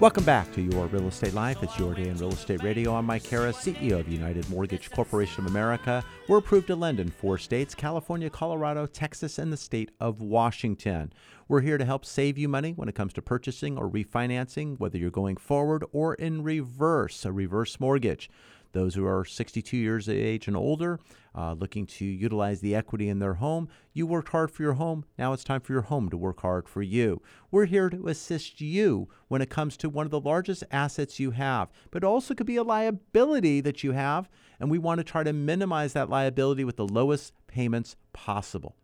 Welcome 0.00 0.24
back 0.24 0.50
to 0.54 0.62
Your 0.62 0.86
Real 0.86 1.08
Estate 1.08 1.34
Life. 1.34 1.62
It's 1.62 1.78
your 1.78 1.92
day 1.92 2.08
in 2.08 2.16
real 2.16 2.32
estate 2.32 2.62
radio. 2.62 2.94
I'm 2.94 3.04
Mike 3.04 3.26
Harris, 3.26 3.58
CEO 3.58 4.00
of 4.00 4.08
United 4.08 4.48
Mortgage 4.48 4.90
Corporation 4.90 5.44
of 5.44 5.50
America. 5.50 6.02
We're 6.26 6.38
approved 6.38 6.68
to 6.68 6.74
lend 6.74 7.00
in 7.00 7.10
four 7.10 7.36
states 7.36 7.74
California, 7.74 8.30
Colorado, 8.30 8.86
Texas, 8.86 9.38
and 9.38 9.52
the 9.52 9.58
state 9.58 9.90
of 10.00 10.22
Washington. 10.22 11.12
We're 11.48 11.60
here 11.60 11.76
to 11.76 11.84
help 11.84 12.06
save 12.06 12.38
you 12.38 12.48
money 12.48 12.72
when 12.72 12.88
it 12.88 12.94
comes 12.94 13.12
to 13.12 13.20
purchasing 13.20 13.76
or 13.76 13.90
refinancing, 13.90 14.80
whether 14.80 14.96
you're 14.96 15.10
going 15.10 15.36
forward 15.36 15.84
or 15.92 16.14
in 16.14 16.42
reverse, 16.42 17.26
a 17.26 17.30
reverse 17.32 17.78
mortgage. 17.78 18.30
Those 18.72 18.94
who 18.94 19.06
are 19.06 19.24
62 19.24 19.76
years 19.76 20.08
of 20.08 20.14
age 20.14 20.46
and 20.46 20.56
older, 20.56 20.98
uh, 21.34 21.54
looking 21.54 21.86
to 21.86 22.04
utilize 22.04 22.60
the 22.60 22.74
equity 22.74 23.08
in 23.08 23.18
their 23.18 23.34
home. 23.34 23.68
You 23.92 24.06
worked 24.06 24.30
hard 24.30 24.50
for 24.50 24.62
your 24.62 24.74
home. 24.74 25.04
Now 25.18 25.32
it's 25.32 25.44
time 25.44 25.60
for 25.60 25.72
your 25.72 25.82
home 25.82 26.08
to 26.10 26.16
work 26.16 26.40
hard 26.40 26.68
for 26.68 26.82
you. 26.82 27.20
We're 27.50 27.66
here 27.66 27.90
to 27.90 28.08
assist 28.08 28.60
you 28.60 29.08
when 29.28 29.42
it 29.42 29.50
comes 29.50 29.76
to 29.78 29.88
one 29.88 30.06
of 30.06 30.10
the 30.10 30.20
largest 30.20 30.64
assets 30.70 31.18
you 31.18 31.32
have, 31.32 31.70
but 31.90 32.04
also 32.04 32.34
could 32.34 32.46
be 32.46 32.56
a 32.56 32.62
liability 32.62 33.60
that 33.60 33.82
you 33.82 33.92
have. 33.92 34.28
And 34.58 34.70
we 34.70 34.78
want 34.78 34.98
to 34.98 35.04
try 35.04 35.22
to 35.22 35.32
minimize 35.32 35.92
that 35.94 36.10
liability 36.10 36.64
with 36.64 36.76
the 36.76 36.86
lowest 36.86 37.32
payments 37.46 37.96
possible. 38.12 38.76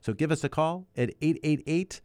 So 0.00 0.12
give 0.12 0.30
us 0.30 0.44
a 0.44 0.48
call 0.48 0.86
at 0.96 1.14
888 1.22 2.00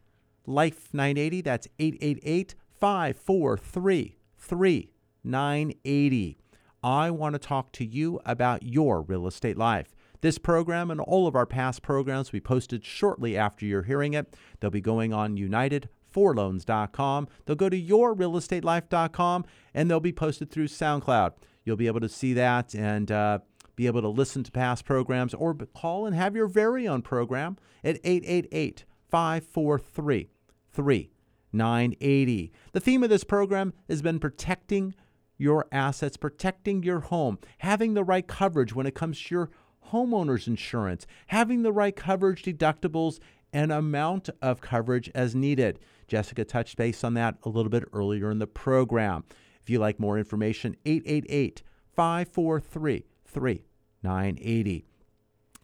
Life 0.46 0.88
980. 0.92 1.42
That's 1.42 1.68
888 1.78 2.54
543 2.72 4.16
3980. 4.38 6.38
I 6.82 7.10
want 7.10 7.34
to 7.34 7.38
talk 7.38 7.72
to 7.72 7.84
you 7.84 8.20
about 8.24 8.62
your 8.62 9.02
real 9.02 9.26
estate 9.26 9.58
life. 9.58 9.94
This 10.22 10.38
program 10.38 10.90
and 10.90 11.00
all 11.00 11.26
of 11.26 11.34
our 11.34 11.46
past 11.46 11.82
programs 11.82 12.30
will 12.30 12.38
be 12.38 12.42
posted 12.42 12.84
shortly 12.84 13.36
after 13.36 13.64
you're 13.64 13.84
hearing 13.84 14.14
it. 14.14 14.36
They'll 14.60 14.70
be 14.70 14.80
going 14.80 15.12
on 15.12 15.36
UnitedForLoans.com. 15.36 17.28
They'll 17.46 17.56
go 17.56 17.68
to 17.68 17.80
YourRealEstateLife.com 17.80 19.44
and 19.74 19.90
they'll 19.90 20.00
be 20.00 20.12
posted 20.12 20.50
through 20.50 20.68
SoundCloud. 20.68 21.32
You'll 21.64 21.76
be 21.76 21.86
able 21.86 22.00
to 22.00 22.08
see 22.08 22.34
that 22.34 22.74
and 22.74 23.10
uh, 23.10 23.38
be 23.76 23.86
able 23.86 24.02
to 24.02 24.08
listen 24.08 24.42
to 24.44 24.52
past 24.52 24.84
programs 24.84 25.32
or 25.32 25.54
call 25.54 26.04
and 26.06 26.14
have 26.14 26.36
your 26.36 26.46
very 26.46 26.86
own 26.86 27.00
program 27.00 27.56
at 27.82 27.98
888 28.04 28.84
543 29.08 30.28
3980. 30.72 32.52
The 32.72 32.80
theme 32.80 33.02
of 33.02 33.10
this 33.10 33.24
program 33.24 33.72
has 33.88 34.02
been 34.02 34.18
protecting 34.18 34.94
your 35.40 35.66
assets, 35.72 36.16
protecting 36.16 36.82
your 36.82 37.00
home, 37.00 37.38
having 37.58 37.94
the 37.94 38.04
right 38.04 38.26
coverage 38.26 38.74
when 38.74 38.86
it 38.86 38.94
comes 38.94 39.20
to 39.20 39.34
your 39.34 39.50
homeowner's 39.90 40.46
insurance, 40.46 41.06
having 41.28 41.62
the 41.62 41.72
right 41.72 41.96
coverage 41.96 42.42
deductibles 42.42 43.18
and 43.52 43.72
amount 43.72 44.28
of 44.42 44.60
coverage 44.60 45.10
as 45.14 45.34
needed. 45.34 45.78
Jessica 46.06 46.44
touched 46.44 46.76
base 46.76 47.02
on 47.02 47.14
that 47.14 47.36
a 47.42 47.48
little 47.48 47.70
bit 47.70 47.84
earlier 47.92 48.30
in 48.30 48.38
the 48.38 48.46
program. 48.46 49.24
If 49.62 49.70
you'd 49.70 49.80
like 49.80 49.98
more 49.98 50.18
information, 50.18 50.76
888 50.84 51.62
543 51.96 53.06
3980. 53.26 54.84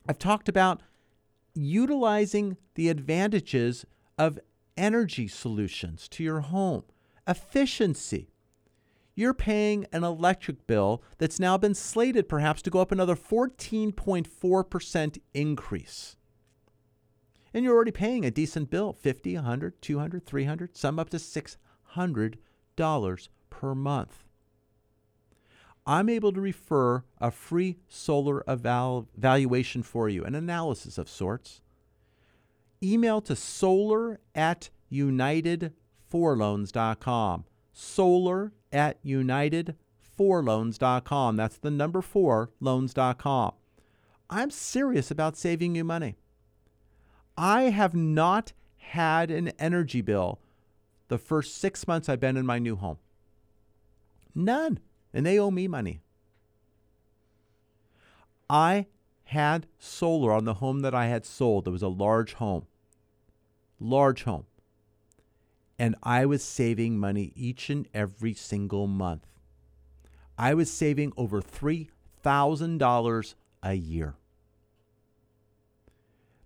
I've 0.08 0.18
talked 0.18 0.48
about 0.48 0.80
utilizing 1.54 2.56
the 2.74 2.88
advantages 2.88 3.84
of 4.18 4.38
energy 4.76 5.28
solutions 5.28 6.08
to 6.08 6.22
your 6.22 6.40
home, 6.40 6.84
efficiency. 7.26 8.30
You're 9.16 9.34
paying 9.34 9.86
an 9.92 10.04
electric 10.04 10.68
bill 10.68 11.02
that's 11.18 11.40
now 11.40 11.56
been 11.56 11.74
slated 11.74 12.28
perhaps 12.28 12.62
to 12.62 12.70
go 12.70 12.80
up 12.80 12.92
another 12.92 13.16
14.4% 13.16 15.18
increase. 15.34 16.14
And 17.52 17.64
you're 17.64 17.74
already 17.74 17.90
paying 17.90 18.24
a 18.26 18.30
decent 18.30 18.70
bill 18.70 18.92
50, 18.92 19.34
100, 19.36 19.80
200, 19.80 20.26
300, 20.26 20.76
some 20.76 20.98
up 20.98 21.08
to 21.10 21.16
$600 21.16 22.36
per 23.48 23.74
month. 23.74 24.24
I'm 25.86 26.10
able 26.10 26.32
to 26.32 26.40
refer 26.40 27.04
a 27.18 27.30
free 27.30 27.78
solar 27.88 28.42
eval- 28.48 29.08
evaluation 29.16 29.82
for 29.82 30.10
you, 30.10 30.24
an 30.24 30.34
analysis 30.34 30.98
of 30.98 31.08
sorts. 31.08 31.62
Email 32.82 33.22
to 33.22 33.34
solar 33.34 34.20
at 34.34 34.68
unitedforloans.com. 34.92 37.44
Solar 37.72 38.52
at 38.76 39.02
unitedforloans.com. 39.04 41.36
That's 41.36 41.56
the 41.56 41.70
number 41.70 42.02
four, 42.02 42.50
loans.com. 42.60 43.52
I'm 44.28 44.50
serious 44.50 45.10
about 45.10 45.36
saving 45.36 45.74
you 45.74 45.84
money. 45.84 46.16
I 47.36 47.64
have 47.64 47.94
not 47.94 48.52
had 48.78 49.30
an 49.30 49.48
energy 49.58 50.00
bill 50.00 50.40
the 51.08 51.18
first 51.18 51.56
six 51.56 51.86
months 51.86 52.08
I've 52.08 52.20
been 52.20 52.36
in 52.36 52.46
my 52.46 52.58
new 52.58 52.76
home. 52.76 52.98
None. 54.34 54.80
And 55.14 55.24
they 55.24 55.38
owe 55.38 55.50
me 55.50 55.68
money. 55.68 56.00
I 58.50 58.86
had 59.24 59.66
solar 59.78 60.32
on 60.32 60.44
the 60.44 60.54
home 60.54 60.80
that 60.80 60.94
I 60.94 61.06
had 61.06 61.24
sold. 61.24 61.66
It 61.66 61.70
was 61.70 61.82
a 61.82 61.88
large 61.88 62.34
home. 62.34 62.66
Large 63.80 64.24
home. 64.24 64.44
And 65.78 65.94
I 66.02 66.24
was 66.26 66.42
saving 66.42 66.98
money 66.98 67.32
each 67.34 67.68
and 67.70 67.86
every 67.92 68.34
single 68.34 68.86
month. 68.86 69.26
I 70.38 70.54
was 70.54 70.70
saving 70.70 71.12
over 71.16 71.40
$3,000 71.42 73.34
a 73.62 73.74
year. 73.74 74.14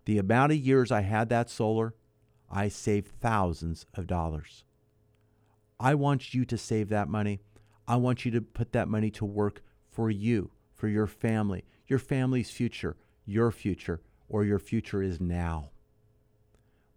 The 0.04 0.18
amount 0.18 0.52
of 0.52 0.58
years 0.58 0.90
I 0.90 1.02
had 1.02 1.28
that 1.28 1.50
solar, 1.50 1.94
I 2.50 2.68
saved 2.68 3.08
thousands 3.20 3.86
of 3.94 4.06
dollars. 4.06 4.64
I 5.78 5.94
want 5.94 6.34
you 6.34 6.44
to 6.44 6.58
save 6.58 6.88
that 6.88 7.08
money. 7.08 7.40
I 7.86 7.96
want 7.96 8.24
you 8.24 8.30
to 8.32 8.40
put 8.40 8.72
that 8.72 8.88
money 8.88 9.10
to 9.12 9.24
work 9.24 9.62
for 9.90 10.10
you, 10.10 10.50
for 10.74 10.88
your 10.88 11.06
family, 11.06 11.64
your 11.86 11.98
family's 11.98 12.50
future, 12.50 12.96
your 13.24 13.50
future, 13.50 14.00
or 14.28 14.44
your 14.44 14.58
future 14.58 15.02
is 15.02 15.20
now. 15.20 15.70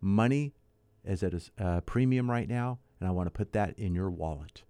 Money 0.02 0.54
is 1.06 1.24
at 1.24 1.34
a 1.34 1.64
uh, 1.64 1.82
premium 1.82 2.30
right 2.30 2.48
now, 2.48 2.80
and 3.00 3.08
I 3.08 3.12
want 3.12 3.28
to 3.28 3.32
put 3.32 3.54
that 3.54 3.78
in 3.78 3.94
your 3.94 4.10
wallet. 4.10 4.64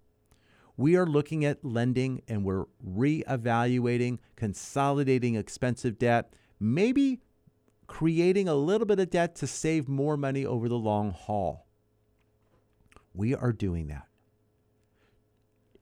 We 0.76 0.96
are 0.96 1.06
looking 1.06 1.44
at 1.44 1.64
lending 1.64 2.22
and 2.26 2.44
we're 2.44 2.64
reevaluating, 2.84 4.18
consolidating 4.34 5.36
expensive 5.36 5.98
debt, 5.98 6.34
maybe 6.58 7.20
creating 7.86 8.48
a 8.48 8.54
little 8.54 8.86
bit 8.86 8.98
of 8.98 9.10
debt 9.10 9.36
to 9.36 9.46
save 9.46 9.88
more 9.88 10.16
money 10.16 10.44
over 10.44 10.68
the 10.68 10.78
long 10.78 11.12
haul. 11.12 11.66
We 13.14 13.34
are 13.34 13.52
doing 13.52 13.86
that. 13.88 14.08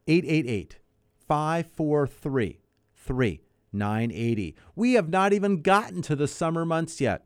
888 0.06 0.78
543 1.26 2.60
3980. 2.94 4.56
We 4.76 4.92
have 4.94 5.08
not 5.08 5.32
even 5.32 5.62
gotten 5.62 6.02
to 6.02 6.14
the 6.14 6.28
summer 6.28 6.66
months 6.66 7.00
yet 7.00 7.24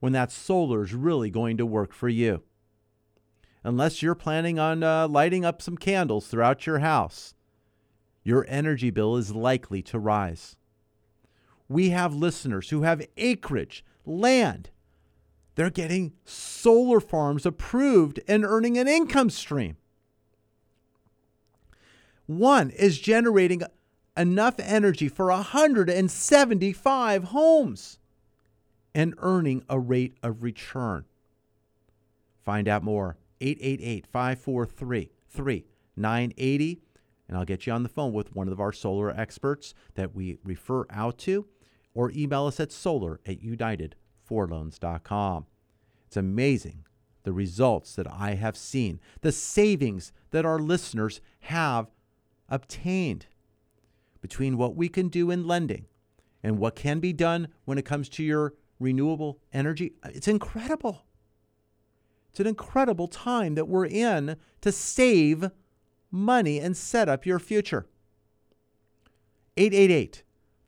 when 0.00 0.12
that 0.12 0.32
solar 0.32 0.82
is 0.82 0.92
really 0.92 1.30
going 1.30 1.56
to 1.58 1.66
work 1.66 1.92
for 1.92 2.08
you. 2.08 2.42
Unless 3.66 4.00
you're 4.00 4.14
planning 4.14 4.60
on 4.60 4.84
uh, 4.84 5.08
lighting 5.08 5.44
up 5.44 5.60
some 5.60 5.76
candles 5.76 6.28
throughout 6.28 6.68
your 6.68 6.78
house, 6.78 7.34
your 8.22 8.46
energy 8.48 8.90
bill 8.90 9.16
is 9.16 9.34
likely 9.34 9.82
to 9.82 9.98
rise. 9.98 10.56
We 11.68 11.90
have 11.90 12.14
listeners 12.14 12.70
who 12.70 12.82
have 12.82 13.04
acreage, 13.16 13.84
land. 14.04 14.70
They're 15.56 15.70
getting 15.70 16.12
solar 16.24 17.00
farms 17.00 17.44
approved 17.44 18.20
and 18.28 18.44
earning 18.44 18.78
an 18.78 18.86
income 18.86 19.30
stream. 19.30 19.78
One 22.26 22.70
is 22.70 23.00
generating 23.00 23.62
enough 24.16 24.60
energy 24.60 25.08
for 25.08 25.26
175 25.26 27.24
homes 27.24 27.98
and 28.94 29.14
earning 29.18 29.64
a 29.68 29.80
rate 29.80 30.14
of 30.22 30.44
return. 30.44 31.04
Find 32.44 32.68
out 32.68 32.84
more 32.84 33.16
888 33.40 34.06
543 34.06 35.10
3980 35.28 36.80
and 37.28 37.36
I'll 37.36 37.44
get 37.44 37.66
you 37.66 37.72
on 37.72 37.82
the 37.82 37.88
phone 37.88 38.12
with 38.12 38.34
one 38.34 38.48
of 38.48 38.60
our 38.60 38.72
solar 38.72 39.10
experts 39.10 39.74
that 39.94 40.14
we 40.14 40.38
refer 40.44 40.86
out 40.90 41.18
to 41.18 41.46
or 41.94 42.12
email 42.12 42.46
us 42.46 42.60
at 42.60 42.70
solar 42.70 43.20
at 43.26 43.42
unitedforloans.com. 43.42 45.46
It's 46.06 46.16
amazing 46.16 46.84
the 47.24 47.32
results 47.32 47.96
that 47.96 48.06
I 48.06 48.34
have 48.34 48.56
seen, 48.56 49.00
the 49.22 49.32
savings 49.32 50.12
that 50.30 50.46
our 50.46 50.60
listeners 50.60 51.20
have 51.40 51.90
obtained 52.48 53.26
between 54.20 54.56
what 54.56 54.76
we 54.76 54.88
can 54.88 55.08
do 55.08 55.32
in 55.32 55.46
lending 55.46 55.86
and 56.42 56.58
what 56.58 56.76
can 56.76 57.00
be 57.00 57.12
done 57.12 57.48
when 57.64 57.78
it 57.78 57.84
comes 57.84 58.08
to 58.10 58.22
your 58.22 58.54
renewable 58.78 59.40
energy. 59.52 59.94
It's 60.04 60.28
incredible. 60.28 61.05
It's 62.36 62.40
an 62.42 62.46
incredible 62.46 63.08
time 63.08 63.54
that 63.54 63.66
we're 63.66 63.86
in 63.86 64.36
to 64.60 64.70
save 64.70 65.52
money 66.10 66.58
and 66.58 66.76
set 66.76 67.08
up 67.08 67.24
your 67.24 67.38
future. 67.38 67.86
888 69.56 70.22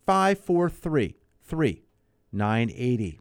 543 0.06 1.16
3980. 1.44 3.20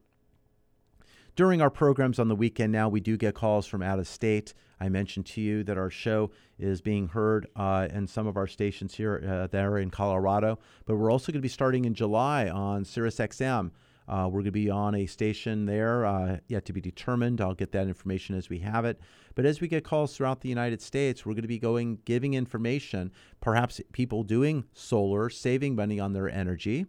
During 1.36 1.62
our 1.62 1.70
programs 1.70 2.20
on 2.20 2.30
the 2.30 2.38
weekend 2.38 2.72
now, 2.72 2.88
we 2.88 3.02
do 3.02 3.18
get 3.18 3.36
calls 3.36 3.68
from 3.68 3.84
out 3.84 4.00
of 4.00 4.08
state. 4.08 4.54
I 4.80 4.88
mentioned 4.88 5.26
to 5.26 5.41
you 5.41 5.66
that 5.66 5.78
our 5.78 5.89
show 5.89 6.32
is 6.58 6.80
being 6.80 7.10
heard 7.10 7.48
uh, 7.58 7.89
in 7.91 8.08
some 8.08 8.28
of 8.28 8.38
our 8.38 8.48
stations 8.48 8.95
here 8.95 9.22
uh, 9.30 9.48
there 9.48 9.78
in 9.78 9.89
Colorado, 9.89 10.58
but 10.86 10.95
we're 10.95 11.12
also 11.12 11.34
going 11.34 11.41
to 11.41 11.45
be 11.45 11.50
starting 11.50 11.84
in 11.84 11.93
July 11.93 12.48
on 12.48 12.86
Sirius 12.86 13.18
XM. 13.18 13.72
Uh, 14.08 14.26
we're 14.26 14.39
going 14.39 14.45
to 14.45 14.51
be 14.51 14.70
on 14.70 14.95
a 14.95 15.05
station 15.05 15.66
there, 15.66 16.05
uh, 16.05 16.38
yet 16.47 16.66
to 16.66 16.74
be 16.74 16.82
determined. 16.82 17.41
I'll 17.41 17.53
get 17.53 17.72
that 17.74 17.88
information 17.88 18.36
as 18.36 18.49
we 18.49 18.60
have 18.60 18.86
it. 18.86 18.99
But 19.36 19.45
as 19.45 19.60
we 19.60 19.68
get 19.68 19.84
calls 19.84 20.16
throughout 20.16 20.41
the 20.41 20.49
United 20.49 20.82
States, 20.82 21.26
we're 21.26 21.34
going 21.34 21.41
to 21.41 21.47
be 21.47 21.60
going 21.60 21.99
giving 22.05 22.34
information, 22.34 23.12
perhaps 23.41 23.82
people 23.91 24.24
doing 24.24 24.66
solar, 24.74 25.30
saving 25.30 25.76
money 25.76 25.99
on 25.99 26.14
their 26.14 26.30
energy 26.30 26.86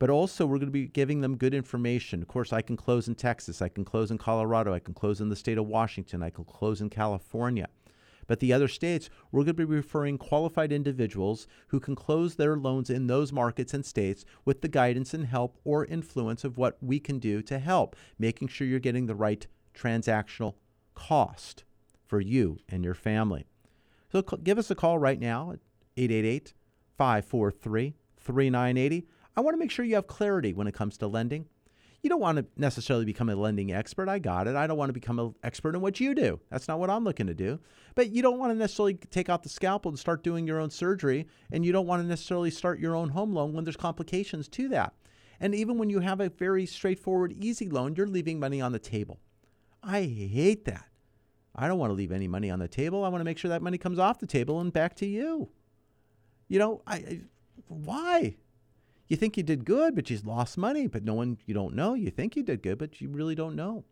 but 0.00 0.08
also 0.08 0.46
we're 0.46 0.56
going 0.56 0.66
to 0.66 0.72
be 0.72 0.86
giving 0.86 1.20
them 1.20 1.36
good 1.36 1.52
information. 1.52 2.22
Of 2.22 2.28
course, 2.28 2.54
I 2.54 2.62
can 2.62 2.74
close 2.74 3.06
in 3.06 3.14
Texas, 3.14 3.60
I 3.60 3.68
can 3.68 3.84
close 3.84 4.10
in 4.10 4.16
Colorado, 4.16 4.72
I 4.72 4.78
can 4.78 4.94
close 4.94 5.20
in 5.20 5.28
the 5.28 5.36
state 5.36 5.58
of 5.58 5.66
Washington, 5.66 6.22
I 6.22 6.30
can 6.30 6.44
close 6.44 6.80
in 6.80 6.88
California. 6.88 7.68
But 8.30 8.38
the 8.38 8.52
other 8.52 8.68
states, 8.68 9.10
we're 9.32 9.40
going 9.40 9.56
to 9.56 9.66
be 9.66 9.74
referring 9.74 10.16
qualified 10.16 10.70
individuals 10.70 11.48
who 11.66 11.80
can 11.80 11.96
close 11.96 12.36
their 12.36 12.56
loans 12.56 12.88
in 12.88 13.08
those 13.08 13.32
markets 13.32 13.74
and 13.74 13.84
states 13.84 14.24
with 14.44 14.60
the 14.60 14.68
guidance 14.68 15.12
and 15.12 15.26
help 15.26 15.58
or 15.64 15.84
influence 15.84 16.44
of 16.44 16.56
what 16.56 16.78
we 16.80 17.00
can 17.00 17.18
do 17.18 17.42
to 17.42 17.58
help, 17.58 17.96
making 18.20 18.46
sure 18.46 18.68
you're 18.68 18.78
getting 18.78 19.06
the 19.06 19.16
right 19.16 19.48
transactional 19.74 20.54
cost 20.94 21.64
for 22.06 22.20
you 22.20 22.60
and 22.68 22.84
your 22.84 22.94
family. 22.94 23.46
So 24.12 24.22
give 24.22 24.58
us 24.58 24.70
a 24.70 24.76
call 24.76 24.96
right 24.96 25.18
now 25.18 25.50
at 25.50 25.58
888 25.96 26.54
543 26.96 27.96
3980. 28.16 29.08
I 29.36 29.40
want 29.40 29.54
to 29.54 29.58
make 29.58 29.72
sure 29.72 29.84
you 29.84 29.96
have 29.96 30.06
clarity 30.06 30.52
when 30.52 30.68
it 30.68 30.74
comes 30.74 30.96
to 30.98 31.08
lending. 31.08 31.46
You 32.02 32.08
don't 32.08 32.20
want 32.20 32.38
to 32.38 32.46
necessarily 32.56 33.04
become 33.04 33.28
a 33.28 33.36
lending 33.36 33.72
expert. 33.72 34.08
I 34.08 34.18
got 34.18 34.46
it. 34.46 34.56
I 34.56 34.66
don't 34.66 34.78
want 34.78 34.88
to 34.88 34.94
become 34.94 35.18
an 35.18 35.34
expert 35.42 35.74
in 35.74 35.82
what 35.82 36.00
you 36.00 36.14
do. 36.14 36.40
That's 36.50 36.66
not 36.66 36.78
what 36.78 36.88
I'm 36.88 37.04
looking 37.04 37.26
to 37.26 37.34
do. 37.34 37.60
But 37.94 38.10
you 38.10 38.22
don't 38.22 38.38
want 38.38 38.52
to 38.52 38.58
necessarily 38.58 38.94
take 38.94 39.28
out 39.28 39.42
the 39.42 39.50
scalpel 39.50 39.90
and 39.90 39.98
start 39.98 40.22
doing 40.22 40.46
your 40.46 40.60
own 40.60 40.70
surgery. 40.70 41.26
And 41.52 41.64
you 41.64 41.72
don't 41.72 41.86
want 41.86 42.02
to 42.02 42.08
necessarily 42.08 42.50
start 42.50 42.80
your 42.80 42.96
own 42.96 43.10
home 43.10 43.34
loan 43.34 43.52
when 43.52 43.64
there's 43.64 43.76
complications 43.76 44.48
to 44.48 44.68
that. 44.68 44.94
And 45.40 45.54
even 45.54 45.78
when 45.78 45.90
you 45.90 46.00
have 46.00 46.20
a 46.20 46.30
very 46.30 46.66
straightforward, 46.66 47.32
easy 47.32 47.68
loan, 47.68 47.94
you're 47.96 48.06
leaving 48.06 48.40
money 48.40 48.60
on 48.60 48.72
the 48.72 48.78
table. 48.78 49.20
I 49.82 50.02
hate 50.02 50.64
that. 50.66 50.86
I 51.54 51.68
don't 51.68 51.78
want 51.78 51.90
to 51.90 51.94
leave 51.94 52.12
any 52.12 52.28
money 52.28 52.50
on 52.50 52.58
the 52.58 52.68
table. 52.68 53.04
I 53.04 53.08
want 53.08 53.20
to 53.20 53.24
make 53.24 53.38
sure 53.38 53.48
that 53.48 53.62
money 53.62 53.78
comes 53.78 53.98
off 53.98 54.18
the 54.18 54.26
table 54.26 54.60
and 54.60 54.72
back 54.72 54.94
to 54.96 55.06
you. 55.06 55.48
You 56.48 56.58
know, 56.58 56.82
I, 56.86 57.20
why? 57.68 58.36
You 59.10 59.16
think 59.16 59.36
you 59.36 59.42
did 59.42 59.64
good, 59.64 59.96
but 59.96 60.08
you 60.08 60.20
lost 60.24 60.56
money, 60.56 60.86
but 60.86 61.02
no 61.02 61.14
one, 61.14 61.36
you 61.44 61.52
don't 61.52 61.74
know. 61.74 61.94
You 61.94 62.10
think 62.10 62.36
you 62.36 62.44
did 62.44 62.62
good, 62.62 62.78
but 62.78 63.00
you 63.00 63.08
really 63.08 63.34
don't 63.34 63.56
know. 63.56 63.82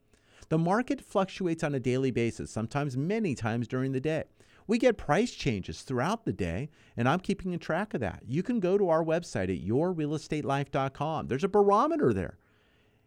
The 0.49 0.59
market 0.59 1.05
fluctuates 1.05 1.65
on 1.65 1.75
a 1.75 1.81
daily 1.81 2.13
basis, 2.13 2.53
sometimes 2.53 2.97
many 2.97 3.35
times 3.35 3.67
during 3.67 3.91
the 3.91 4.01
day. 4.01 4.23
We 4.69 4.79
get 4.79 4.97
price 4.97 5.33
changes 5.33 5.83
throughout 5.83 6.25
the 6.25 6.33
day, 6.33 6.71
and 6.97 7.09
I'm 7.09 7.19
keeping 7.19 7.53
a 7.53 7.59
track 7.59 7.95
of 7.95 8.01
that. 8.01 8.23
You 8.29 8.45
can 8.45 8.61
go 8.61 8.79
to 8.79 8.91
our 8.91 9.03
website 9.03 9.53
at 9.53 9.67
yourrealestatelife.com. 9.67 11.27
There's 11.27 11.43
a 11.43 11.49
barometer 11.49 12.13
there, 12.13 12.39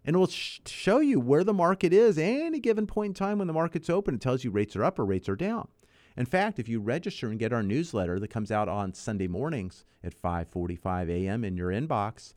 and 0.04 0.18
it 0.18 0.20
will 0.20 0.28
sh- 0.28 0.60
show 0.66 1.00
you 1.00 1.22
where 1.22 1.46
the 1.46 1.54
market 1.54 1.94
is 1.94 2.18
any 2.18 2.60
given 2.60 2.88
point 2.88 3.12
in 3.12 3.14
time 3.14 3.38
when 3.38 3.48
the 3.48 3.54
market's 3.54 3.90
open. 3.90 4.16
It 4.16 4.22
tells 4.22 4.44
you 4.44 4.52
rates 4.52 4.76
are 4.76 4.84
up 4.84 5.00
or 5.00 5.06
rates 5.06 5.30
are 5.30 5.38
down. 5.38 5.70
In 6.18 6.26
fact, 6.26 6.60
if 6.60 6.68
you 6.68 6.80
register 6.80 7.30
and 7.30 7.40
get 7.40 7.54
our 7.54 7.64
newsletter 7.64 8.20
that 8.20 8.30
comes 8.30 8.52
out 8.52 8.68
on 8.68 8.94
Sunday 8.94 9.28
mornings 9.28 9.86
at 10.04 10.20
5:45 10.20 11.10
a.m. 11.10 11.44
in 11.44 11.56
your 11.56 11.70
inbox, 11.70 12.34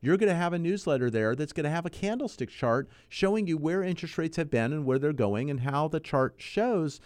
you're 0.00 0.18
going 0.18 0.28
to 0.28 0.36
have 0.36 0.52
a 0.52 0.58
newsletter 0.58 1.08
there 1.08 1.34
that's 1.34 1.54
going 1.54 1.64
to 1.64 1.70
have 1.70 1.86
a 1.86 1.90
candlestick 1.90 2.50
chart 2.50 2.88
showing 3.08 3.46
you 3.46 3.56
where 3.56 3.82
interest 3.82 4.18
rates 4.18 4.36
have 4.36 4.50
been 4.50 4.72
and 4.72 4.84
where 4.84 4.98
they're 4.98 5.14
going 5.14 5.48
and 5.48 5.60
how 5.60 5.88
the 5.88 6.00
chart 6.00 6.34
shows 6.36 7.00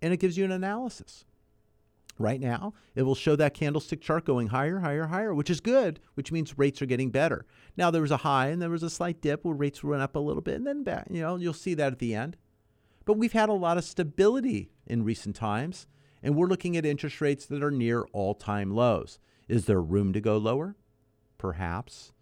and 0.00 0.12
it 0.12 0.20
gives 0.20 0.38
you 0.38 0.44
an 0.44 0.52
analysis. 0.52 1.24
Right 2.16 2.40
now, 2.40 2.74
it 2.96 3.02
will 3.02 3.14
show 3.14 3.36
that 3.36 3.54
candlestick 3.54 4.00
chart 4.00 4.24
going 4.24 4.48
higher, 4.48 4.80
higher, 4.80 5.06
higher, 5.06 5.32
which 5.32 5.50
is 5.50 5.60
good, 5.60 6.00
which 6.14 6.32
means 6.32 6.58
rates 6.58 6.82
are 6.82 6.86
getting 6.86 7.10
better. 7.10 7.46
Now 7.76 7.90
there 7.90 8.02
was 8.02 8.10
a 8.10 8.18
high 8.18 8.48
and 8.48 8.60
there 8.60 8.70
was 8.70 8.82
a 8.82 8.90
slight 8.90 9.20
dip 9.20 9.44
where 9.44 9.54
rates 9.54 9.84
went 9.84 10.02
up 10.02 10.16
a 10.16 10.20
little 10.20 10.42
bit 10.42 10.56
and 10.56 10.66
then 10.66 10.82
back. 10.82 11.06
You 11.10 11.22
know, 11.22 11.36
you'll 11.36 11.52
see 11.52 11.74
that 11.74 11.92
at 11.92 11.98
the 12.00 12.14
end. 12.14 12.36
But 13.04 13.18
we've 13.18 13.32
had 13.32 13.48
a 13.48 13.54
lot 13.54 13.78
of 13.78 13.84
stability 13.84 14.70
in 14.88 15.04
recent 15.04 15.36
times, 15.36 15.86
and 16.22 16.34
we're 16.34 16.48
looking 16.48 16.76
at 16.76 16.84
interest 16.84 17.20
rates 17.20 17.46
that 17.46 17.62
are 17.62 17.70
near 17.70 18.02
all-time 18.12 18.74
lows. 18.74 19.20
Is 19.46 19.66
there 19.66 19.80
room 19.80 20.12
to 20.12 20.20
go 20.20 20.36
lower? 20.36 20.76
Perhaps. 21.38 22.12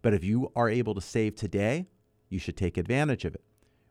But 0.00 0.14
if 0.14 0.22
you 0.22 0.52
are 0.54 0.68
able 0.68 0.94
to 0.94 1.00
save 1.00 1.34
today, 1.34 1.88
you 2.28 2.38
should 2.38 2.56
take 2.56 2.76
advantage 2.76 3.24
of 3.24 3.34
it. 3.34 3.42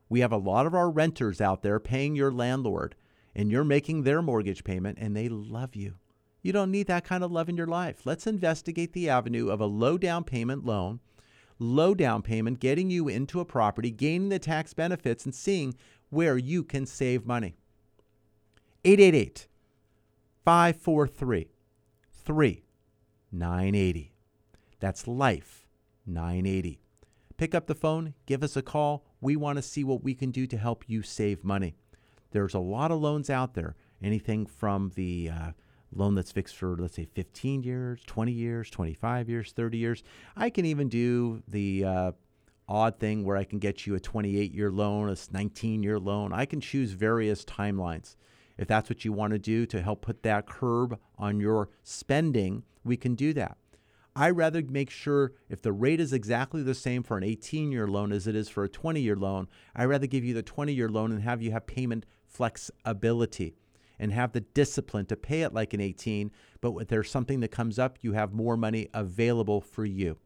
We 0.09 0.22
have 0.22 0.32
a 0.32 0.38
lot 0.38 0.65
of 0.65 0.74
our 0.74 0.89
renters 0.89 1.39
out 1.39 1.61
there 1.61 1.80
paying 1.80 2.15
your 2.15 2.32
landlord 2.32 2.95
and 3.34 3.49
you're 3.49 3.63
making 3.63 4.03
their 4.03 4.22
mortgage 4.22 4.63
payment 4.63 4.97
and 4.99 5.15
they 5.15 5.30
love 5.30 5.76
you. 5.76 5.95
You 6.41 6.51
don't 6.51 6.72
need 6.72 6.88
that 6.88 7.05
kind 7.05 7.24
of 7.24 7.32
love 7.32 7.49
in 7.49 7.55
your 7.55 7.67
life. 7.67 8.05
Let's 8.05 8.28
investigate 8.28 8.93
the 8.93 9.09
avenue 9.09 9.49
of 9.49 9.61
a 9.61 9.65
low 9.65 9.97
down 9.97 10.24
payment 10.24 10.65
loan, 10.65 10.99
low 11.59 11.93
down 11.93 12.24
payment, 12.24 12.59
getting 12.59 12.89
you 12.89 13.07
into 13.07 13.39
a 13.39 13.45
property, 13.45 13.91
gaining 13.91 14.30
the 14.30 14.39
tax 14.39 14.74
benefits, 14.74 15.24
and 15.24 15.36
seeing 15.36 15.76
where 16.09 16.38
you 16.38 16.63
can 16.63 16.86
save 16.86 17.26
money. 17.26 17.55
888 18.84 19.47
543 20.43 21.47
3980. 22.25 24.13
That's 24.79 25.07
life 25.07 25.67
980. 26.07 26.82
Pick 27.38 27.53
up 27.53 27.67
the 27.67 27.75
phone, 27.75 28.15
give 28.25 28.43
us 28.43 28.55
a 28.55 28.61
call. 28.61 29.05
We 29.19 29.36
want 29.36 29.57
to 29.57 29.61
see 29.61 29.84
what 29.84 30.03
we 30.03 30.15
can 30.15 30.32
do 30.32 30.47
to 30.47 30.57
help 30.57 30.84
you 30.88 31.03
save 31.03 31.43
money. 31.43 31.75
There's 32.32 32.55
a 32.55 32.59
lot 32.59 32.91
of 32.91 32.99
loans 32.99 33.29
out 33.29 33.53
there, 33.53 33.75
anything 34.01 34.47
from 34.47 34.91
the 34.95 35.29
uh, 35.29 35.51
loan 35.93 36.15
that's 36.15 36.32
fixed 36.32 36.55
for, 36.55 36.75
let's 36.77 36.95
say, 36.95 37.05
15 37.05 37.61
years, 37.63 38.01
20 38.07 38.32
years, 38.32 38.69
25 38.71 39.29
years, 39.29 39.51
30 39.51 39.77
years. 39.77 40.03
I 40.36 40.49
can 40.49 40.65
even 40.65 40.89
do 40.89 41.43
the 41.47 41.86
uh, 41.86 42.11
odd 42.67 42.99
thing 42.99 43.25
where 43.25 43.38
I 43.38 43.43
can 43.43 43.59
get 43.59 43.86
you 43.86 43.95
a 43.95 43.99
28 43.99 44.53
year 44.53 44.71
loan, 44.71 45.09
a 45.09 45.15
19 45.32 45.84
year 45.84 45.99
loan. 45.99 46.34
I 46.34 46.45
can 46.45 46.61
choose 46.61 46.93
various 46.93 47.45
timelines. 47.45 48.15
If 48.62 48.68
that's 48.68 48.91
what 48.91 49.03
you 49.03 49.12
want 49.12 49.34
to 49.34 49.39
do 49.39 49.66
to 49.66 49.82
help 49.82 50.03
put 50.03 50.22
that 50.22 50.45
curb 50.45 50.99
on 51.18 51.39
your 51.39 51.70
spending, 51.82 52.62
we 52.84 52.95
can 52.95 53.16
do 53.16 53.34
that. 53.34 53.57
I 54.16 54.30
rather 54.30 54.62
make 54.62 54.91
sure 54.91 55.34
if 55.49 55.64
the 55.64 55.72
rate 55.72 55.99
is 55.99 56.14
exactly 56.14 56.62
the 56.62 56.76
same 56.76 57.01
for 57.01 57.18
an 57.18 57.24
18 57.24 57.72
year 57.72 57.88
loan 57.88 58.12
as 58.12 58.28
it 58.28 58.36
is 58.36 58.49
for 58.49 58.64
a 58.64 58.70
20 58.70 59.01
year 59.01 59.16
loan, 59.16 59.47
I 59.76 59.86
rather 59.86 60.05
give 60.05 60.24
you 60.24 60.36
the 60.36 60.43
20 60.43 60.74
year 60.74 60.89
loan 60.89 61.12
and 61.12 61.24
have 61.24 61.41
you 61.41 61.51
have 61.51 61.66
payment 61.66 62.05
flexibility 62.28 63.55
and 63.97 64.12
have 64.12 64.32
the 64.32 64.41
discipline 64.41 65.07
to 65.07 65.16
pay 65.16 65.41
it 65.41 65.55
like 65.55 65.74
an 65.74 65.82
18, 65.82 66.30
but 66.62 66.76
if 66.76 66.88
there's 66.88 67.09
something 67.09 67.39
that 67.39 67.49
comes 67.49 67.80
up, 67.80 67.97
you 68.01 68.14
have 68.14 68.32
more 68.32 68.57
money 68.57 68.89
available 68.93 69.59
for 69.59 69.86
you. 69.86 70.18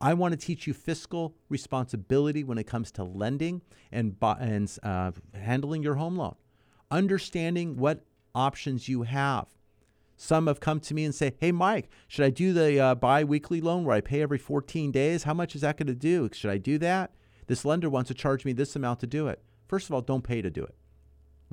I 0.00 0.14
want 0.14 0.32
to 0.32 0.38
teach 0.38 0.66
you 0.66 0.72
fiscal 0.72 1.36
responsibility 1.50 2.44
when 2.44 2.56
it 2.56 2.64
comes 2.64 2.90
to 2.92 3.04
lending 3.04 3.60
and, 3.90 4.16
and 4.22 4.78
uh, 4.82 5.12
handling 5.34 5.82
your 5.82 5.96
home 5.96 6.16
loan, 6.16 6.34
understanding 6.92 7.76
what 7.76 8.04
options 8.34 8.88
you 8.88 9.02
have. 9.02 9.46
Some 10.16 10.46
have 10.46 10.60
come 10.60 10.78
to 10.80 10.94
me 10.94 11.04
and 11.04 11.14
say, 11.14 11.34
"Hey, 11.40 11.50
Mike, 11.50 11.88
should 12.06 12.24
I 12.24 12.30
do 12.30 12.52
the 12.52 12.78
uh, 12.78 12.94
bi-weekly 12.94 13.60
loan 13.60 13.84
where 13.84 13.96
I 13.96 14.00
pay 14.00 14.22
every 14.22 14.38
14 14.38 14.92
days? 14.92 15.24
How 15.24 15.34
much 15.34 15.56
is 15.56 15.62
that 15.62 15.76
going 15.76 15.88
to 15.88 15.94
do? 15.94 16.28
Should 16.32 16.50
I 16.50 16.58
do 16.58 16.78
that? 16.78 17.12
This 17.48 17.64
lender 17.64 17.90
wants 17.90 18.08
to 18.08 18.14
charge 18.14 18.44
me 18.44 18.52
this 18.52 18.76
amount 18.76 19.00
to 19.00 19.06
do 19.06 19.26
it. 19.26 19.42
First 19.66 19.88
of 19.88 19.94
all, 19.94 20.00
don't 20.00 20.22
pay 20.22 20.40
to 20.42 20.50
do 20.50 20.62
it. 20.62 20.76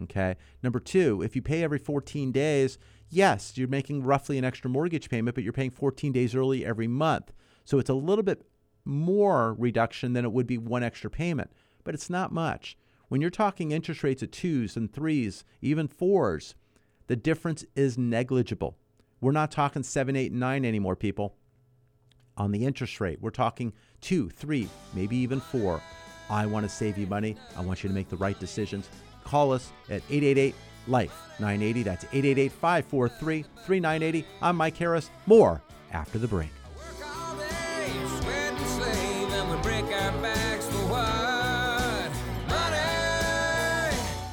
Okay. 0.03 0.35
Number 0.61 0.79
two, 0.79 1.21
if 1.23 1.35
you 1.35 1.41
pay 1.41 1.63
every 1.63 1.79
14 1.79 2.31
days, 2.31 2.77
yes, 3.09 3.57
you're 3.57 3.67
making 3.67 4.03
roughly 4.03 4.37
an 4.37 4.45
extra 4.45 4.69
mortgage 4.69 5.09
payment, 5.09 5.35
but 5.35 5.43
you're 5.43 5.53
paying 5.53 5.71
14 5.71 6.11
days 6.11 6.35
early 6.35 6.65
every 6.65 6.87
month. 6.87 7.31
So 7.65 7.79
it's 7.79 7.89
a 7.89 7.95
little 7.95 8.23
bit 8.23 8.45
more 8.85 9.53
reduction 9.55 10.13
than 10.13 10.25
it 10.25 10.31
would 10.31 10.47
be 10.47 10.57
one 10.57 10.83
extra 10.83 11.09
payment, 11.09 11.51
but 11.83 11.93
it's 11.93 12.09
not 12.09 12.31
much. 12.31 12.77
When 13.09 13.21
you're 13.21 13.31
talking 13.31 13.71
interest 13.71 14.03
rates 14.03 14.21
of 14.21 14.29
twos 14.29 14.77
and 14.77 14.91
threes, 14.91 15.43
even 15.61 15.87
fours, 15.87 16.53
the 17.07 17.15
difference 17.15 17.65
is 17.75 17.97
negligible. 17.97 18.77
We're 19.19 19.31
not 19.31 19.51
talking 19.51 19.81
seven, 19.81 20.15
eight, 20.15 20.31
nine 20.31 20.63
anymore, 20.63 20.95
people. 20.95 21.35
On 22.37 22.51
the 22.51 22.65
interest 22.65 23.01
rate, 23.01 23.19
we're 23.19 23.31
talking 23.31 23.73
two, 23.99 24.29
three, 24.29 24.69
maybe 24.93 25.17
even 25.17 25.41
four. 25.41 25.81
I 26.29 26.45
want 26.45 26.63
to 26.65 26.69
save 26.69 26.99
you 26.99 27.07
money. 27.07 27.35
I 27.57 27.61
want 27.61 27.83
you 27.83 27.89
to 27.89 27.95
make 27.95 28.09
the 28.09 28.17
right 28.17 28.39
decisions. 28.39 28.87
Call 29.23 29.51
us 29.51 29.71
at 29.89 30.03
888 30.09 30.55
Life 30.87 31.19
980. 31.39 31.83
That's 31.83 32.05
888 32.05 32.51
543 32.51 33.43
3980. 33.65 34.25
I'm 34.41 34.55
Mike 34.55 34.77
Harris. 34.77 35.09
More 35.25 35.61
after 35.91 36.19
the 36.19 36.27
break. 36.27 36.49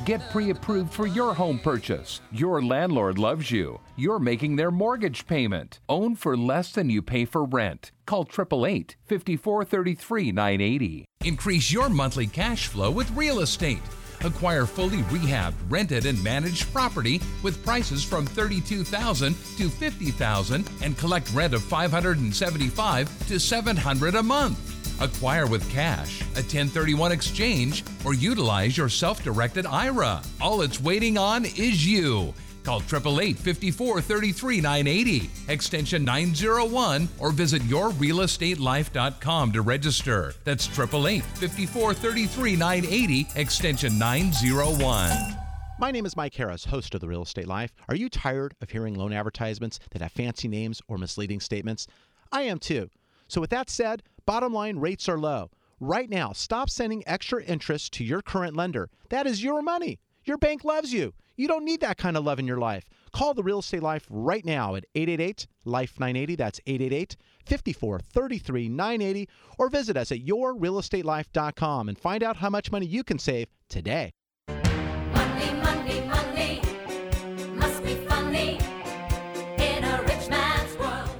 Get 0.06 0.30
pre 0.30 0.50
approved 0.50 0.92
for 0.92 1.08
your 1.08 1.34
home 1.34 1.58
purchase. 1.58 2.20
Your 2.30 2.62
landlord 2.62 3.18
loves 3.18 3.50
you. 3.50 3.80
You're 3.96 4.20
making 4.20 4.54
their 4.54 4.70
mortgage 4.70 5.26
payment. 5.26 5.80
Own 5.88 6.14
for 6.14 6.36
less 6.36 6.70
than 6.70 6.88
you 6.88 7.02
pay 7.02 7.24
for 7.24 7.44
rent. 7.44 7.90
Call 8.06 8.22
888 8.22 8.94
5433 9.04 10.30
980. 10.30 11.04
Increase 11.24 11.72
your 11.72 11.88
monthly 11.88 12.28
cash 12.28 12.68
flow 12.68 12.88
with 12.92 13.10
real 13.16 13.40
estate. 13.40 13.82
Acquire 14.20 14.64
fully 14.64 15.02
rehabbed, 15.10 15.54
rented, 15.68 16.06
and 16.06 16.22
managed 16.22 16.72
property 16.72 17.20
with 17.42 17.64
prices 17.64 18.04
from 18.04 18.26
32,000 18.26 19.34
to 19.34 19.68
50,000 19.68 20.70
and 20.82 20.96
collect 20.96 21.34
rent 21.34 21.52
of 21.52 21.64
575 21.64 23.26
to 23.26 23.40
700 23.40 24.14
a 24.14 24.22
month. 24.22 24.75
Acquire 25.00 25.46
with 25.46 25.68
cash, 25.70 26.22
a 26.34 26.40
1031 26.40 27.12
exchange, 27.12 27.84
or 28.04 28.14
utilize 28.14 28.76
your 28.76 28.88
self 28.88 29.22
directed 29.22 29.66
IRA. 29.66 30.22
All 30.40 30.62
it's 30.62 30.80
waiting 30.80 31.18
on 31.18 31.44
is 31.44 31.86
you. 31.86 32.32
Call 32.64 32.80
888 32.80 33.38
54 33.38 34.00
33 34.00 34.60
980, 34.60 35.30
extension 35.48 36.04
901, 36.04 37.08
or 37.20 37.30
visit 37.30 37.62
yourrealestatelife.com 37.62 39.52
to 39.52 39.62
register. 39.62 40.34
That's 40.42 40.66
888 40.66 41.22
54 41.22 41.94
33 41.94 42.56
980, 42.56 43.28
extension 43.36 43.98
901. 43.98 45.36
My 45.78 45.90
name 45.90 46.06
is 46.06 46.16
Mike 46.16 46.34
Harris, 46.34 46.64
host 46.64 46.94
of 46.94 47.02
The 47.02 47.06
Real 47.06 47.22
Estate 47.22 47.46
Life. 47.46 47.72
Are 47.88 47.94
you 47.94 48.08
tired 48.08 48.56
of 48.62 48.70
hearing 48.70 48.94
loan 48.94 49.12
advertisements 49.12 49.78
that 49.90 50.00
have 50.00 50.10
fancy 50.10 50.48
names 50.48 50.80
or 50.88 50.96
misleading 50.98 51.38
statements? 51.38 51.86
I 52.32 52.42
am 52.42 52.58
too. 52.58 52.88
So, 53.28 53.40
with 53.40 53.50
that 53.50 53.70
said, 53.70 54.02
bottom 54.26 54.52
line 54.52 54.78
rates 54.78 55.08
are 55.08 55.18
low. 55.18 55.50
Right 55.78 56.10
now, 56.10 56.32
stop 56.32 56.68
sending 56.68 57.02
extra 57.06 57.42
interest 57.44 57.92
to 57.94 58.04
your 58.04 58.22
current 58.22 58.56
lender. 58.56 58.90
That 59.10 59.26
is 59.26 59.42
your 59.42 59.62
money. 59.62 60.00
Your 60.24 60.36
bank 60.36 60.64
loves 60.64 60.92
you. 60.92 61.14
You 61.36 61.48
don't 61.48 61.64
need 61.64 61.80
that 61.82 61.98
kind 61.98 62.16
of 62.16 62.24
love 62.24 62.38
in 62.38 62.46
your 62.46 62.58
life. 62.58 62.88
Call 63.12 63.34
the 63.34 63.42
Real 63.42 63.60
Estate 63.60 63.82
Life 63.82 64.06
right 64.10 64.44
now 64.44 64.74
at 64.74 64.84
888 64.94 65.46
Life 65.64 66.00
980. 66.00 66.36
That's 66.36 66.60
888 66.66 67.16
54 67.44 68.00
33 68.00 68.68
980. 68.68 69.28
Or 69.58 69.68
visit 69.68 69.96
us 69.96 70.10
at 70.10 70.24
yourrealestatelife.com 70.24 71.88
and 71.88 71.98
find 71.98 72.22
out 72.22 72.36
how 72.38 72.50
much 72.50 72.72
money 72.72 72.86
you 72.86 73.04
can 73.04 73.18
save 73.18 73.48
today. 73.68 74.12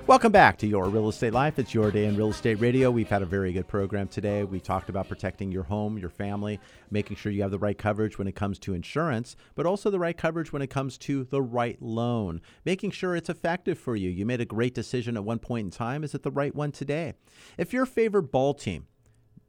Welcome 0.07 0.31
back 0.31 0.57
to 0.59 0.69
Your 0.69 0.89
Real 0.89 1.09
Estate 1.09 1.33
Life. 1.33 1.59
It's 1.59 1.75
your 1.75 1.91
day 1.91 2.05
in 2.05 2.17
real 2.17 2.31
estate 2.31 2.61
radio. 2.61 2.93
We've 2.93 3.09
had 3.09 3.23
a 3.23 3.27
very 3.27 3.53
good 3.53 3.67
program 3.67 4.07
today. 4.07 4.45
We 4.45 4.61
talked 4.61 4.89
about 4.89 5.09
protecting 5.09 5.51
your 5.51 5.65
home, 5.65 5.99
your 5.99 6.11
family, 6.11 6.61
making 6.93 7.17
sure 7.17 7.33
you 7.33 7.43
have 7.43 7.51
the 7.51 7.59
right 7.59 7.77
coverage 7.77 8.17
when 8.17 8.29
it 8.29 8.37
comes 8.37 8.61
to 8.61 8.75
insurance, 8.75 9.35
but 9.57 9.67
also 9.67 9.91
the 9.91 9.99
right 9.99 10.17
coverage 10.17 10.53
when 10.53 10.63
it 10.63 10.71
comes 10.71 10.97
to 10.99 11.25
the 11.25 11.43
right 11.43 11.77
loan, 11.83 12.41
making 12.65 12.93
sure 12.93 13.17
it's 13.17 13.29
effective 13.29 13.81
for 13.81 13.97
you. 13.97 14.09
You 14.09 14.25
made 14.25 14.41
a 14.41 14.45
great 14.45 14.75
decision 14.75 15.17
at 15.17 15.25
one 15.25 15.41
point 15.41 15.65
in 15.65 15.71
time. 15.73 16.05
Is 16.05 16.15
it 16.15 16.23
the 16.23 16.31
right 16.31 16.55
one 16.55 16.71
today? 16.71 17.15
If 17.59 17.73
your 17.73 17.85
favorite 17.85 18.31
ball 18.31 18.55
team 18.55 18.87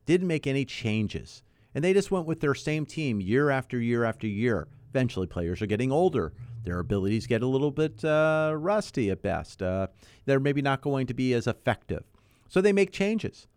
didn't 0.08 0.28
make 0.28 0.48
any 0.48 0.66
changes 0.66 1.44
and 1.76 1.84
they 1.84 1.94
just 1.94 2.10
went 2.10 2.26
with 2.26 2.40
their 2.40 2.56
same 2.56 2.88
team 2.88 3.22
year 3.22 3.52
after 3.52 3.80
year 3.80 4.04
after 4.04 4.26
year, 4.26 4.68
eventually 4.90 5.28
players 5.28 5.62
are 5.62 5.68
getting 5.68 5.92
older 5.92 6.34
their 6.68 6.80
abilities 6.80 7.28
get 7.28 7.42
a 7.42 7.48
little 7.48 7.72
bit 7.72 8.04
uh, 8.04 8.54
rusty 8.56 9.10
at 9.10 9.22
best. 9.22 9.62
Uh, 9.62 9.88
they're 10.26 10.40
maybe 10.40 10.62
not 10.62 10.82
going 10.82 11.08
to 11.08 11.14
be 11.14 11.34
as 11.34 11.48
effective. 11.48 12.04
So 12.50 12.60
they 12.60 12.74
make 12.74 12.92
changes. 12.92 13.48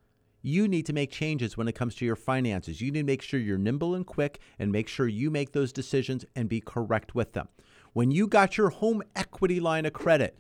You 0.43 0.69
need 0.69 0.87
to 0.87 0.93
make 0.93 1.11
changes 1.11 1.57
when 1.57 1.69
it 1.69 1.75
comes 1.75 1.95
to 1.97 2.07
your 2.07 2.17
finances. 2.17 2.81
You 2.81 2.93
need 2.93 3.01
to 3.01 3.05
make 3.05 3.21
sure 3.21 3.41
you're 3.41 3.59
nimble 3.59 3.95
and 3.95 4.07
quick 4.07 4.39
and 4.59 4.73
make 4.73 4.89
sure 4.89 5.09
you 5.09 5.31
make 5.31 5.53
those 5.53 5.73
decisions 5.73 6.25
and 6.35 6.49
be 6.49 6.61
correct 6.61 7.15
with 7.15 7.33
them. 7.33 7.49
When 7.93 8.11
you 8.13 8.29
got 8.29 8.57
your 8.57 8.71
home 8.71 9.03
equity 9.17 9.59
line 9.59 9.85
of 9.85 9.93
credit, 9.93 10.39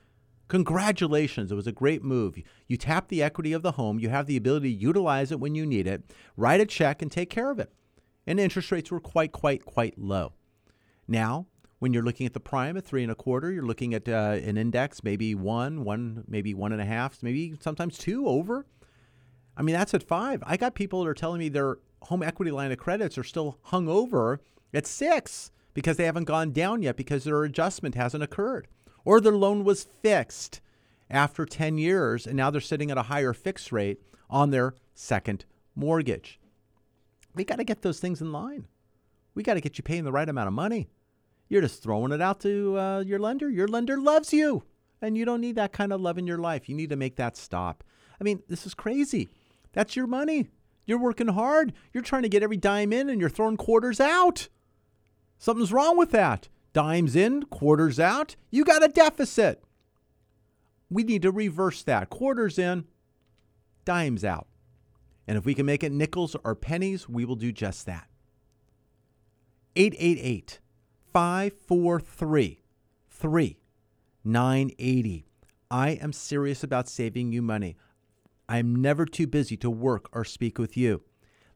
congratulations. 0.48 1.50
It 1.50 1.56
was 1.56 1.66
a 1.66 1.72
great 1.72 2.02
move. 2.02 2.38
You 2.68 2.76
tap 2.76 3.08
the 3.08 3.22
equity 3.22 3.52
of 3.52 3.62
the 3.62 3.72
home, 3.72 3.98
you 3.98 4.08
have 4.08 4.26
the 4.26 4.36
ability 4.36 4.72
to 4.72 4.80
utilize 4.80 5.32
it 5.32 5.40
when 5.40 5.56
you 5.56 5.66
need 5.66 5.86
it, 5.86 6.04
write 6.36 6.60
a 6.60 6.66
check, 6.66 7.02
and 7.02 7.10
take 7.10 7.30
care 7.30 7.50
of 7.50 7.58
it. 7.58 7.72
And 8.26 8.38
interest 8.38 8.70
rates 8.70 8.90
were 8.90 9.00
quite, 9.00 9.32
quite, 9.32 9.64
quite 9.64 9.98
low. 9.98 10.34
Now, 11.08 11.46
when 11.80 11.94
you're 11.94 12.04
looking 12.04 12.26
at 12.26 12.34
the 12.34 12.40
prime 12.40 12.76
at 12.76 12.84
three 12.84 13.02
and 13.02 13.10
a 13.10 13.14
quarter, 13.14 13.50
you're 13.50 13.64
looking 13.66 13.94
at 13.94 14.08
uh, 14.08 14.38
an 14.44 14.56
index, 14.56 15.02
maybe 15.02 15.34
one, 15.34 15.82
one, 15.82 16.24
maybe 16.28 16.54
one 16.54 16.72
and 16.72 16.80
a 16.80 16.84
half, 16.84 17.22
maybe 17.22 17.54
sometimes 17.58 17.98
two 17.98 18.28
over. 18.28 18.66
I 19.56 19.62
mean, 19.62 19.74
that's 19.74 19.94
at 19.94 20.02
five. 20.02 20.42
I 20.46 20.56
got 20.56 20.74
people 20.74 21.02
that 21.02 21.10
are 21.10 21.14
telling 21.14 21.38
me 21.38 21.48
their 21.48 21.78
home 22.02 22.22
equity 22.22 22.50
line 22.50 22.70
of 22.70 22.78
credits 22.78 23.16
are 23.18 23.24
still 23.24 23.58
hung 23.62 23.88
over 23.88 24.40
at 24.72 24.86
six 24.86 25.50
because 25.72 25.96
they 25.96 26.04
haven't 26.04 26.24
gone 26.24 26.52
down 26.52 26.82
yet 26.82 26.96
because 26.96 27.24
their 27.24 27.42
adjustment 27.44 27.94
hasn't 27.94 28.22
occurred 28.22 28.68
or 29.04 29.20
their 29.20 29.32
loan 29.32 29.64
was 29.64 29.88
fixed 30.02 30.60
after 31.08 31.46
10 31.46 31.78
years 31.78 32.26
and 32.26 32.36
now 32.36 32.50
they're 32.50 32.60
sitting 32.60 32.90
at 32.90 32.98
a 32.98 33.04
higher 33.04 33.32
fixed 33.32 33.72
rate 33.72 34.00
on 34.28 34.50
their 34.50 34.74
second 34.94 35.46
mortgage. 35.74 36.38
We 37.34 37.44
got 37.44 37.56
to 37.56 37.64
get 37.64 37.80
those 37.80 38.00
things 38.00 38.20
in 38.20 38.32
line. 38.32 38.66
We 39.34 39.42
got 39.42 39.54
to 39.54 39.60
get 39.60 39.78
you 39.78 39.84
paying 39.84 40.04
the 40.04 40.12
right 40.12 40.28
amount 40.28 40.48
of 40.48 40.54
money. 40.54 40.90
You're 41.50 41.62
just 41.62 41.82
throwing 41.82 42.12
it 42.12 42.22
out 42.22 42.40
to 42.40 42.78
uh, 42.78 43.00
your 43.00 43.18
lender. 43.18 43.50
Your 43.50 43.66
lender 43.68 44.00
loves 44.00 44.32
you, 44.32 44.62
and 45.02 45.18
you 45.18 45.24
don't 45.24 45.40
need 45.40 45.56
that 45.56 45.72
kind 45.72 45.92
of 45.92 46.00
love 46.00 46.16
in 46.16 46.26
your 46.26 46.38
life. 46.38 46.68
You 46.68 46.76
need 46.76 46.90
to 46.90 46.96
make 46.96 47.16
that 47.16 47.36
stop. 47.36 47.82
I 48.20 48.24
mean, 48.24 48.42
this 48.48 48.66
is 48.66 48.72
crazy. 48.72 49.28
That's 49.72 49.96
your 49.96 50.06
money. 50.06 50.48
You're 50.86 51.00
working 51.00 51.28
hard. 51.28 51.72
You're 51.92 52.04
trying 52.04 52.22
to 52.22 52.28
get 52.28 52.44
every 52.44 52.56
dime 52.56 52.92
in, 52.92 53.10
and 53.10 53.20
you're 53.20 53.28
throwing 53.28 53.56
quarters 53.56 54.00
out. 54.00 54.48
Something's 55.38 55.72
wrong 55.72 55.98
with 55.98 56.12
that. 56.12 56.48
Dimes 56.72 57.16
in, 57.16 57.42
quarters 57.44 57.98
out. 57.98 58.36
You 58.50 58.64
got 58.64 58.84
a 58.84 58.88
deficit. 58.88 59.62
We 60.88 61.02
need 61.02 61.22
to 61.22 61.32
reverse 61.32 61.82
that. 61.82 62.10
Quarters 62.10 62.60
in, 62.60 62.84
dimes 63.84 64.24
out. 64.24 64.46
And 65.26 65.36
if 65.36 65.44
we 65.44 65.54
can 65.54 65.66
make 65.66 65.82
it 65.82 65.90
nickels 65.90 66.36
or 66.44 66.54
pennies, 66.54 67.08
we 67.08 67.24
will 67.24 67.36
do 67.36 67.50
just 67.50 67.86
that. 67.86 68.06
888 69.74 70.60
543 71.12 72.62
3980. 73.08 75.24
I 75.70 75.90
am 75.90 76.12
serious 76.12 76.64
about 76.64 76.88
saving 76.88 77.32
you 77.32 77.42
money. 77.42 77.76
I 78.48 78.58
am 78.58 78.76
never 78.76 79.04
too 79.06 79.26
busy 79.26 79.56
to 79.58 79.70
work 79.70 80.08
or 80.12 80.24
speak 80.24 80.58
with 80.58 80.76
you. 80.76 81.02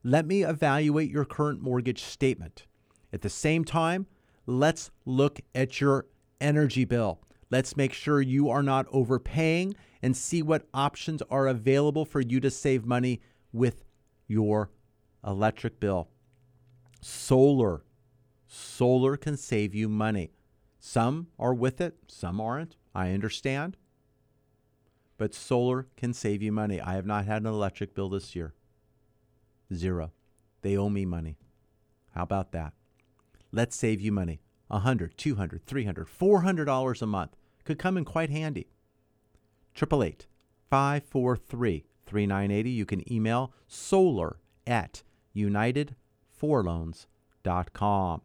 Let 0.02 0.26
me 0.26 0.44
evaluate 0.44 1.10
your 1.10 1.24
current 1.24 1.62
mortgage 1.62 2.02
statement. 2.02 2.66
At 3.12 3.22
the 3.22 3.30
same 3.30 3.64
time, 3.64 4.06
let's 4.46 4.90
look 5.04 5.40
at 5.54 5.80
your 5.80 6.06
energy 6.40 6.84
bill. 6.84 7.20
Let's 7.50 7.76
make 7.76 7.92
sure 7.92 8.20
you 8.20 8.50
are 8.50 8.62
not 8.62 8.86
overpaying 8.90 9.74
and 10.02 10.16
see 10.16 10.42
what 10.42 10.66
options 10.74 11.22
are 11.30 11.46
available 11.46 12.04
for 12.04 12.20
you 12.20 12.40
to 12.40 12.50
save 12.50 12.84
money 12.84 13.20
with 13.52 13.84
your 14.26 14.70
electric 15.26 15.80
bill. 15.80 16.08
Solar. 17.00 17.82
Solar 18.54 19.16
can 19.16 19.36
save 19.36 19.74
you 19.74 19.88
money. 19.88 20.30
Some 20.78 21.26
are 21.40 21.52
with 21.52 21.80
it, 21.80 21.96
some 22.06 22.40
aren't. 22.40 22.76
I 22.94 23.10
understand. 23.10 23.76
But 25.18 25.34
solar 25.34 25.88
can 25.96 26.14
save 26.14 26.40
you 26.40 26.52
money. 26.52 26.80
I 26.80 26.94
have 26.94 27.04
not 27.04 27.24
had 27.24 27.42
an 27.42 27.48
electric 27.48 27.96
bill 27.96 28.08
this 28.08 28.36
year. 28.36 28.54
Zero. 29.72 30.12
They 30.62 30.76
owe 30.76 30.88
me 30.88 31.04
money. 31.04 31.36
How 32.14 32.22
about 32.22 32.52
that? 32.52 32.74
Let's 33.50 33.74
save 33.74 34.00
you 34.00 34.12
money. 34.12 34.40
A 34.70 34.78
hundred, 34.78 35.18
two 35.18 35.34
hundred, 35.34 35.66
three 35.66 35.84
hundred, 35.84 36.08
four 36.08 36.42
hundred 36.42 36.66
dollars 36.66 37.02
a 37.02 37.06
month 37.06 37.34
could 37.64 37.80
come 37.80 37.96
in 37.96 38.04
quite 38.04 38.30
handy. 38.30 38.68
Triple 39.74 40.04
eight 40.04 40.28
five 40.70 41.02
four 41.02 41.36
three 41.36 41.86
three 42.06 42.26
nine 42.26 42.52
eighty. 42.52 42.70
You 42.70 42.86
can 42.86 43.12
email 43.12 43.52
solar 43.66 44.36
at 44.64 45.02
unitedforloans.com. 45.34 48.20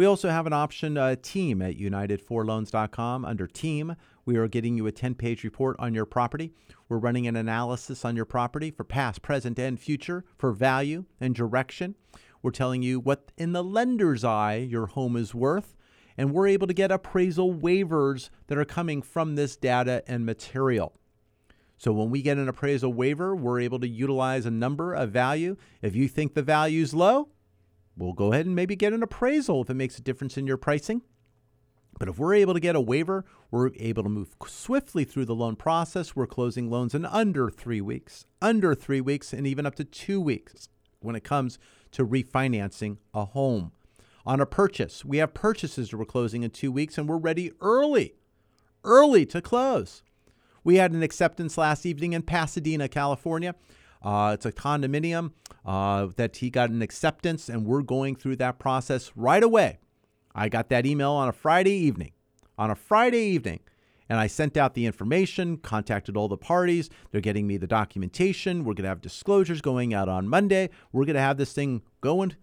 We 0.00 0.06
also 0.06 0.30
have 0.30 0.46
an 0.46 0.54
option, 0.54 0.96
uh, 0.96 1.16
team 1.20 1.60
at 1.60 1.76
unitedforloans.com. 1.76 3.26
Under 3.26 3.46
team, 3.46 3.96
we 4.24 4.38
are 4.38 4.48
getting 4.48 4.78
you 4.78 4.86
a 4.86 4.92
10 4.92 5.14
page 5.14 5.44
report 5.44 5.76
on 5.78 5.92
your 5.92 6.06
property. 6.06 6.54
We're 6.88 6.96
running 6.96 7.26
an 7.26 7.36
analysis 7.36 8.02
on 8.02 8.16
your 8.16 8.24
property 8.24 8.70
for 8.70 8.82
past, 8.82 9.20
present, 9.20 9.58
and 9.58 9.78
future, 9.78 10.24
for 10.38 10.52
value 10.52 11.04
and 11.20 11.34
direction. 11.34 11.96
We're 12.40 12.50
telling 12.50 12.80
you 12.82 12.98
what, 12.98 13.30
in 13.36 13.52
the 13.52 13.62
lender's 13.62 14.24
eye, 14.24 14.66
your 14.66 14.86
home 14.86 15.16
is 15.16 15.34
worth. 15.34 15.76
And 16.16 16.32
we're 16.32 16.48
able 16.48 16.66
to 16.66 16.72
get 16.72 16.90
appraisal 16.90 17.52
waivers 17.52 18.30
that 18.46 18.56
are 18.56 18.64
coming 18.64 19.02
from 19.02 19.34
this 19.34 19.54
data 19.54 20.02
and 20.06 20.24
material. 20.24 20.94
So 21.76 21.92
when 21.92 22.08
we 22.08 22.22
get 22.22 22.38
an 22.38 22.48
appraisal 22.48 22.94
waiver, 22.94 23.36
we're 23.36 23.60
able 23.60 23.80
to 23.80 23.86
utilize 23.86 24.46
a 24.46 24.50
number, 24.50 24.94
of 24.94 25.10
value. 25.10 25.58
If 25.82 25.94
you 25.94 26.08
think 26.08 26.32
the 26.32 26.42
value's 26.42 26.94
low, 26.94 27.28
we'll 28.00 28.12
go 28.12 28.32
ahead 28.32 28.46
and 28.46 28.54
maybe 28.54 28.76
get 28.76 28.92
an 28.92 29.02
appraisal 29.02 29.62
if 29.62 29.70
it 29.70 29.74
makes 29.74 29.98
a 29.98 30.02
difference 30.02 30.36
in 30.36 30.46
your 30.46 30.56
pricing. 30.56 31.02
But 31.98 32.08
if 32.08 32.18
we're 32.18 32.34
able 32.34 32.54
to 32.54 32.60
get 32.60 32.76
a 32.76 32.80
waiver, 32.80 33.24
we're 33.50 33.70
able 33.76 34.02
to 34.02 34.08
move 34.08 34.34
swiftly 34.46 35.04
through 35.04 35.26
the 35.26 35.34
loan 35.34 35.56
process. 35.56 36.16
We're 36.16 36.26
closing 36.26 36.70
loans 36.70 36.94
in 36.94 37.04
under 37.04 37.50
three 37.50 37.80
weeks, 37.80 38.24
under 38.40 38.74
three 38.74 39.00
weeks, 39.00 39.32
and 39.32 39.46
even 39.46 39.66
up 39.66 39.74
to 39.74 39.84
two 39.84 40.20
weeks 40.20 40.68
when 41.00 41.14
it 41.14 41.24
comes 41.24 41.58
to 41.92 42.06
refinancing 42.06 42.98
a 43.12 43.26
home. 43.26 43.72
On 44.24 44.40
a 44.40 44.46
purchase, 44.46 45.04
we 45.04 45.18
have 45.18 45.34
purchases 45.34 45.90
that 45.90 45.96
we're 45.96 46.04
closing 46.04 46.42
in 46.42 46.50
two 46.50 46.72
weeks, 46.72 46.96
and 46.96 47.08
we're 47.08 47.18
ready 47.18 47.52
early, 47.60 48.14
early 48.84 49.26
to 49.26 49.42
close. 49.42 50.02
We 50.62 50.76
had 50.76 50.92
an 50.92 51.02
acceptance 51.02 51.58
last 51.58 51.84
evening 51.84 52.12
in 52.12 52.22
Pasadena, 52.22 52.88
California. 52.88 53.54
Uh, 54.02 54.32
it's 54.34 54.46
a 54.46 54.52
condominium 54.52 55.32
uh, 55.64 56.08
that 56.16 56.36
he 56.36 56.50
got 56.50 56.70
an 56.70 56.82
acceptance, 56.82 57.48
and 57.48 57.66
we're 57.66 57.82
going 57.82 58.16
through 58.16 58.36
that 58.36 58.58
process 58.58 59.12
right 59.14 59.42
away. 59.42 59.78
I 60.34 60.48
got 60.48 60.68
that 60.70 60.86
email 60.86 61.12
on 61.12 61.28
a 61.28 61.32
Friday 61.32 61.72
evening. 61.72 62.12
On 62.56 62.70
a 62.70 62.74
Friday 62.74 63.22
evening. 63.24 63.60
And 64.08 64.18
I 64.18 64.26
sent 64.26 64.56
out 64.56 64.74
the 64.74 64.86
information, 64.86 65.56
contacted 65.58 66.16
all 66.16 66.26
the 66.26 66.36
parties. 66.36 66.90
They're 67.10 67.20
getting 67.20 67.46
me 67.46 67.58
the 67.58 67.68
documentation. 67.68 68.64
We're 68.64 68.74
going 68.74 68.82
to 68.82 68.88
have 68.88 69.00
disclosures 69.00 69.60
going 69.60 69.94
out 69.94 70.08
on 70.08 70.28
Monday. 70.28 70.70
We're 70.92 71.04
going 71.04 71.14
to 71.14 71.22
have 71.22 71.36
this 71.36 71.52
thing 71.52 71.82
going 72.00 72.34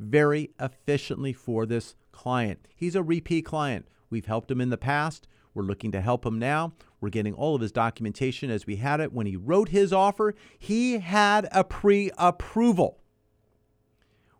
very 0.00 0.50
efficiently 0.58 1.32
for 1.32 1.66
this 1.66 1.94
client. 2.10 2.66
He's 2.74 2.96
a 2.96 3.02
repeat 3.02 3.44
client. 3.44 3.86
We've 4.10 4.26
helped 4.26 4.50
him 4.50 4.60
in 4.60 4.70
the 4.70 4.76
past. 4.76 5.28
We're 5.54 5.62
looking 5.62 5.92
to 5.92 6.00
help 6.00 6.26
him 6.26 6.38
now. 6.38 6.72
We're 7.00 7.10
getting 7.10 7.32
all 7.32 7.54
of 7.54 7.60
his 7.60 7.72
documentation 7.72 8.50
as 8.50 8.66
we 8.66 8.76
had 8.76 9.00
it. 9.00 9.12
When 9.12 9.26
he 9.26 9.36
wrote 9.36 9.68
his 9.68 9.92
offer, 9.92 10.34
he 10.58 10.98
had 10.98 11.48
a 11.52 11.62
pre 11.62 12.10
approval. 12.18 12.98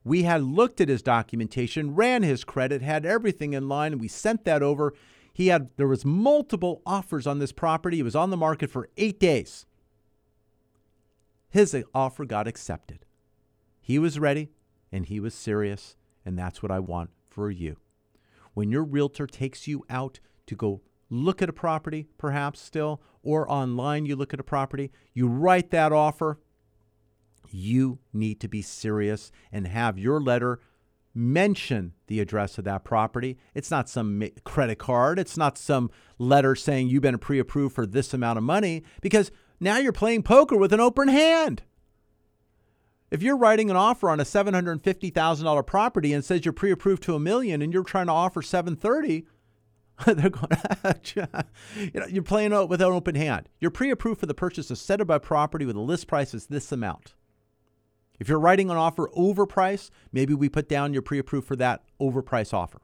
We 0.02 0.24
had 0.24 0.42
looked 0.42 0.80
at 0.80 0.88
his 0.88 1.02
documentation, 1.02 1.94
ran 1.94 2.22
his 2.22 2.44
credit, 2.44 2.82
had 2.82 3.06
everything 3.06 3.54
in 3.54 3.68
line, 3.68 3.92
and 3.92 4.00
we 4.00 4.08
sent 4.08 4.44
that 4.44 4.62
over. 4.62 4.92
He 5.32 5.46
had 5.48 5.70
there 5.76 5.88
was 5.88 6.04
multiple 6.04 6.82
offers 6.84 7.26
on 7.26 7.38
this 7.38 7.52
property. 7.52 8.00
It 8.00 8.04
was 8.04 8.16
on 8.16 8.30
the 8.30 8.36
market 8.36 8.70
for 8.70 8.88
8 8.96 9.18
days. 9.18 9.66
His 11.48 11.76
offer 11.94 12.24
got 12.24 12.48
accepted. 12.48 13.06
He 13.80 13.98
was 13.98 14.18
ready 14.18 14.50
and 14.90 15.06
he 15.06 15.20
was 15.20 15.34
serious, 15.34 15.96
and 16.24 16.38
that's 16.38 16.62
what 16.62 16.70
I 16.70 16.80
want 16.80 17.10
for 17.28 17.50
you. 17.50 17.76
When 18.54 18.70
your 18.70 18.84
realtor 18.84 19.26
takes 19.26 19.66
you 19.66 19.84
out 19.90 20.20
to 20.46 20.54
go 20.54 20.82
look 21.14 21.40
at 21.40 21.48
a 21.48 21.52
property, 21.52 22.06
perhaps 22.18 22.60
still, 22.60 23.00
or 23.22 23.50
online 23.50 24.06
you 24.06 24.16
look 24.16 24.34
at 24.34 24.40
a 24.40 24.44
property, 24.44 24.90
you 25.12 25.28
write 25.28 25.70
that 25.70 25.92
offer, 25.92 26.40
you 27.50 27.98
need 28.12 28.40
to 28.40 28.48
be 28.48 28.62
serious 28.62 29.30
and 29.52 29.66
have 29.66 29.98
your 29.98 30.20
letter 30.20 30.60
mention 31.14 31.92
the 32.08 32.18
address 32.18 32.58
of 32.58 32.64
that 32.64 32.82
property. 32.82 33.38
It's 33.54 33.70
not 33.70 33.88
some 33.88 34.28
credit 34.42 34.78
card, 34.78 35.18
it's 35.18 35.36
not 35.36 35.56
some 35.56 35.90
letter 36.18 36.56
saying 36.56 36.88
you've 36.88 37.02
been 37.02 37.18
pre 37.18 37.38
approved 37.38 37.74
for 37.74 37.86
this 37.86 38.12
amount 38.12 38.38
of 38.38 38.42
money 38.42 38.82
because 39.00 39.30
now 39.60 39.78
you're 39.78 39.92
playing 39.92 40.24
poker 40.24 40.56
with 40.56 40.72
an 40.72 40.80
open 40.80 41.08
hand. 41.08 41.62
If 43.14 43.22
you're 43.22 43.36
writing 43.36 43.70
an 43.70 43.76
offer 43.76 44.10
on 44.10 44.18
a 44.18 44.24
$750,000 44.24 45.66
property 45.66 46.12
and 46.12 46.24
says 46.24 46.44
you're 46.44 46.52
pre-approved 46.52 47.04
to 47.04 47.14
a 47.14 47.20
million 47.20 47.62
and 47.62 47.72
you're 47.72 47.84
trying 47.84 48.06
to 48.06 48.12
offer 48.12 48.42
730, 48.42 49.24
they're 50.06 50.30
going, 50.30 50.48
ah, 50.84 50.94
you 51.76 52.00
know, 52.00 52.06
you're 52.06 52.22
playing 52.22 52.52
out 52.52 52.68
with 52.68 52.80
an 52.80 52.88
open 52.88 53.14
hand. 53.14 53.48
You're 53.60 53.70
pre-approved 53.70 54.20
for 54.20 54.26
the 54.26 54.34
purchase 54.34 54.70
of 54.70 54.78
set 54.78 55.04
by 55.06 55.18
property 55.18 55.64
with 55.64 55.76
a 55.76 55.80
list 55.80 56.08
price 56.08 56.34
is 56.34 56.46
this 56.46 56.72
amount. 56.72 57.14
If 58.18 58.28
you're 58.28 58.40
writing 58.40 58.70
an 58.70 58.76
offer 58.76 59.10
over 59.14 59.46
price, 59.46 59.90
maybe 60.12 60.34
we 60.34 60.48
put 60.48 60.68
down 60.68 60.92
your 60.92 61.02
pre-approved 61.02 61.46
for 61.46 61.56
that 61.56 61.84
overprice 62.00 62.52
offer. 62.52 62.80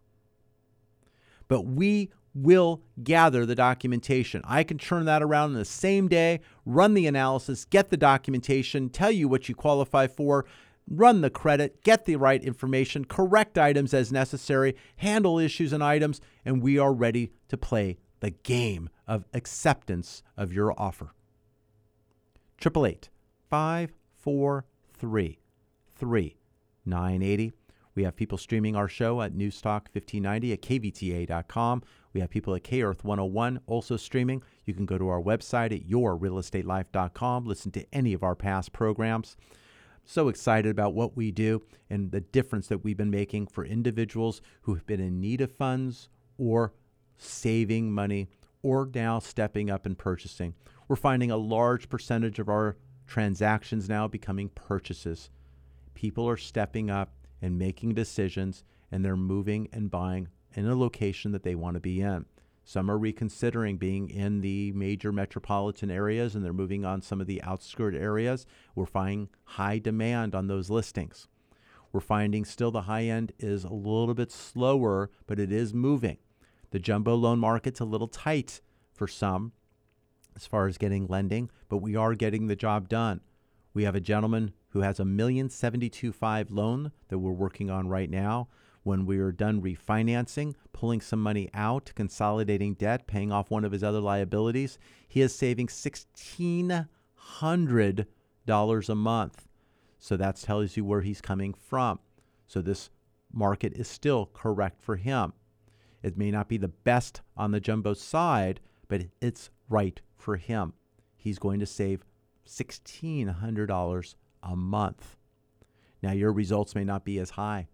But 1.48 1.62
we 1.62 2.10
will 2.34 2.82
gather 3.02 3.44
the 3.44 3.54
documentation. 3.54 4.42
I 4.44 4.62
can 4.62 4.78
turn 4.78 5.04
that 5.06 5.22
around 5.22 5.50
in 5.50 5.56
the 5.56 5.64
same 5.64 6.08
day, 6.08 6.40
run 6.64 6.94
the 6.94 7.06
analysis, 7.06 7.64
get 7.64 7.90
the 7.90 7.96
documentation, 7.96 8.88
tell 8.88 9.10
you 9.10 9.28
what 9.28 9.48
you 9.48 9.54
qualify 9.54 10.06
for, 10.06 10.46
run 10.90 11.20
the 11.20 11.30
credit, 11.30 11.82
get 11.82 12.04
the 12.04 12.16
right 12.16 12.42
information, 12.42 13.04
correct 13.04 13.56
items 13.56 13.94
as 13.94 14.12
necessary, 14.12 14.76
handle 14.96 15.38
issues 15.38 15.72
and 15.72 15.82
items, 15.82 16.20
and 16.44 16.62
we 16.62 16.78
are 16.78 16.92
ready 16.92 17.32
to 17.48 17.56
play 17.56 17.98
the 18.18 18.30
game 18.30 18.90
of 19.06 19.24
acceptance 19.32 20.22
of 20.36 20.52
your 20.52 20.74
offer. 20.78 21.14
888 22.60 23.08
543 23.48 25.38
3980. 25.96 27.52
We 27.94 28.04
have 28.04 28.16
people 28.16 28.38
streaming 28.38 28.76
our 28.76 28.88
show 28.88 29.20
at 29.20 29.34
Newstalk 29.34 29.88
1590 29.92 30.52
at 30.52 30.62
kvta.com. 30.62 31.82
We 32.12 32.20
have 32.20 32.30
people 32.30 32.54
at 32.54 32.64
K 32.64 32.82
Earth 32.82 33.04
101 33.04 33.60
also 33.66 33.96
streaming. 33.96 34.42
You 34.64 34.74
can 34.74 34.86
go 34.86 34.98
to 34.98 35.08
our 35.08 35.20
website 35.20 35.74
at 35.74 35.88
yourrealestatelife.com, 35.88 37.46
listen 37.46 37.72
to 37.72 37.86
any 37.92 38.12
of 38.12 38.22
our 38.22 38.34
past 38.34 38.72
programs. 38.72 39.36
So 40.10 40.26
excited 40.26 40.72
about 40.72 40.92
what 40.92 41.16
we 41.16 41.30
do 41.30 41.62
and 41.88 42.10
the 42.10 42.20
difference 42.20 42.66
that 42.66 42.82
we've 42.82 42.96
been 42.96 43.12
making 43.12 43.46
for 43.46 43.64
individuals 43.64 44.42
who 44.62 44.74
have 44.74 44.84
been 44.84 44.98
in 44.98 45.20
need 45.20 45.40
of 45.40 45.52
funds 45.52 46.08
or 46.36 46.72
saving 47.16 47.92
money 47.92 48.28
or 48.60 48.90
now 48.92 49.20
stepping 49.20 49.70
up 49.70 49.86
and 49.86 49.96
purchasing. 49.96 50.54
We're 50.88 50.96
finding 50.96 51.30
a 51.30 51.36
large 51.36 51.88
percentage 51.88 52.40
of 52.40 52.48
our 52.48 52.76
transactions 53.06 53.88
now 53.88 54.08
becoming 54.08 54.48
purchases. 54.48 55.30
People 55.94 56.28
are 56.28 56.36
stepping 56.36 56.90
up 56.90 57.12
and 57.40 57.56
making 57.56 57.94
decisions 57.94 58.64
and 58.90 59.04
they're 59.04 59.16
moving 59.16 59.68
and 59.72 59.92
buying 59.92 60.26
in 60.54 60.66
a 60.66 60.74
location 60.74 61.30
that 61.30 61.44
they 61.44 61.54
want 61.54 61.74
to 61.74 61.80
be 61.80 62.00
in. 62.00 62.26
Some 62.64 62.90
are 62.90 62.98
reconsidering 62.98 63.78
being 63.78 64.08
in 64.08 64.42
the 64.42 64.72
major 64.72 65.12
metropolitan 65.12 65.90
areas 65.90 66.34
and 66.34 66.44
they're 66.44 66.52
moving 66.52 66.84
on 66.84 67.02
some 67.02 67.20
of 67.20 67.26
the 67.26 67.42
outskirt 67.42 67.94
areas. 67.94 68.46
We're 68.74 68.86
finding 68.86 69.28
high 69.44 69.78
demand 69.78 70.34
on 70.34 70.46
those 70.46 70.70
listings. 70.70 71.26
We're 71.92 72.00
finding 72.00 72.44
still 72.44 72.70
the 72.70 72.82
high 72.82 73.04
end 73.04 73.32
is 73.40 73.64
a 73.64 73.72
little 73.72 74.14
bit 74.14 74.30
slower, 74.30 75.10
but 75.26 75.40
it 75.40 75.50
is 75.50 75.74
moving. 75.74 76.18
The 76.70 76.78
jumbo 76.78 77.16
loan 77.16 77.40
market's 77.40 77.80
a 77.80 77.84
little 77.84 78.06
tight 78.06 78.60
for 78.92 79.08
some 79.08 79.52
as 80.36 80.46
far 80.46 80.68
as 80.68 80.78
getting 80.78 81.08
lending, 81.08 81.50
but 81.68 81.78
we 81.78 81.96
are 81.96 82.14
getting 82.14 82.46
the 82.46 82.54
job 82.54 82.88
done. 82.88 83.20
We 83.74 83.82
have 83.82 83.96
a 83.96 84.00
gentleman 84.00 84.52
who 84.68 84.82
has 84.82 85.00
a 85.00 85.04
million 85.04 85.50
seventy-two 85.50 86.12
five 86.12 86.52
loan 86.52 86.92
that 87.08 87.18
we're 87.18 87.32
working 87.32 87.70
on 87.70 87.88
right 87.88 88.08
now. 88.08 88.48
When 88.82 89.04
we 89.04 89.18
are 89.18 89.32
done 89.32 89.60
refinancing, 89.60 90.54
pulling 90.72 91.00
some 91.00 91.22
money 91.22 91.50
out, 91.52 91.92
consolidating 91.94 92.74
debt, 92.74 93.06
paying 93.06 93.30
off 93.30 93.50
one 93.50 93.64
of 93.64 93.72
his 93.72 93.84
other 93.84 94.00
liabilities, 94.00 94.78
he 95.06 95.20
is 95.20 95.34
saving 95.34 95.68
sixteen 95.68 96.88
hundred 97.14 98.06
dollars 98.46 98.88
a 98.88 98.94
month. 98.94 99.46
So 99.98 100.16
that 100.16 100.36
tells 100.36 100.76
you 100.76 100.84
where 100.84 101.02
he's 101.02 101.20
coming 101.20 101.52
from. 101.52 101.98
So 102.46 102.62
this 102.62 102.90
market 103.32 103.74
is 103.74 103.86
still 103.86 104.30
correct 104.32 104.80
for 104.80 104.96
him. 104.96 105.34
It 106.02 106.16
may 106.16 106.30
not 106.30 106.48
be 106.48 106.56
the 106.56 106.68
best 106.68 107.20
on 107.36 107.50
the 107.50 107.60
jumbo 107.60 107.94
side, 107.94 108.60
but 108.88 109.04
it's 109.20 109.50
right 109.68 110.00
for 110.16 110.36
him. 110.36 110.72
He's 111.16 111.38
going 111.38 111.60
to 111.60 111.66
save 111.66 112.04
$1,600 112.48 114.14
a 114.42 114.56
month. 114.56 115.16
Now, 116.02 116.12
your 116.12 116.32
results 116.32 116.74
may 116.74 116.84
not 116.84 117.04
be 117.04 117.18
as 117.18 117.30
high, 117.30 117.68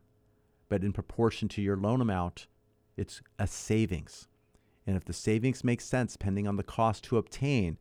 but 0.69 0.83
in 0.83 0.93
proportion 0.93 1.49
to 1.49 1.63
your 1.63 1.77
loan 1.77 2.01
amount, 2.01 2.47
it's 2.97 3.21
a 3.39 3.47
savings. 3.47 4.29
And 4.87 4.97
if 4.97 5.05
the 5.05 5.13
savings 5.13 5.65
make 5.65 5.81
sense, 5.81 6.13
depending 6.13 6.47
on 6.47 6.57
the 6.57 6.63
cost 6.63 7.05
to 7.05 7.19
obtain, 7.19 7.79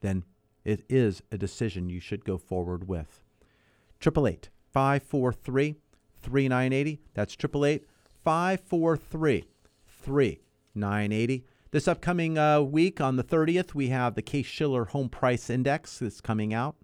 then 0.00 0.24
it 0.64 0.84
is 0.88 1.22
a 1.32 1.38
decision 1.38 1.88
you 1.88 2.00
should 2.00 2.24
go 2.24 2.38
forward 2.38 2.86
with. 2.88 3.24
888 4.00 4.50
543 4.72 5.76
3980. 6.20 7.00
That's 7.14 7.34
888 7.34 7.86
543 8.24 9.44
3980. 9.86 11.44
This 11.70 11.88
upcoming 11.88 12.36
uh, 12.36 12.60
week 12.60 13.00
on 13.00 13.16
the 13.16 13.24
30th, 13.24 13.74
we 13.74 13.88
have 13.88 14.14
the 14.14 14.22
Case 14.22 14.46
Shiller 14.46 14.84
Home 14.86 15.08
Price 15.08 15.48
Index 15.48 15.98
that's 15.98 16.20
coming 16.20 16.52
out. 16.52 16.76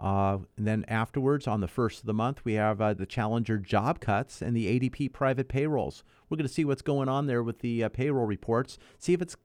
Uh, 0.00 0.38
and 0.56 0.66
then 0.66 0.84
afterwards, 0.88 1.46
on 1.46 1.60
the 1.60 1.68
first 1.68 2.00
of 2.00 2.06
the 2.06 2.14
month, 2.14 2.42
we 2.44 2.54
have 2.54 2.80
uh, 2.80 2.94
the 2.94 3.04
Challenger 3.04 3.58
job 3.58 4.00
cuts 4.00 4.40
and 4.40 4.56
the 4.56 4.80
ADP 4.80 5.12
private 5.12 5.48
payrolls. 5.48 6.04
We're 6.28 6.38
going 6.38 6.48
to 6.48 6.52
see 6.52 6.64
what's 6.64 6.80
going 6.80 7.08
on 7.08 7.26
there 7.26 7.42
with 7.42 7.58
the 7.58 7.84
uh, 7.84 7.88
payroll 7.90 8.24
reports, 8.24 8.78
see 8.98 9.12
if 9.12 9.20
it's 9.20 9.36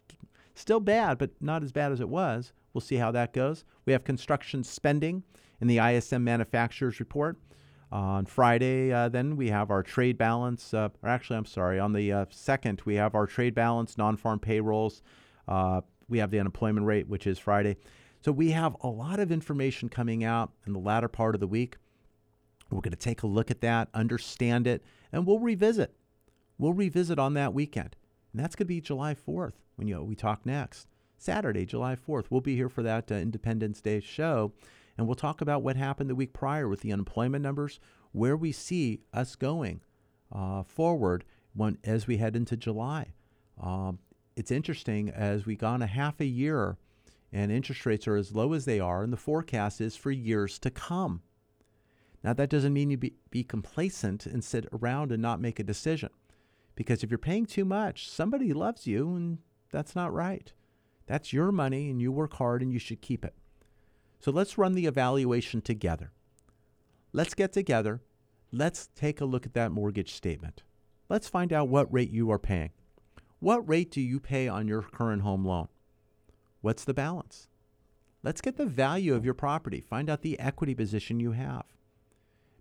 still 0.53 0.79
bad, 0.79 1.17
but 1.17 1.31
not 1.41 1.61
as 1.61 1.73
bad 1.73 1.91
as 1.91 1.99
it 1.99 2.07
was. 2.07 2.53
We'll 2.73 2.81
see 2.81 2.95
how 2.95 3.11
that 3.11 3.33
goes. 3.33 3.65
We 3.85 3.91
have 3.91 4.05
construction 4.05 4.63
spending 4.63 5.23
in 5.59 5.67
the 5.67 5.79
ISM 5.79 6.23
manufacturers 6.23 6.99
report. 6.99 7.37
on 7.91 8.25
Friday, 8.25 8.93
uh, 8.93 9.09
then 9.09 9.35
we 9.35 9.49
have 9.49 9.71
our 9.71 9.83
trade 9.83 10.17
balance, 10.17 10.73
uh, 10.73 10.89
or 11.03 11.09
actually, 11.09 11.37
I'm 11.37 11.45
sorry, 11.45 11.79
on 11.79 11.93
the 11.93 12.11
uh, 12.11 12.25
second, 12.29 12.81
we 12.85 12.95
have 12.95 13.13
our 13.13 13.27
trade 13.27 13.55
balance, 13.55 13.97
non 13.97 14.15
farm 14.15 14.39
payrolls. 14.39 15.01
We 16.07 16.19
have 16.19 16.29
the 16.29 16.39
unemployment 16.39 16.85
rate, 16.85 17.07
which 17.07 17.25
is 17.25 17.39
Friday. 17.39 17.77
So 18.25 18.31
we 18.31 18.49
have 18.49 18.75
a 18.81 18.87
lot 18.87 19.19
of 19.19 19.31
information 19.31 19.87
coming 19.87 20.23
out 20.23 20.51
in 20.65 20.73
the 20.73 20.79
latter 20.79 21.07
part 21.07 21.35
of 21.35 21.41
the 21.41 21.45
week. 21.45 21.77
We're 22.71 22.81
going 22.81 22.89
to 22.89 22.97
take 22.97 23.21
a 23.21 23.27
look 23.27 23.51
at 23.51 23.61
that, 23.61 23.89
understand 23.93 24.65
it, 24.65 24.83
and 25.11 25.27
we'll 25.27 25.37
revisit. 25.37 25.93
We'll 26.57 26.73
revisit 26.73 27.19
on 27.19 27.35
that 27.35 27.53
weekend. 27.53 27.95
And 28.33 28.43
that's 28.43 28.55
going 28.55 28.65
to 28.65 28.73
be 28.73 28.81
July 28.81 29.13
4th 29.13 29.51
when 29.75 29.87
you, 29.87 30.01
we 30.01 30.15
talk 30.15 30.43
next. 30.43 30.87
Saturday, 31.19 31.67
July 31.67 31.95
4th. 31.95 32.25
We'll 32.31 32.41
be 32.41 32.55
here 32.55 32.67
for 32.67 32.81
that 32.81 33.11
uh, 33.11 33.15
Independence 33.15 33.79
Day 33.79 33.99
show. 33.99 34.53
And 34.97 35.05
we'll 35.05 35.13
talk 35.13 35.39
about 35.39 35.61
what 35.61 35.75
happened 35.75 36.09
the 36.09 36.15
week 36.15 36.33
prior 36.33 36.67
with 36.67 36.81
the 36.81 36.91
unemployment 36.91 37.43
numbers, 37.43 37.79
where 38.11 38.35
we 38.35 38.51
see 38.51 39.01
us 39.13 39.35
going 39.35 39.81
uh, 40.31 40.63
forward 40.63 41.25
when, 41.53 41.77
as 41.83 42.07
we 42.07 42.17
head 42.17 42.35
into 42.35 42.57
July. 42.57 43.13
Um, 43.61 43.99
it's 44.35 44.49
interesting 44.49 45.11
as 45.11 45.45
we 45.45 45.55
gone 45.55 45.83
a 45.83 45.87
half 45.87 46.19
a 46.19 46.25
year 46.25 46.79
and 47.31 47.51
interest 47.51 47.85
rates 47.85 48.07
are 48.07 48.15
as 48.15 48.33
low 48.33 48.53
as 48.53 48.65
they 48.65 48.79
are, 48.79 49.03
and 49.03 49.11
the 49.11 49.17
forecast 49.17 49.81
is 49.81 49.95
for 49.95 50.11
years 50.11 50.57
to 50.59 50.69
come. 50.69 51.21
Now, 52.23 52.33
that 52.33 52.49
doesn't 52.49 52.73
mean 52.73 52.89
you 52.89 52.97
be, 52.97 53.13
be 53.29 53.43
complacent 53.43 54.25
and 54.25 54.43
sit 54.43 54.65
around 54.73 55.11
and 55.11 55.21
not 55.21 55.39
make 55.39 55.59
a 55.59 55.63
decision. 55.63 56.09
Because 56.75 57.03
if 57.03 57.11
you're 57.11 57.17
paying 57.17 57.45
too 57.45 57.65
much, 57.65 58.09
somebody 58.09 58.51
loves 58.51 58.87
you, 58.87 59.15
and 59.15 59.37
that's 59.71 59.95
not 59.95 60.13
right. 60.13 60.51
That's 61.05 61.33
your 61.33 61.51
money, 61.51 61.89
and 61.89 62.01
you 62.01 62.11
work 62.11 62.33
hard, 62.33 62.61
and 62.61 62.73
you 62.73 62.79
should 62.79 63.01
keep 63.01 63.23
it. 63.23 63.35
So 64.19 64.31
let's 64.31 64.57
run 64.57 64.73
the 64.73 64.87
evaluation 64.87 65.61
together. 65.61 66.11
Let's 67.13 67.35
get 67.35 67.53
together. 67.53 68.01
Let's 68.51 68.87
take 68.95 69.21
a 69.21 69.25
look 69.25 69.45
at 69.45 69.53
that 69.53 69.71
mortgage 69.71 70.13
statement. 70.13 70.63
Let's 71.09 71.27
find 71.27 71.53
out 71.53 71.69
what 71.69 71.93
rate 71.93 72.09
you 72.09 72.31
are 72.31 72.39
paying. 72.39 72.71
What 73.39 73.67
rate 73.69 73.91
do 73.91 74.01
you 74.01 74.19
pay 74.19 74.47
on 74.47 74.67
your 74.67 74.81
current 74.81 75.21
home 75.21 75.45
loan? 75.45 75.67
What's 76.65 76.83
the 76.83 76.95
balance? 76.95 77.47
Let's 78.23 78.41
get 78.41 78.57
the 78.57 78.65
value 78.65 79.13
of 79.13 79.23
your 79.23 79.35
property. 79.35 79.81
Find 79.81 80.09
out 80.09 80.23
the 80.23 80.39
equity 80.39 80.73
position 80.73 81.19
you 81.19 81.33
have. 81.33 81.65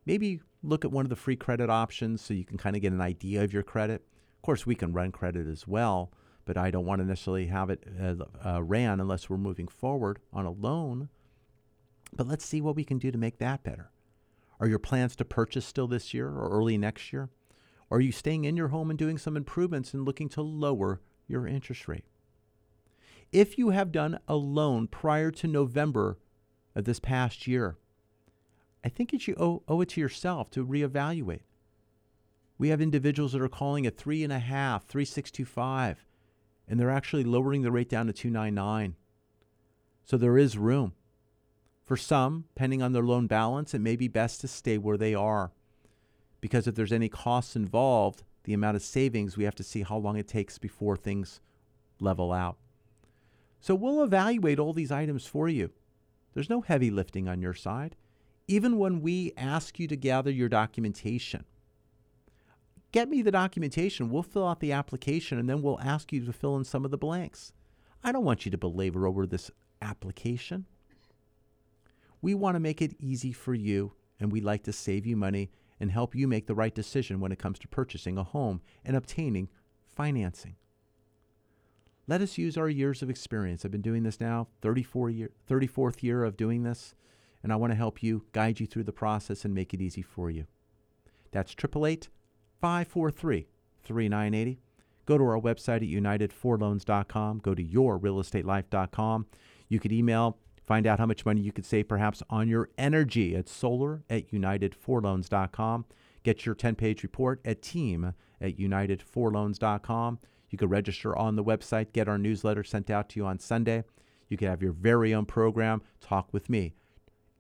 Maybe 0.05 0.43
look 0.63 0.85
at 0.85 0.93
one 0.93 1.07
of 1.07 1.09
the 1.09 1.17
free 1.17 1.37
credit 1.37 1.71
options 1.71 2.21
so 2.21 2.35
you 2.35 2.45
can 2.45 2.59
kind 2.59 2.77
of 2.77 2.83
get 2.83 2.93
an 2.93 3.01
idea 3.01 3.43
of 3.43 3.55
your 3.55 3.63
credit. 3.63 4.03
Of 4.37 4.43
course, 4.43 4.67
we 4.67 4.75
can 4.75 4.93
run 4.93 5.11
credit 5.11 5.47
as 5.47 5.67
well, 5.67 6.13
but 6.45 6.59
I 6.59 6.71
don't 6.71 6.85
want 6.85 7.01
to 7.01 7.07
necessarily 7.07 7.47
have 7.47 7.71
it 7.71 7.83
uh, 7.99 8.17
uh, 8.47 8.63
ran 8.63 9.01
unless 9.01 9.31
we're 9.31 9.39
moving 9.39 9.69
forward 9.69 10.19
on 10.35 10.45
a 10.45 10.51
loan. 10.51 11.09
But 12.15 12.29
let's 12.29 12.45
see 12.45 12.61
what 12.61 12.77
we 12.77 12.85
can 12.85 12.99
do 12.99 13.11
to 13.11 13.17
make 13.17 13.39
that 13.39 13.63
better. 13.63 13.91
Are 14.61 14.69
your 14.69 14.79
plans 14.79 15.17
to 15.17 15.25
purchase 15.25 15.65
still 15.65 15.87
this 15.87 16.13
year 16.13 16.29
or 16.29 16.51
early 16.51 16.77
next 16.77 17.11
year? 17.11 17.31
Or 17.89 17.97
are 17.97 18.03
you 18.03 18.13
staying 18.13 18.45
in 18.45 18.55
your 18.55 18.69
home 18.69 18.91
and 18.91 18.99
doing 18.99 19.17
some 19.17 19.35
improvements 19.35 19.95
and 19.95 20.05
looking 20.05 20.29
to 20.29 20.43
lower 20.43 21.01
your 21.27 21.47
interest 21.47 21.89
rate? 21.89 22.05
If 23.33 23.59
you 23.59 23.71
have 23.71 23.93
done 23.93 24.19
a 24.29 24.37
loan 24.37 24.87
prior 24.87 25.31
to 25.33 25.49
November 25.49 26.19
of 26.75 26.85
this 26.85 27.01
past 27.01 27.47
year, 27.47 27.77
I 28.85 28.89
think 28.89 29.11
that 29.11 29.27
you 29.27 29.35
owe, 29.39 29.63
owe 29.67 29.81
it 29.81 29.91
to 29.91 30.01
yourself 30.01 30.51
to 30.51 30.67
reevaluate. 30.67 31.43
We 32.59 32.69
have 32.69 32.81
individuals 32.81 33.33
that 33.33 33.43
are 33.43 33.49
calling 33.49 33.87
at 33.87 33.97
three 33.97 34.23
and 34.23 34.33
a 34.33 34.39
half, 34.39 34.87
three 34.87 35.05
six 35.05 35.31
two 35.31 35.45
five, 35.45 36.05
and 36.69 36.79
they're 36.79 36.91
actually 36.91 37.25
lowering 37.25 37.63
the 37.63 37.73
rate 37.73 37.89
down 37.89 38.07
to 38.07 38.13
two 38.13 38.31
nine 38.31 38.55
nine. 38.55 38.97
So 40.05 40.17
there 40.17 40.39
is 40.39 40.59
room. 40.59 40.93
For 41.83 41.97
some, 41.97 42.45
depending 42.55 42.83
on 42.83 42.93
their 42.93 43.03
loan 43.03 43.27
balance, 43.27 43.75
it 43.75 43.81
may 43.81 43.97
be 43.97 44.09
best 44.09 44.41
to 44.41 44.49
stay 44.49 44.79
where 44.79 44.97
they 44.97 45.15
are. 45.15 45.53
Because 46.41 46.67
if 46.67 46.75
there's 46.75 46.93
any 46.93 47.09
costs 47.09 47.57
involved, 47.57 48.23
the 48.45 48.55
amount 48.55 48.77
of 48.77 48.83
savings, 48.83 49.37
we 49.37 49.45
have 49.45 49.55
to 49.57 49.63
see 49.63 49.83
how 49.83 49.97
long 49.97 50.17
it 50.17 50.29
takes 50.29 50.59
before 50.59 50.97
things 50.97 51.41
level 52.01 52.33
out. 52.33 52.57
So 53.65 53.75
we'll 53.75 54.03
evaluate 54.03 54.59
all 54.59 54.75
these 54.75 54.93
items 54.93 55.25
for 55.25 55.49
you. 55.49 55.71
There's 56.35 56.51
no 56.51 56.61
heavy 56.61 56.91
lifting 56.91 57.29
on 57.29 57.41
your 57.41 57.55
side. 57.55 57.97
Even 58.47 58.77
when 58.77 59.01
we 59.01 59.33
ask 59.39 59.79
you 59.79 59.89
to 59.89 59.97
gather 59.97 60.31
your 60.31 60.51
documentation, 60.51 61.47
Get 62.93 63.09
me 63.09 63.23
the 63.23 63.33
documentation. 63.33 64.11
We'll 64.11 64.23
fill 64.23 64.47
out 64.47 64.61
the 64.61 64.73
application 64.73 65.39
and 65.39 65.49
then 65.49 65.63
we'll 65.63 65.81
ask 65.81 66.13
you 66.13 66.27
to 66.27 66.33
fill 66.33 66.57
in 66.57 66.65
some 66.65 66.85
of 66.85 66.91
the 66.91 66.99
blanks. 66.99 67.53
I 68.05 68.13
don't 68.13 68.23
want 68.25 68.45
you 68.45 68.51
to 68.51 68.59
belabor 68.59 69.07
over 69.07 69.27
this 69.27 69.51
application. 69.81 70.67
We 72.21 72.35
want 72.35 72.57
to 72.57 72.61
make 72.61 72.83
it 72.83 72.95
easy 73.01 73.33
for 73.33 73.55
you, 73.55 73.95
and 74.21 74.31
we'd 74.31 74.45
like 74.45 74.63
to 74.65 74.73
save 74.73 75.07
you 75.07 75.17
money 75.17 75.51
and 75.81 75.91
help 75.91 76.15
you 76.15 76.29
make 76.29 76.47
the 76.47 76.55
right 76.55 76.75
decision 76.75 77.19
when 77.19 77.33
it 77.33 77.39
comes 77.39 77.59
to 77.61 77.69
purchasing 77.69 78.19
a 78.19 78.23
home 78.23 78.61
and 78.85 78.95
obtaining 78.95 79.49
financing. 79.87 80.55
Let 82.07 82.21
us 82.21 82.37
use 82.37 82.57
our 82.57 82.69
years 82.69 83.03
of 83.03 83.09
experience. 83.09 83.65
I've 83.65 83.71
been 83.71 83.81
doing 83.81 84.03
this 84.03 84.21
now, 84.21 84.49
34 84.61 85.11
year, 85.11 85.31
34th 85.49 86.03
year 86.03 86.25
of 86.25 86.37
doing 86.37 86.63
this, 86.63 86.95
and 87.43 87.53
I 87.53 87.57
want 87.57 87.73
to 87.73 87.77
help 87.77 88.03
you, 88.03 88.27
guide 88.33 88.61
you 88.61 88.67
through 88.67 88.85
the 88.85 88.93
process, 88.93 89.45
and 89.45 89.55
make 89.55 89.73
it 89.73 89.81
easy 89.81 90.03
for 90.03 90.31
you. 90.31 90.47
That's 91.33 91.53
888 91.53 92.09
543 92.61 93.47
3980. 93.83 94.61
Go 95.07 95.19
to 95.19 95.25
our 95.25 95.41
website 95.41 95.77
at 95.77 95.83
unitedforloans.com. 95.83 97.39
Go 97.41 97.55
to 97.55 97.65
yourrealestatelife.com. 97.65 99.27
You 99.69 99.81
could 99.81 99.93
email, 99.93 100.39
find 100.63 100.87
out 100.87 100.99
how 100.99 101.07
much 101.07 101.27
money 101.27 101.41
you 101.41 101.53
could 101.53 101.67
save 101.67 101.89
perhaps 101.89 102.23
on 102.31 102.49
your 102.49 102.71
energy 102.79 103.35
at 103.37 103.49
solar 103.49 104.03
at 104.09 104.31
unitedforloans.com. 104.31 105.85
Get 106.23 106.47
your 106.47 106.55
10 106.55 106.75
page 106.75 107.03
report 107.03 107.41
at 107.45 107.61
team 107.61 108.15
at 108.41 108.57
unitedforloans.com. 108.57 110.19
You 110.55 110.59
could 110.59 110.71
register 110.71 111.19
on 111.19 111.35
the 111.35 111.43
website, 111.43 111.93
get 111.93 112.09
our 112.09 112.17
newsletter 112.17 112.63
sent 112.63 112.89
out 112.89 113.09
to 113.09 113.19
you 113.19 113.27
on 113.27 113.41
Sunday. 113.41 113.83
You 114.29 114.37
could 114.37 114.47
have 114.47 114.63
your 114.63 114.71
very 114.71 115.13
own 115.13 115.27
program, 115.27 115.83
Talk 116.01 116.33
with 116.33 116.49
Me. 116.49 116.75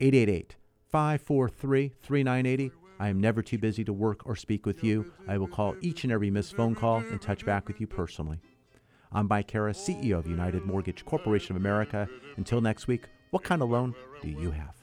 888 0.00 0.56
543 0.90 1.92
3980. 2.02 2.72
I 2.98 3.08
am 3.10 3.20
never 3.20 3.40
too 3.40 3.56
busy 3.56 3.84
to 3.84 3.92
work 3.92 4.26
or 4.26 4.34
speak 4.34 4.66
with 4.66 4.82
you. 4.82 5.12
I 5.28 5.38
will 5.38 5.46
call 5.46 5.76
each 5.80 6.02
and 6.02 6.12
every 6.12 6.28
missed 6.28 6.56
phone 6.56 6.74
call 6.74 6.96
and 6.96 7.22
touch 7.22 7.46
back 7.46 7.68
with 7.68 7.80
you 7.80 7.86
personally. 7.86 8.40
I'm 9.12 9.28
Mike 9.28 9.52
Harris, 9.52 9.78
CEO 9.78 10.18
of 10.18 10.26
United 10.26 10.64
Mortgage 10.64 11.04
Corporation 11.04 11.54
of 11.54 11.62
America. 11.62 12.08
Until 12.36 12.60
next 12.60 12.88
week, 12.88 13.04
what 13.30 13.44
kind 13.44 13.62
of 13.62 13.70
loan 13.70 13.94
do 14.22 14.28
you 14.28 14.50
have? 14.50 14.74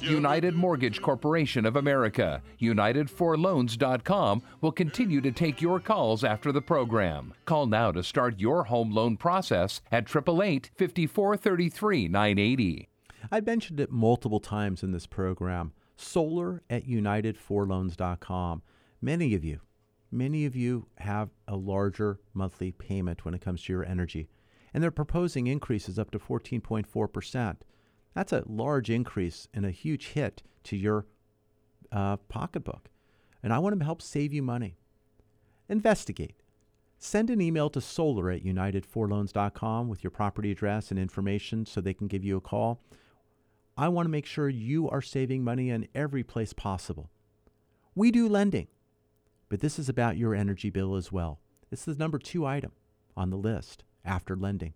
United 0.00 0.54
Mortgage 0.54 1.00
Corporation 1.00 1.64
of 1.64 1.76
America, 1.76 2.42
UnitedForLoans.com 2.60 4.42
will 4.60 4.72
continue 4.72 5.20
to 5.20 5.32
take 5.32 5.60
your 5.60 5.80
calls 5.80 6.22
after 6.22 6.52
the 6.52 6.60
program. 6.60 7.32
Call 7.44 7.66
now 7.66 7.90
to 7.92 8.02
start 8.02 8.38
your 8.38 8.64
home 8.64 8.90
loan 8.90 9.16
process 9.16 9.80
at 9.90 10.04
888 10.04 10.70
5433 10.76 12.08
980. 12.08 12.88
I 13.30 13.40
mentioned 13.40 13.80
it 13.80 13.90
multiple 13.90 14.40
times 14.40 14.82
in 14.82 14.92
this 14.92 15.06
program. 15.06 15.72
Solar 15.96 16.62
at 16.68 16.86
UnitedForLoans.com. 16.86 18.62
Many 19.00 19.34
of 19.34 19.44
you, 19.44 19.60
many 20.10 20.44
of 20.44 20.54
you 20.54 20.86
have 20.98 21.30
a 21.48 21.56
larger 21.56 22.20
monthly 22.34 22.72
payment 22.72 23.24
when 23.24 23.34
it 23.34 23.40
comes 23.40 23.62
to 23.64 23.72
your 23.72 23.84
energy, 23.84 24.28
and 24.74 24.82
they're 24.82 24.90
proposing 24.90 25.46
increases 25.46 25.98
up 25.98 26.10
to 26.10 26.18
14.4%. 26.18 27.56
That's 28.16 28.32
a 28.32 28.44
large 28.46 28.88
increase 28.88 29.46
and 29.52 29.66
a 29.66 29.70
huge 29.70 30.06
hit 30.08 30.42
to 30.64 30.74
your 30.74 31.04
uh, 31.92 32.16
pocketbook. 32.16 32.88
And 33.42 33.52
I 33.52 33.58
want 33.58 33.78
to 33.78 33.84
help 33.84 34.00
save 34.00 34.32
you 34.32 34.42
money. 34.42 34.78
Investigate. 35.68 36.34
Send 36.98 37.28
an 37.28 37.42
email 37.42 37.68
to 37.68 37.80
solar 37.82 38.30
at 38.30 38.42
unitedforloans.com 38.42 39.88
with 39.88 40.02
your 40.02 40.10
property 40.10 40.50
address 40.50 40.90
and 40.90 40.98
information 40.98 41.66
so 41.66 41.82
they 41.82 41.92
can 41.92 42.06
give 42.06 42.24
you 42.24 42.38
a 42.38 42.40
call. 42.40 42.80
I 43.76 43.88
want 43.88 44.06
to 44.06 44.10
make 44.10 44.24
sure 44.24 44.48
you 44.48 44.88
are 44.88 45.02
saving 45.02 45.44
money 45.44 45.68
in 45.68 45.86
every 45.94 46.22
place 46.22 46.54
possible. 46.54 47.10
We 47.94 48.10
do 48.10 48.30
lending, 48.30 48.68
but 49.50 49.60
this 49.60 49.78
is 49.78 49.90
about 49.90 50.16
your 50.16 50.34
energy 50.34 50.70
bill 50.70 50.96
as 50.96 51.12
well. 51.12 51.38
It's 51.70 51.84
the 51.84 51.94
number 51.94 52.18
two 52.18 52.46
item 52.46 52.72
on 53.14 53.28
the 53.28 53.36
list 53.36 53.84
after 54.06 54.34
lending. 54.34 54.72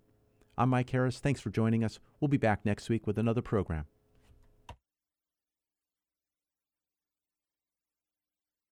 I'm 0.60 0.68
Mike 0.68 0.90
Harris. 0.90 1.18
Thanks 1.18 1.40
for 1.40 1.48
joining 1.48 1.82
us. 1.82 1.98
We'll 2.20 2.28
be 2.28 2.36
back 2.36 2.66
next 2.66 2.90
week 2.90 3.06
with 3.06 3.16
another 3.16 3.40
program. 3.40 3.86